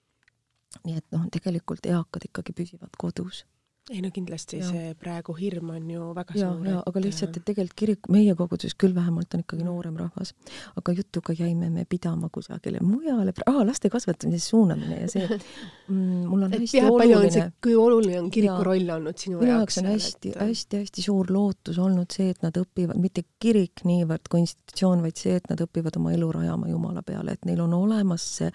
nii 0.84 0.96
et 0.96 1.06
noh, 1.12 1.28
tegelikult 1.32 1.84
eakad 1.92 2.24
ikkagi 2.30 2.56
püsivad 2.56 2.96
kodus 2.96 3.44
ei 3.90 4.00
no 4.02 4.08
kindlasti 4.10 4.58
ja. 4.58 4.66
see 4.66 4.94
praegu 4.98 5.34
hirm 5.38 5.70
on 5.76 5.90
ju 5.90 6.08
väga 6.14 6.34
ja, 6.34 6.48
suur. 6.50 6.66
jaa, 6.66 6.80
aga 6.90 7.02
lihtsalt, 7.04 7.36
et 7.38 7.44
tegelikult 7.46 7.76
kirik, 7.78 8.08
meie 8.10 8.34
koguduses 8.38 8.74
küll 8.74 8.94
vähemalt 8.96 9.36
on 9.36 9.44
ikkagi 9.44 9.66
noorem 9.66 9.94
rahvas, 10.00 10.32
aga 10.80 10.94
jutuga 10.96 11.36
jäime 11.38 11.68
me 11.70 11.84
pidama 11.88 12.26
kusagile 12.34 12.80
mujale, 12.82 13.34
aa, 13.46 13.62
laste 13.68 13.90
kasvatamise 13.92 14.42
suunamine 14.42 14.98
ja 15.04 15.10
see 15.12 15.28
mm, 15.28 16.24
mul 16.26 16.42
on 16.48 16.56
et 16.56 16.64
hästi 16.64 16.82
oluline. 16.88 17.44
kui 17.62 17.76
oluline 17.78 18.18
on 18.24 18.32
kiriku 18.34 18.56
ja, 18.56 18.66
roll 18.70 18.90
olnud 18.96 19.22
sinu 19.22 19.38
jaoks? 19.38 19.44
minu 19.44 19.54
jaoks 19.54 19.78
on 19.82 19.90
hästi-hästi-hästi 19.92 21.04
et... 21.04 21.06
suur 21.06 21.30
lootus 21.30 21.78
olnud 21.78 22.18
see, 22.18 22.32
et 22.34 22.42
nad 22.42 22.58
õpivad, 22.58 22.98
mitte 22.98 23.22
kirik 23.42 23.84
niivõrd 23.86 24.26
kui 24.32 24.42
institutsioon, 24.42 25.06
vaid 25.06 25.22
see, 25.22 25.38
et 25.38 25.46
nad 25.52 25.62
õpivad 25.62 26.00
oma 26.00 26.16
elu 26.16 26.32
rajama 26.40 26.74
Jumala 26.74 27.06
peale, 27.06 27.38
et 27.38 27.46
neil 27.46 27.62
on 27.62 27.78
olemas 27.78 28.26
see 28.40 28.50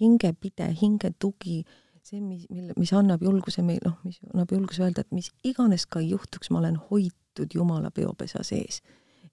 hingepide, 0.00 0.72
hingetugi 0.82 1.62
see, 2.08 2.20
mis, 2.20 2.46
mille, 2.52 2.74
mis 2.80 2.92
annab 2.96 3.22
julguse 3.24 3.64
meil, 3.64 3.82
noh, 3.86 3.96
mis 4.06 4.20
annab 4.32 4.52
julguse 4.54 4.84
öelda, 4.84 5.04
et 5.04 5.14
mis 5.16 5.30
iganes 5.46 5.86
ka 5.90 6.02
ei 6.02 6.12
juhtuks, 6.12 6.50
ma 6.52 6.60
olen 6.60 6.78
hoitud 6.90 7.54
Jumala 7.54 7.90
peopesa 7.94 8.44
sees. 8.46 8.82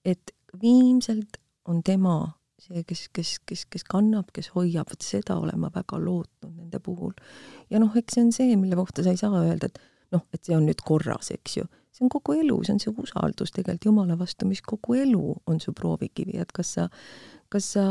et 0.04 0.32
viimselt 0.60 1.38
on 1.70 1.82
tema 1.86 2.16
see, 2.58 2.82
kes, 2.86 3.06
kes, 3.14 3.36
kes, 3.46 3.66
kes 3.70 3.84
kannab, 3.86 4.32
kes 4.34 4.50
hoiab, 4.56 4.90
vot 4.90 5.04
seda 5.04 5.36
olen 5.38 5.60
ma 5.62 5.70
väga 5.74 5.98
lootnud 6.02 6.56
nende 6.56 6.80
puhul. 6.82 7.14
ja 7.70 7.82
noh, 7.82 7.94
eks 7.96 8.18
see 8.18 8.24
on 8.26 8.32
see, 8.34 8.56
mille 8.56 8.78
kohta 8.78 9.04
sa 9.04 9.14
ei 9.14 9.20
saa 9.20 9.44
öelda, 9.44 9.70
et 9.70 9.78
noh, 10.14 10.24
et 10.32 10.42
see 10.44 10.56
on 10.56 10.66
nüüd 10.68 10.82
korras, 10.84 11.30
eks 11.34 11.58
ju. 11.60 11.68
see 11.92 12.06
on 12.06 12.12
kogu 12.12 12.38
elu, 12.40 12.56
see 12.64 12.76
on 12.76 12.82
see 12.82 12.94
usaldus 13.04 13.54
tegelikult 13.54 13.90
Jumala 13.90 14.16
vastu, 14.18 14.48
mis 14.48 14.64
kogu 14.64 14.96
elu 15.02 15.36
on 15.46 15.60
su 15.60 15.74
proovikivi, 15.76 16.40
et 16.40 16.56
kas 16.56 16.74
sa, 16.78 16.88
kas 17.52 17.74
sa 17.76 17.86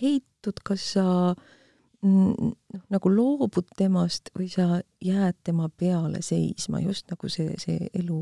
heitud, 0.00 0.64
kas 0.64 0.92
sa 0.96 1.06
äh, 1.34 1.54
nagu 2.02 3.10
loobud 3.10 3.72
temast 3.76 4.30
või 4.36 4.48
sa 4.52 4.80
jääd 5.02 5.38
tema 5.44 5.68
peale 5.68 6.22
seisma, 6.22 6.80
just 6.84 7.10
nagu 7.10 7.28
see, 7.32 7.54
see 7.58 7.88
elu 7.94 8.20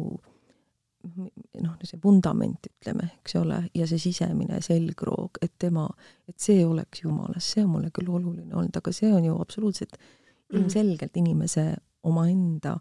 noh, 1.05 1.75
see 1.85 2.01
vundament, 2.03 2.69
ütleme, 2.71 3.11
eks 3.21 3.37
ole, 3.41 3.59
ja 3.77 3.87
see 3.89 4.01
sisemine 4.01 4.61
selgroog, 4.65 5.41
et 5.45 5.53
tema, 5.61 5.87
et 6.29 6.39
see 6.41 6.65
oleks 6.65 7.03
Jumalas, 7.05 7.51
see 7.55 7.65
on 7.65 7.75
mulle 7.75 7.91
küll 7.95 8.09
oluline 8.09 8.55
olnud, 8.55 8.77
aga 8.77 8.93
see 8.95 9.13
on 9.13 9.27
ju 9.27 9.37
absoluutselt 9.41 9.99
mhm. 9.99 10.61
ilmselgelt 10.61 11.17
inimese 11.21 11.67
omaenda 12.05 12.79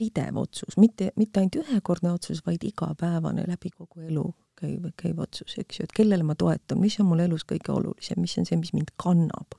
pidev 0.00 0.38
otsus, 0.40 0.78
mitte, 0.80 1.10
mitte 1.20 1.42
ainult 1.42 1.60
ühekordne 1.60 2.14
otsus, 2.14 2.40
vaid 2.46 2.64
igapäevane 2.64 3.44
läbi 3.48 3.70
kogu 3.74 4.06
elu 4.08 4.24
käiv, 4.60 4.86
käiv 5.00 5.24
otsus, 5.24 5.56
eks 5.58 5.80
ju, 5.80 5.88
et 5.88 5.96
kellele 5.96 6.26
ma 6.26 6.36
toetun, 6.38 6.80
mis 6.80 6.98
on 7.00 7.10
mul 7.10 7.24
elus 7.26 7.46
kõige 7.48 7.72
olulisem, 7.74 8.20
mis 8.22 8.36
on 8.38 8.48
see, 8.48 8.60
mis 8.60 8.74
mind 8.76 8.94
kannab 9.00 9.58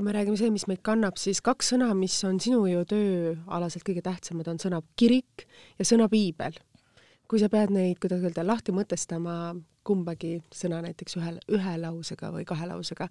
kui 0.00 0.06
me 0.06 0.14
räägime 0.14 0.38
see, 0.38 0.48
mis 0.48 0.64
meid 0.70 0.80
kannab, 0.86 1.18
siis 1.20 1.42
kaks 1.44 1.74
sõna, 1.74 1.90
mis 1.98 2.14
on 2.24 2.38
sinu 2.40 2.62
ju 2.70 2.84
tööalaselt 2.88 3.84
kõige 3.84 4.00
tähtsamad, 4.06 4.48
on 4.48 4.60
sõna 4.62 4.78
kirik 4.96 5.44
ja 5.76 5.84
sõna 5.84 6.08
piibel. 6.08 6.56
kui 7.30 7.38
sa 7.38 7.46
pead 7.46 7.70
neid, 7.70 7.98
kuidas 8.02 8.24
öelda, 8.24 8.42
lahti 8.42 8.72
mõtestama, 8.74 9.54
kumbagi 9.86 10.40
sõna 10.50 10.80
näiteks 10.82 11.14
ühe, 11.20 11.36
ühe 11.54 11.74
lausega 11.78 12.32
või 12.34 12.42
kahe 12.48 12.66
lausega, 12.66 13.06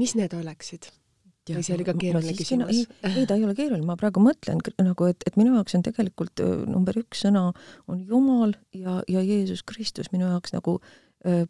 mis 0.00 0.14
need 0.16 0.32
oleksid? 0.32 0.88
Või 1.48 1.64
see 1.66 1.76
oli 1.76 1.86
ka 1.88 1.94
keeruline 1.98 2.34
küsimus? 2.38 2.72
ei, 2.72 3.12
ei, 3.12 3.26
ta 3.28 3.36
ei 3.38 3.44
ole 3.46 3.54
keeruline, 3.58 3.86
ma 3.86 3.96
praegu 4.00 4.22
mõtlen 4.24 4.60
nagu, 4.84 5.10
et, 5.10 5.24
et 5.26 5.38
minu 5.40 5.54
jaoks 5.56 5.78
on 5.78 5.84
tegelikult 5.86 6.42
number 6.68 6.98
üks 7.00 7.24
sõna 7.26 7.50
on 7.90 8.02
Jumal 8.06 8.56
ja, 8.76 9.00
ja 9.08 9.22
Jeesus 9.24 9.64
Kristus 9.66 10.12
minu 10.14 10.28
jaoks 10.28 10.54
nagu 10.56 10.78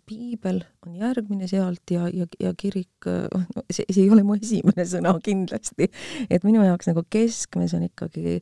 piibel 0.06 0.64
on 0.82 0.96
järgmine 0.98 1.46
sealt 1.46 1.92
ja, 1.94 2.08
ja, 2.10 2.26
ja 2.42 2.50
kirik, 2.58 3.06
no 3.06 3.62
see, 3.70 3.84
see 3.86 4.02
ei 4.02 4.10
ole 4.10 4.24
mu 4.26 4.34
esimene 4.34 4.82
sõna 4.82 5.12
kindlasti, 5.22 5.86
et 6.26 6.46
minu 6.46 6.64
jaoks 6.66 6.90
nagu 6.90 7.04
keskmes 7.06 7.76
on 7.78 7.86
ikkagi 7.86 8.40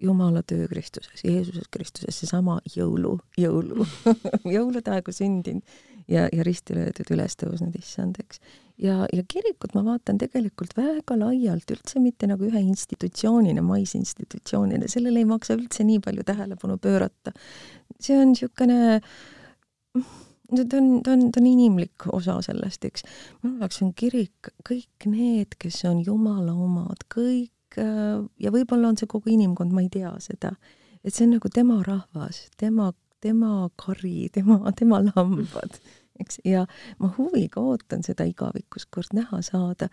Jumala 0.00 0.40
töö 0.46 0.68
Kristuses, 0.68 1.20
Jeesuses 1.24 1.66
Kristuses, 1.70 2.22
seesama 2.22 2.60
jõulu, 2.72 3.18
jõulu 3.36 3.84
jõulude 4.54 4.94
aegu 4.94 5.12
sündinud 5.12 5.66
ja, 6.08 6.28
ja 6.32 6.46
risti 6.46 6.74
löödud, 6.78 7.10
üles 7.14 7.36
tõusnud 7.40 7.76
issand, 7.78 8.16
eks. 8.22 8.40
Ja, 8.82 9.04
ja 9.12 9.22
kirikut 9.28 9.74
ma 9.76 9.84
vaatan 9.86 10.18
tegelikult 10.20 10.72
väga 10.78 11.18
laialt, 11.20 11.70
üldse 11.74 12.00
mitte 12.02 12.28
nagu 12.30 12.46
ühe 12.48 12.62
institutsioonina, 12.64 13.62
maisinstitutsioonina, 13.66 14.88
sellele 14.90 15.22
ei 15.22 15.28
maksa 15.28 15.56
üldse 15.58 15.84
nii 15.86 16.00
palju 16.04 16.24
tähelepanu 16.26 16.78
pöörata. 16.80 17.34
see 18.00 18.16
on 18.16 18.32
niisugune 18.32 19.00
ta 19.92 20.76
on, 20.76 21.02
ta 21.02 21.12
on, 21.12 21.30
ta 21.32 21.40
on 21.40 21.46
inimlik 21.46 22.06
osa 22.12 22.40
sellest, 22.42 22.84
eks. 22.84 23.04
minu 23.42 23.60
jaoks 23.60 23.82
on 23.84 23.92
kirik 23.94 24.50
kõik 24.66 25.08
need, 25.10 25.56
kes 25.60 25.82
on 25.90 26.02
Jumala 26.06 26.54
omad, 26.54 27.04
kõik 27.12 27.78
äh, 27.78 28.18
ja 28.40 28.54
võib-olla 28.54 28.90
on 28.90 28.98
see 29.00 29.10
kogu 29.10 29.32
inimkond, 29.34 29.74
ma 29.74 29.84
ei 29.84 29.90
tea 29.92 30.12
seda, 30.22 30.54
et 31.04 31.14
see 31.14 31.26
on 31.28 31.36
nagu 31.36 31.52
tema 31.52 31.80
rahvas, 31.86 32.46
tema, 32.60 32.90
tema 33.20 33.68
kari, 33.80 34.28
tema, 34.34 34.62
tema 34.76 35.02
lambad, 35.04 35.80
eks, 36.20 36.40
ja 36.44 36.66
ma 36.98 37.10
huviga 37.16 37.62
ootan 37.62 38.04
seda 38.06 38.26
igavikust 38.28 38.90
kord 38.94 39.14
näha 39.16 39.42
saada, 39.46 39.90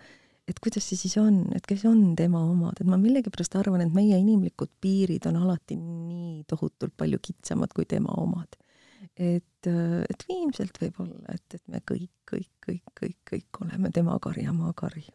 et 0.48 0.62
kuidas 0.64 0.86
see 0.88 1.00
siis 1.00 1.18
on, 1.20 1.42
et 1.56 1.66
kes 1.68 1.84
on 1.90 2.16
tema 2.20 2.40
omad, 2.48 2.80
et 2.80 2.88
ma 2.88 3.00
millegipärast 3.02 3.58
arvan, 3.60 3.84
et 3.84 3.94
meie 3.96 4.20
inimlikud 4.22 4.72
piirid 4.82 5.28
on 5.28 5.42
alati 5.42 5.76
nii 5.80 6.46
tohutult 6.48 6.96
palju 6.98 7.20
kitsamad 7.24 7.76
kui 7.76 7.88
tema 7.90 8.16
omad. 8.22 8.60
Et, 9.18 9.57
et 9.68 10.26
viimselt 10.30 10.78
võib 10.82 11.00
olla, 11.04 11.36
et, 11.36 11.46
et 11.56 11.64
me 11.72 11.82
kõik, 11.86 12.12
kõik, 12.30 12.50
kõik, 12.64 12.84
kõik, 13.00 13.18
kõik 13.30 13.62
oleme 13.64 13.92
tema 13.96 14.18
kari 14.24 14.46
ja 14.46 14.54
maa 14.56 14.74
kari. 14.78 15.06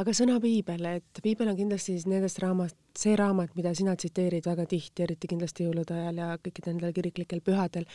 aga 0.00 0.14
sõna 0.16 0.38
piibel, 0.42 0.84
et 0.98 1.20
piibel 1.24 1.50
on 1.52 1.58
kindlasti 1.58 1.94
siis 1.94 2.06
nendest 2.10 2.40
raamat, 2.42 2.76
see 2.98 3.16
raamat, 3.18 3.54
mida 3.58 3.74
sina 3.74 3.96
tsiteerid 3.96 4.46
väga 4.46 4.66
tihti, 4.70 5.06
eriti 5.06 5.30
kindlasti 5.30 5.68
jõulude 5.68 5.96
ajal 5.96 6.22
ja 6.22 6.30
kõikidel 6.38 6.76
nendel 6.76 6.96
kiriklikel 6.96 7.44
pühadel, 7.44 7.86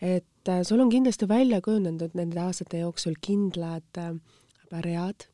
et 0.00 0.52
äh, 0.52 0.62
sul 0.66 0.84
on 0.84 0.92
kindlasti 0.92 1.28
välja 1.30 1.62
kujunenud 1.64 2.14
nende 2.18 2.44
aastate 2.44 2.84
jooksul 2.84 3.18
kindlad 3.24 4.02
äh, 4.02 4.14
read 4.84 5.28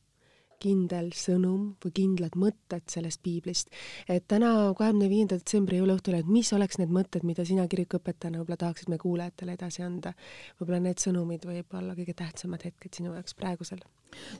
kindel 0.64 1.10
sõnum 1.16 1.74
või 1.84 1.94
kindlad 1.98 2.38
mõtted 2.40 2.86
sellest 2.90 3.22
piiblist. 3.24 3.72
et 4.08 4.26
täna, 4.30 4.52
kahekümne 4.78 5.08
viienda 5.12 5.38
detsembri 5.40 5.80
jõuluõhtul, 5.80 6.18
et 6.18 6.30
mis 6.30 6.52
oleks 6.56 6.80
need 6.80 6.92
mõtted, 6.94 7.26
mida 7.26 7.44
sina 7.44 7.66
kirikuõpetajana 7.70 8.40
võib-olla 8.40 8.60
tahaksid 8.64 8.92
meie 8.92 9.02
kuulajatele 9.02 9.58
edasi 9.58 9.84
anda? 9.86 10.14
võib-olla 10.60 10.80
need 10.88 11.02
sõnumid 11.02 11.44
võib-olla 11.48 11.96
kõige 11.98 12.16
tähtsamad 12.16 12.64
hetked 12.64 13.00
sinu 13.00 13.12
jaoks 13.14 13.36
praegusel? 13.38 13.84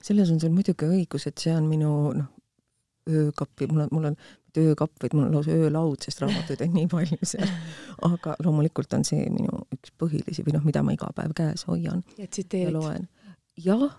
selles 0.00 0.30
on 0.30 0.40
sul 0.40 0.54
muidugi 0.54 0.88
õigus, 0.88 1.28
et 1.28 1.38
see 1.38 1.54
on 1.54 1.68
minu 1.68 1.90
noh, 2.14 2.32
öökappi, 3.10 3.66
mul 3.66 3.84
on, 3.84 3.88
mul 3.92 4.08
on 4.10 4.16
mitte 4.16 4.62
öökapp, 4.70 4.94
vaid 5.02 5.14
mul 5.16 5.26
on 5.26 5.34
lausa 5.34 5.50
öölaud, 5.50 6.00
sest 6.04 6.22
raamatuid 6.22 6.62
on 6.64 6.72
nii 6.78 6.86
palju 6.92 7.18
seal. 7.28 7.50
aga 8.08 8.36
loomulikult 8.44 8.96
on 8.96 9.04
see 9.04 9.26
minu 9.34 9.64
üks 9.74 9.92
põhilisi 10.00 10.46
või 10.46 10.56
noh, 10.56 10.64
mida 10.64 10.82
ma 10.86 10.94
iga 10.96 11.10
päev 11.16 11.34
käes 11.36 11.66
hoian 11.68 12.04
ja, 12.16 12.28
loen. 12.72 13.08
jah 13.60 13.90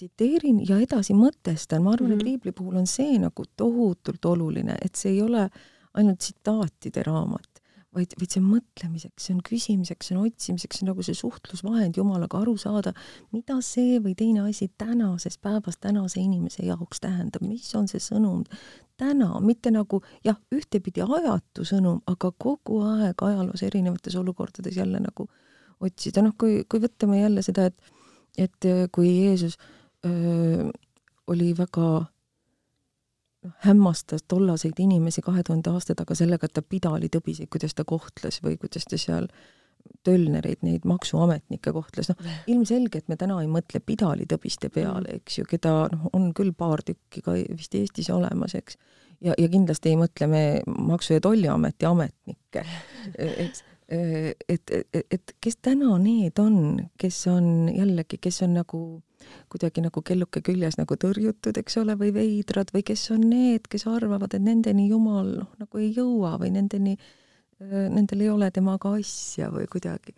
tsiteerin 0.00 0.62
ja 0.68 0.78
edasi 0.80 1.14
mõtestan, 1.16 1.84
ma 1.84 1.94
arvan 1.94 2.10
mm, 2.10 2.12
-hmm. 2.12 2.20
et 2.20 2.24
mhm. 2.24 2.28
piibli 2.30 2.52
puhul 2.56 2.80
on 2.80 2.86
see 2.86 3.18
nagu 3.20 3.44
tohutult 3.56 4.24
oluline, 4.24 4.76
et 4.82 4.94
see 4.96 5.12
ei 5.12 5.22
ole 5.22 5.48
ainult 5.94 6.18
tsitaatide 6.22 7.02
raamat, 7.04 7.60
vaid, 7.94 8.14
vaid 8.20 8.30
see 8.30 8.40
on 8.40 8.46
mõtlemiseks, 8.54 9.26
see 9.26 9.34
on 9.34 9.40
küsimiseks, 9.48 10.08
see 10.08 10.16
on 10.16 10.28
otsimiseks, 10.28 10.78
see 10.78 10.86
on 10.86 10.92
nagu 10.92 11.04
see 11.04 11.18
suhtlusvahend 11.18 11.98
Jumalaga 11.98 12.40
aru 12.40 12.54
saada, 12.56 12.92
mida 13.32 13.58
see 13.66 13.98
või 14.00 14.14
teine 14.16 14.46
asi 14.46 14.70
tänases 14.78 15.36
päevas 15.38 15.80
tänase 15.80 16.20
inimese 16.20 16.64
jaoks 16.66 17.02
tähendab, 17.02 17.42
mis 17.44 17.74
on 17.74 17.88
see 17.90 18.00
sõnum 18.00 18.44
täna, 19.00 19.32
mitte 19.40 19.72
nagu 19.74 20.02
jah, 20.24 20.38
ühtepidi 20.54 21.02
ajatu 21.02 21.66
sõnum, 21.66 22.00
aga 22.06 22.30
kogu 22.38 22.80
aeg 22.86 23.26
ajaloos 23.26 23.66
erinevates 23.66 24.16
olukordades 24.16 24.76
jälle 24.76 25.00
nagu 25.02 25.28
otsida, 25.80 26.22
noh, 26.22 26.36
kui, 26.38 26.62
kui 26.68 26.80
võtame 26.80 27.20
jälle 27.20 27.42
seda, 27.42 27.66
et 27.66 27.98
et 28.38 28.64
kui 28.94 29.08
Jeesus 29.10 29.56
äh, 29.58 29.79
öö, 30.06 30.70
oli 31.26 31.52
väga 31.58 31.88
noh, 33.44 33.54
hämmastas 33.64 34.22
tollaseid 34.28 34.78
inimesi 34.78 35.22
kahe 35.24 35.42
tuhande 35.46 35.70
aasta 35.70 35.94
taga 35.94 36.16
sellega, 36.18 36.46
et 36.46 36.56
ta 36.56 36.62
pidali 36.62 37.08
tõbiseid, 37.12 37.50
kuidas 37.52 37.74
ta 37.74 37.86
kohtles 37.88 38.42
või 38.44 38.58
kuidas 38.60 38.88
ta 38.90 38.98
seal 39.00 39.30
tölnereid, 40.04 40.60
neid 40.64 40.84
maksuametnikke 40.88 41.72
kohtles, 41.72 42.10
noh, 42.10 42.30
ilmselge, 42.50 43.00
et 43.00 43.08
me 43.08 43.16
täna 43.20 43.40
ei 43.42 43.48
mõtle 43.50 43.80
pidalitõbiste 43.84 44.70
peale, 44.72 45.08
mm. 45.08 45.20
eks 45.20 45.40
ju, 45.40 45.48
keda 45.48 45.74
noh, 45.92 46.08
on 46.16 46.30
küll 46.36 46.52
paar 46.56 46.84
tükki 46.86 47.22
ka 47.24 47.36
vist 47.36 47.76
Eestis 47.76 48.10
olemas, 48.12 48.54
eks, 48.58 48.78
ja, 49.24 49.36
ja 49.36 49.48
kindlasti 49.52 49.92
ei 49.92 49.98
mõtle 50.00 50.28
me 50.30 50.44
Maksu- 50.66 51.16
ja 51.16 51.24
Tolliameti 51.24 51.88
ametnikke, 51.88 52.64
eks, 53.46 53.64
et, 53.90 54.72
et, 54.72 55.00
et 55.02 55.36
kes 55.40 55.60
täna 55.64 55.96
need 56.00 56.38
on, 56.40 56.58
kes 57.00 57.24
on 57.32 57.70
jällegi, 57.72 58.20
kes 58.22 58.42
on 58.46 58.56
nagu 58.60 58.82
kuidagi 59.52 59.84
nagu 59.84 60.02
kelluke 60.06 60.42
küljes 60.46 60.78
nagu 60.80 60.96
tõrjutud, 60.96 61.56
eks 61.60 61.78
ole, 61.82 61.96
või 62.00 62.12
veidrad 62.14 62.72
või 62.74 62.84
kes 62.86 63.08
on 63.14 63.28
need, 63.30 63.68
kes 63.70 63.86
arvavad, 63.90 64.34
et 64.34 64.44
nendeni 64.44 64.88
Jumal 64.90 65.34
noh, 65.42 65.50
nagu 65.60 65.82
ei 65.82 65.92
jõua 65.96 66.36
või 66.40 66.52
nendeni, 66.56 66.96
nendel 67.60 68.24
ei 68.24 68.30
ole 68.32 68.50
temaga 68.54 68.94
asja 68.98 69.50
või 69.52 69.68
kuidagi. 69.70 70.16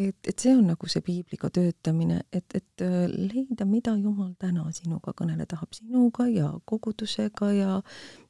Et, 0.00 0.16
et 0.22 0.38
see 0.38 0.52
on 0.54 0.68
nagu 0.70 0.88
see 0.88 1.02
piibliga 1.02 1.48
töötamine, 1.50 2.20
et, 2.32 2.46
et 2.54 2.84
äh, 2.86 3.08
leida, 3.10 3.66
mida 3.66 3.96
Jumal 3.98 4.36
täna 4.38 4.68
sinuga 4.72 5.12
kõnele 5.18 5.48
tahab, 5.50 5.72
sinuga 5.74 6.28
ja 6.30 6.52
kogudusega 6.64 7.48
ja 7.56 7.80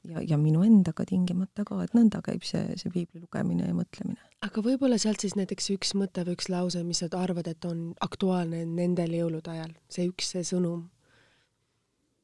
ja, 0.09 0.23
ja 0.23 0.39
minu 0.41 0.63
endaga 0.67 1.05
tingimata 1.09 1.65
ka, 1.69 1.81
et 1.85 1.97
nõnda 1.97 2.23
käib 2.25 2.45
see, 2.47 2.77
see 2.81 2.93
piibli 2.93 3.23
lugemine 3.23 3.69
ja 3.69 3.77
mõtlemine. 3.77 4.21
aga 4.47 4.65
võib-olla 4.65 4.99
sealt 5.01 5.21
siis 5.25 5.37
näiteks 5.39 5.71
üks 5.77 5.95
mõte 5.99 6.25
või 6.27 6.39
üks 6.39 6.49
lause, 6.53 6.85
mis 6.87 7.03
sa 7.03 7.11
arvad, 7.19 7.51
et 7.51 7.65
on 7.69 7.91
aktuaalne 8.01 8.65
nendel 8.69 9.17
jõulude 9.19 9.53
ajal, 9.53 9.75
see 9.93 10.09
üks, 10.11 10.33
see 10.35 10.47
sõnum 10.47 10.89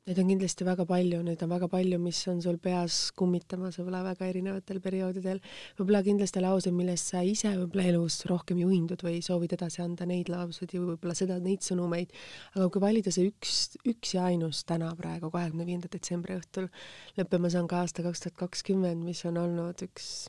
Neid 0.07 0.21
on 0.23 0.29
kindlasti 0.31 0.63
väga 0.63 0.85
palju, 0.87 1.19
neid 1.27 1.41
on 1.43 1.51
väga 1.51 1.67
palju, 1.67 1.97
mis 1.99 2.21
on 2.31 2.39
sul 2.39 2.61
peas 2.63 3.09
kummitamas 3.19 3.75
võib-olla 3.81 4.05
väga 4.05 4.29
erinevatel 4.31 4.79
perioodidel. 4.85 5.41
võib-olla 5.81 6.03
kindlasti 6.07 6.43
laused, 6.45 6.77
millest 6.79 7.11
sa 7.11 7.25
ise 7.27 7.51
võib-olla 7.57 7.89
elus 7.91 8.21
rohkem 8.31 8.61
juhindud 8.63 9.03
või 9.03 9.19
soovid 9.27 9.57
edasi 9.59 9.83
anda 9.83 10.07
neid 10.07 10.31
lauseid 10.31 10.77
ja 10.77 10.85
võib-olla 10.85 11.19
seda, 11.19 11.41
neid 11.43 11.67
sõnumeid. 11.67 12.15
aga 12.55 12.69
kui 12.71 12.87
valida 12.87 13.11
see 13.11 13.33
üks, 13.33 13.59
üks 13.83 14.15
ja 14.15 14.31
ainus 14.31 14.63
täna 14.63 14.95
praegu, 14.95 15.27
kahekümne 15.35 15.67
viienda 15.67 15.91
detsembri 15.91 16.39
õhtul, 16.39 16.71
lõppemas 17.19 17.59
on 17.59 17.67
ka 17.67 17.83
aasta 17.83 18.07
kaks 18.07 18.29
tuhat 18.29 18.41
kakskümmend, 18.47 19.03
mis 19.03 19.27
on 19.27 19.43
olnud 19.43 19.89
üks 19.91 20.29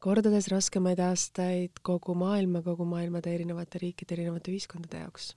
kordades 0.00 0.48
raskemaid 0.48 1.04
aastaid 1.04 1.84
kogu 1.84 2.16
maailma, 2.16 2.64
kogu 2.64 2.88
maailmade 2.88 3.28
erinevate 3.28 3.84
riikide, 3.84 4.16
erinevate 4.16 4.56
ühiskondade 4.56 5.04
jaoks. 5.04 5.34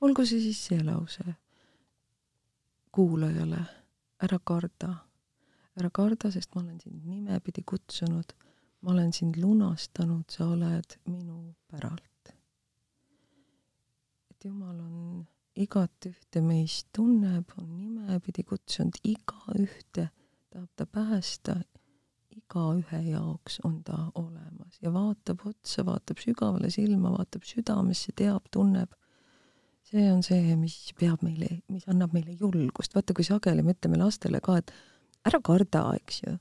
olgu 0.00 0.24
see 0.24 0.40
siis 0.48 0.70
see 0.70 0.80
lause 0.80 1.36
kuulajale, 2.96 3.58
ära 4.24 4.38
karda, 4.38 4.88
ära 5.76 5.90
karda, 5.92 6.30
sest 6.32 6.54
ma 6.54 6.62
olen 6.62 6.78
sind 6.80 7.04
nimepidi 7.04 7.60
kutsunud, 7.68 8.32
ma 8.80 8.94
olen 8.94 9.12
sind 9.12 9.36
lunastanud, 9.36 10.24
sa 10.32 10.48
oled 10.54 10.96
minu 11.04 11.54
päralt. 11.68 12.32
et 14.30 14.44
Jumal 14.44 14.80
on 14.80 15.26
igat 15.56 16.08
ühte 16.08 16.40
meist 16.40 16.88
tunneb, 16.96 17.52
on 17.60 17.68
nimepidi 17.76 18.46
kutsunud 18.48 18.96
igaühte, 19.04 20.08
tahab 20.48 20.72
ta 20.76 20.86
päästa, 20.86 21.60
igaühe 22.32 23.02
jaoks 23.10 23.60
on 23.64 23.82
ta 23.84 24.06
olemas. 24.14 24.80
Ja 24.80 24.92
vaatab 24.92 25.44
otsa, 25.44 25.84
vaatab 25.84 26.24
sügavale 26.24 26.72
silma, 26.72 27.12
vaatab 27.12 27.44
südamesse, 27.44 28.16
teab, 28.16 28.48
tunneb 28.52 28.96
see 29.86 30.10
on 30.10 30.22
see, 30.26 30.56
mis 30.58 30.76
peab 30.98 31.22
meile, 31.26 31.60
mis 31.72 31.86
annab 31.90 32.14
meile 32.16 32.34
julgust, 32.40 32.96
vaata 32.96 33.14
kui 33.16 33.26
sageli 33.26 33.64
me 33.64 33.76
ütleme 33.76 34.00
lastele 34.00 34.42
ka, 34.44 34.58
et 34.60 34.74
ära 35.26 35.40
karda, 35.44 35.86
eks 36.00 36.22
ju. 36.24 36.36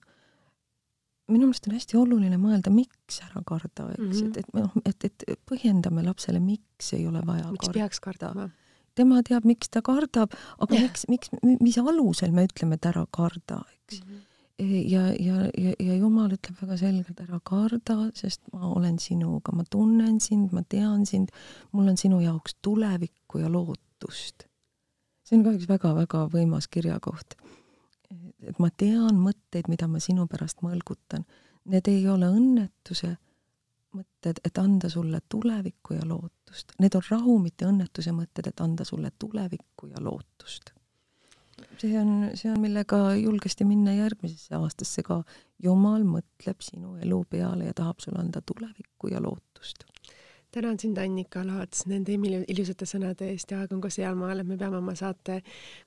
minu 1.31 1.49
meelest 1.49 1.69
on 1.69 1.77
hästi 1.77 1.97
oluline 2.01 2.37
mõelda, 2.41 2.73
miks 2.73 3.21
ära 3.25 3.41
karda, 3.45 3.89
eks 3.95 4.01
mm, 4.01 4.11
-hmm. 4.11 4.27
et, 4.29 4.37
et 4.37 4.53
noh, 4.53 4.75
et, 4.85 5.25
et 5.27 5.41
põhjendame 5.49 6.05
lapsele, 6.05 6.39
miks 6.39 6.93
ei 6.93 7.07
ole 7.07 7.21
vaja 7.25 7.49
miks 7.51 7.67
karda. 7.67 7.79
peaks 7.79 7.99
kardama? 7.99 8.49
tema 8.95 9.21
teab, 9.27 9.43
miks 9.45 9.69
ta 9.69 9.81
kardab, 9.83 10.31
aga 10.59 10.73
yeah. 10.73 10.85
miks, 10.87 11.05
miks, 11.11 11.33
mis 11.59 11.77
alusel 11.77 12.31
me 12.31 12.45
ütleme, 12.47 12.79
et 12.79 12.85
ära 12.85 13.05
karda, 13.11 13.63
eks 13.77 14.01
mm. 14.01 14.09
-hmm 14.09 14.23
ja, 14.59 15.07
ja, 15.19 15.35
ja, 15.57 15.73
ja 15.79 15.95
Jumal 15.95 16.33
ütleb 16.35 16.59
väga 16.61 16.77
selgelt, 16.79 17.19
ära 17.23 17.39
karda, 17.43 17.97
sest 18.15 18.41
ma 18.53 18.71
olen 18.71 18.99
sinuga, 19.01 19.53
ma 19.55 19.65
tunnen 19.69 20.19
sind, 20.23 20.53
ma 20.55 20.63
tean 20.69 21.05
sind, 21.05 21.33
mul 21.75 21.91
on 21.91 21.99
sinu 21.99 22.21
jaoks 22.23 22.57
tulevikku 22.63 23.43
ja 23.43 23.51
lootust. 23.51 24.47
see 25.25 25.39
on 25.39 25.43
ka 25.43 25.55
üks 25.57 25.67
väga-väga 25.69 26.27
võimas 26.31 26.69
kirjakoht. 26.71 27.35
et 28.45 28.59
ma 28.59 28.69
tean 28.69 29.17
mõtteid, 29.19 29.67
mida 29.67 29.87
ma 29.87 29.99
sinu 29.99 30.27
pärast 30.27 30.61
mõlgutan. 30.61 31.25
Need 31.65 31.87
ei 31.89 32.07
ole 32.07 32.29
õnnetuse 32.29 33.15
mõtted, 33.95 34.39
et 34.45 34.57
anda 34.61 34.89
sulle 34.89 35.19
tulevikku 35.29 35.95
ja 35.97 36.05
lootust. 36.05 36.75
Need 36.79 36.95
on 36.95 37.05
rahu, 37.09 37.39
mitte 37.41 37.65
õnnetuse 37.65 38.13
mõtted, 38.13 38.47
et 38.51 38.61
anda 38.61 38.85
sulle 38.85 39.11
tulevikku 39.19 39.89
ja 39.89 40.03
lootust. 40.03 40.74
See 41.77 41.97
on, 41.99 42.31
see 42.33 42.51
on, 42.51 42.59
millega 42.61 42.99
julgesti 43.19 43.67
minna 43.67 43.93
järgmisesse 43.95 44.55
aastasse 44.59 45.03
ka. 45.03 45.23
jumal 45.63 46.03
mõtleb 46.03 46.61
sinu 46.61 46.97
elu 47.01 47.23
peale 47.29 47.69
ja 47.69 47.73
tahab 47.73 48.03
sulle 48.03 48.19
anda 48.21 48.41
tulevikku 48.45 49.13
ja 49.13 49.21
lootust 49.23 49.85
tänan 50.55 50.79
sind, 50.79 50.97
Annika 50.97 51.41
Laats, 51.43 51.81
nende 51.89 52.13
ilusate 52.47 52.87
sõnade 52.87 53.27
eest 53.27 53.49
ja 53.51 53.57
aeg 53.59 53.73
on 53.75 53.81
ka 53.83 53.89
sealmaal, 53.91 54.39
et 54.39 54.47
me 54.47 54.55
peame 54.55 54.77
oma 54.79 54.93
saate 54.95 55.41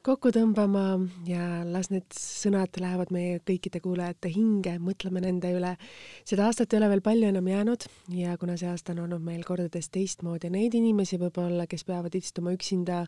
kokku 0.04 0.28
tõmbama 0.34 0.82
ja 1.24 1.62
las 1.64 1.88
need 1.88 2.04
sõnad 2.12 2.76
lähevad 2.76 3.12
meie 3.14 3.38
kõikide 3.48 3.80
kuulajate 3.80 4.28
hinge, 4.34 4.74
mõtleme 4.84 5.22
nende 5.24 5.54
üle. 5.56 5.72
seda 6.28 6.50
aastat 6.50 6.74
ei 6.74 6.82
ole 6.82 6.90
veel 6.92 7.04
palju 7.06 7.30
enam 7.32 7.48
jäänud 7.48 7.88
ja 8.18 8.36
kuna 8.36 8.58
see 8.60 8.68
aasta 8.68 8.92
on 8.92 9.06
olnud 9.06 9.24
meil 9.24 9.46
kordades 9.48 9.88
teistmoodi, 9.88 10.52
neid 10.52 10.76
inimesi 10.76 11.16
võib-olla, 11.16 11.64
kes 11.66 11.88
peavad 11.88 12.20
istuma 12.20 12.52
üksinda 12.52 13.06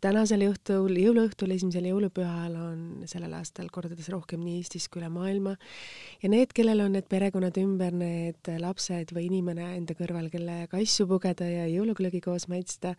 tänasel 0.00 0.42
õhtul, 0.46 0.94
jõuluõhtul, 0.96 1.52
esimesel 1.54 1.86
jõulupühal 1.90 2.54
on 2.56 2.80
sellel 3.10 3.34
aastal 3.36 3.68
kordades 3.72 4.08
rohkem 4.12 4.42
nii 4.44 4.60
Eestis 4.60 4.88
kui 4.88 5.02
üle 5.02 5.10
maailma. 5.12 5.56
ja 6.22 6.30
need, 6.32 6.54
kellel 6.56 6.80
on 6.84 6.94
need 6.96 7.08
perekonnad 7.10 7.56
ümber, 7.60 7.92
need 7.96 8.50
lapsed 8.62 9.12
või 9.16 9.26
inimene 9.28 9.74
enda 9.76 9.96
kõrval, 9.98 10.30
kellega 10.32 10.80
asju 10.80 11.06
pugeda 11.10 11.48
ja 11.48 11.66
jõuluklõgi 11.70 12.22
koos 12.24 12.48
maitsta, 12.48 12.94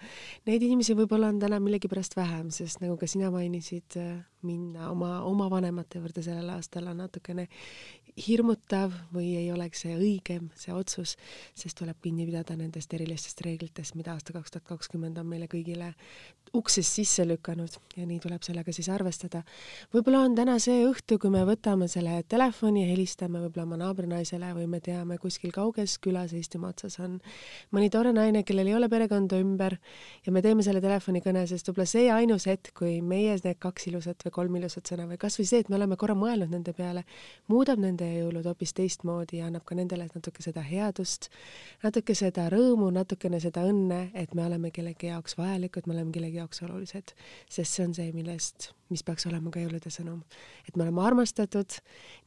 neid 0.49 0.61
inimesi 0.61 0.95
võib-olla 0.97 1.31
on 1.33 1.41
täna 1.41 1.59
millegipärast 1.63 2.17
vähem, 2.17 2.51
sest 2.53 2.83
nagu 2.83 2.97
ka 3.01 3.09
sina 3.09 3.31
mainisid, 3.33 3.97
minna 4.45 4.89
oma, 4.89 5.19
oma 5.25 5.49
vanemate 5.51 5.99
juurde 6.01 6.23
sellel 6.25 6.49
aastal 6.55 6.87
on 6.89 7.01
natukene 7.03 7.47
hirmutav 8.17 8.93
või 9.13 9.35
ei 9.39 9.51
oleks 9.53 9.85
see 9.85 9.95
õigem, 9.95 10.49
see 10.57 10.73
otsus, 10.75 11.15
sest 11.57 11.77
tuleb 11.79 11.99
kinni 12.03 12.25
pidada 12.27 12.57
nendest 12.59 12.93
erilistest 12.93 13.41
reeglitest, 13.45 13.95
mida 13.95 14.15
aasta 14.15 14.35
kaks 14.35 14.51
tuhat 14.51 14.67
kakskümmend 14.67 15.19
on 15.21 15.29
meile 15.29 15.47
kõigile 15.51 15.93
uksest 16.53 16.97
sisse 16.97 17.23
lükanud 17.27 17.77
ja 17.95 18.05
nii 18.07 18.19
tuleb 18.23 18.43
sellega 18.43 18.73
siis 18.75 18.89
arvestada. 18.91 19.41
võib-olla 19.93 20.23
on 20.25 20.35
täna 20.35 20.57
see 20.59 20.83
õhtu, 20.87 21.17
kui 21.21 21.31
me 21.31 21.43
võtame 21.47 21.87
selle 21.91 22.21
telefoni 22.27 22.83
ja 22.83 22.89
helistame 22.91 23.39
võib-olla 23.39 23.63
oma 23.67 23.79
naabrinaisele 23.79 24.51
või 24.57 24.67
me 24.71 24.81
teame, 24.83 25.17
kuskil 25.21 25.53
kauges 25.55 25.97
külas 26.03 26.33
Eestimaa 26.35 26.73
otsas 26.73 26.99
on 26.99 27.19
mõni 27.71 27.89
tore 27.91 28.11
naine, 28.15 28.43
kellel 28.47 28.67
ei 28.67 28.75
ole 28.75 28.89
perekonda 28.91 29.39
ümber 29.39 29.77
ja 30.25 30.33
me 30.35 30.43
teeme 30.43 30.63
selle 30.63 30.81
telefonikõne, 30.83 31.45
sest 31.47 31.69
võib-olla 31.69 31.87
see 31.87 32.09
ainus 32.11 32.47
hetk, 32.51 32.73
kui 32.77 32.99
meie 33.01 33.37
need 33.43 33.59
kaks 33.59 33.87
ilusat 33.91 34.27
või 34.27 34.35
kolm 34.39 34.59
ilusat 34.59 34.91
sõna 34.91 35.07
või 35.07 35.19
kasvõi 35.21 35.47
see, 35.47 35.63
et 35.63 35.71
me 35.71 35.79
oleme 35.79 35.95
korra 35.99 36.15
mõelnud 36.19 36.51
nende 36.51 36.75
peale, 36.75 37.05
muudab 37.51 37.79
nende 37.79 38.07
jõulud 38.07 38.47
hoopis 38.51 38.75
teistmoodi 38.75 39.39
ja 39.39 39.47
annab 39.47 39.63
ka 39.67 39.75
nendele 39.79 40.09
natuke 40.11 40.43
seda 40.43 40.63
headust, 40.67 41.29
natuke 41.83 42.15
seda 42.17 42.49
rõõmu, 42.51 42.91
natukene 42.91 43.39
seda 43.39 43.63
õnne, 43.67 44.09
et 44.17 44.35
me 44.35 44.45
oleme 44.45 44.71
kellegi 44.75 45.11
jaoks 45.11 45.37
vajalikud, 45.39 45.87
me 45.87 45.95
oleme 45.95 46.11
kellegi 46.11 46.40
jaoks 46.41 46.63
olulised, 46.65 47.15
sest 47.49 47.77
see 47.77 47.87
on 47.87 47.95
see, 47.97 48.11
millest, 48.15 48.71
mis 48.91 49.03
peaks 49.07 49.27
olema 49.29 49.53
ka 49.53 49.63
jõulude 49.63 49.91
sõnum. 49.93 50.23
et 50.67 50.75
me 50.75 50.87
oleme 50.87 51.03
armastatud 51.05 51.79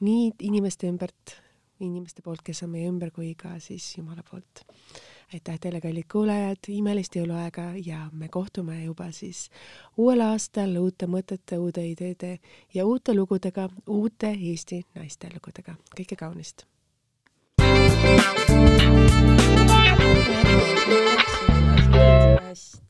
nii 0.04 0.32
inimeste 0.48 0.88
ümbert, 0.90 1.38
inimeste 1.84 2.22
poolt, 2.22 2.42
kes 2.46 2.62
on 2.64 2.70
meie 2.74 2.88
ümber, 2.88 3.10
kui 3.14 3.34
ka 3.34 3.58
siis 3.60 3.96
Jumala 3.98 4.22
poolt. 4.30 4.64
aitäh 5.34 5.58
teile, 5.58 5.80
kallid 5.80 6.06
kuulajad, 6.10 6.68
imelist 6.68 7.16
jõuluaega 7.16 7.72
ja 7.84 8.08
me 8.12 8.28
kohtume 8.28 8.84
juba 8.84 9.10
siis 9.12 9.48
uuel 9.96 10.20
aastal 10.20 10.76
uute 10.78 11.08
mõtete, 11.10 11.58
uude 11.58 11.86
ideede 11.88 12.38
ja 12.74 12.86
uute 12.86 13.14
lugudega, 13.14 13.68
uute 13.86 14.30
Eesti 14.34 14.84
naiste 14.94 15.32
lugudega. 15.34 15.76
kõike 15.96 16.16
kaunist! 16.16 16.66
hästi. 22.54 22.83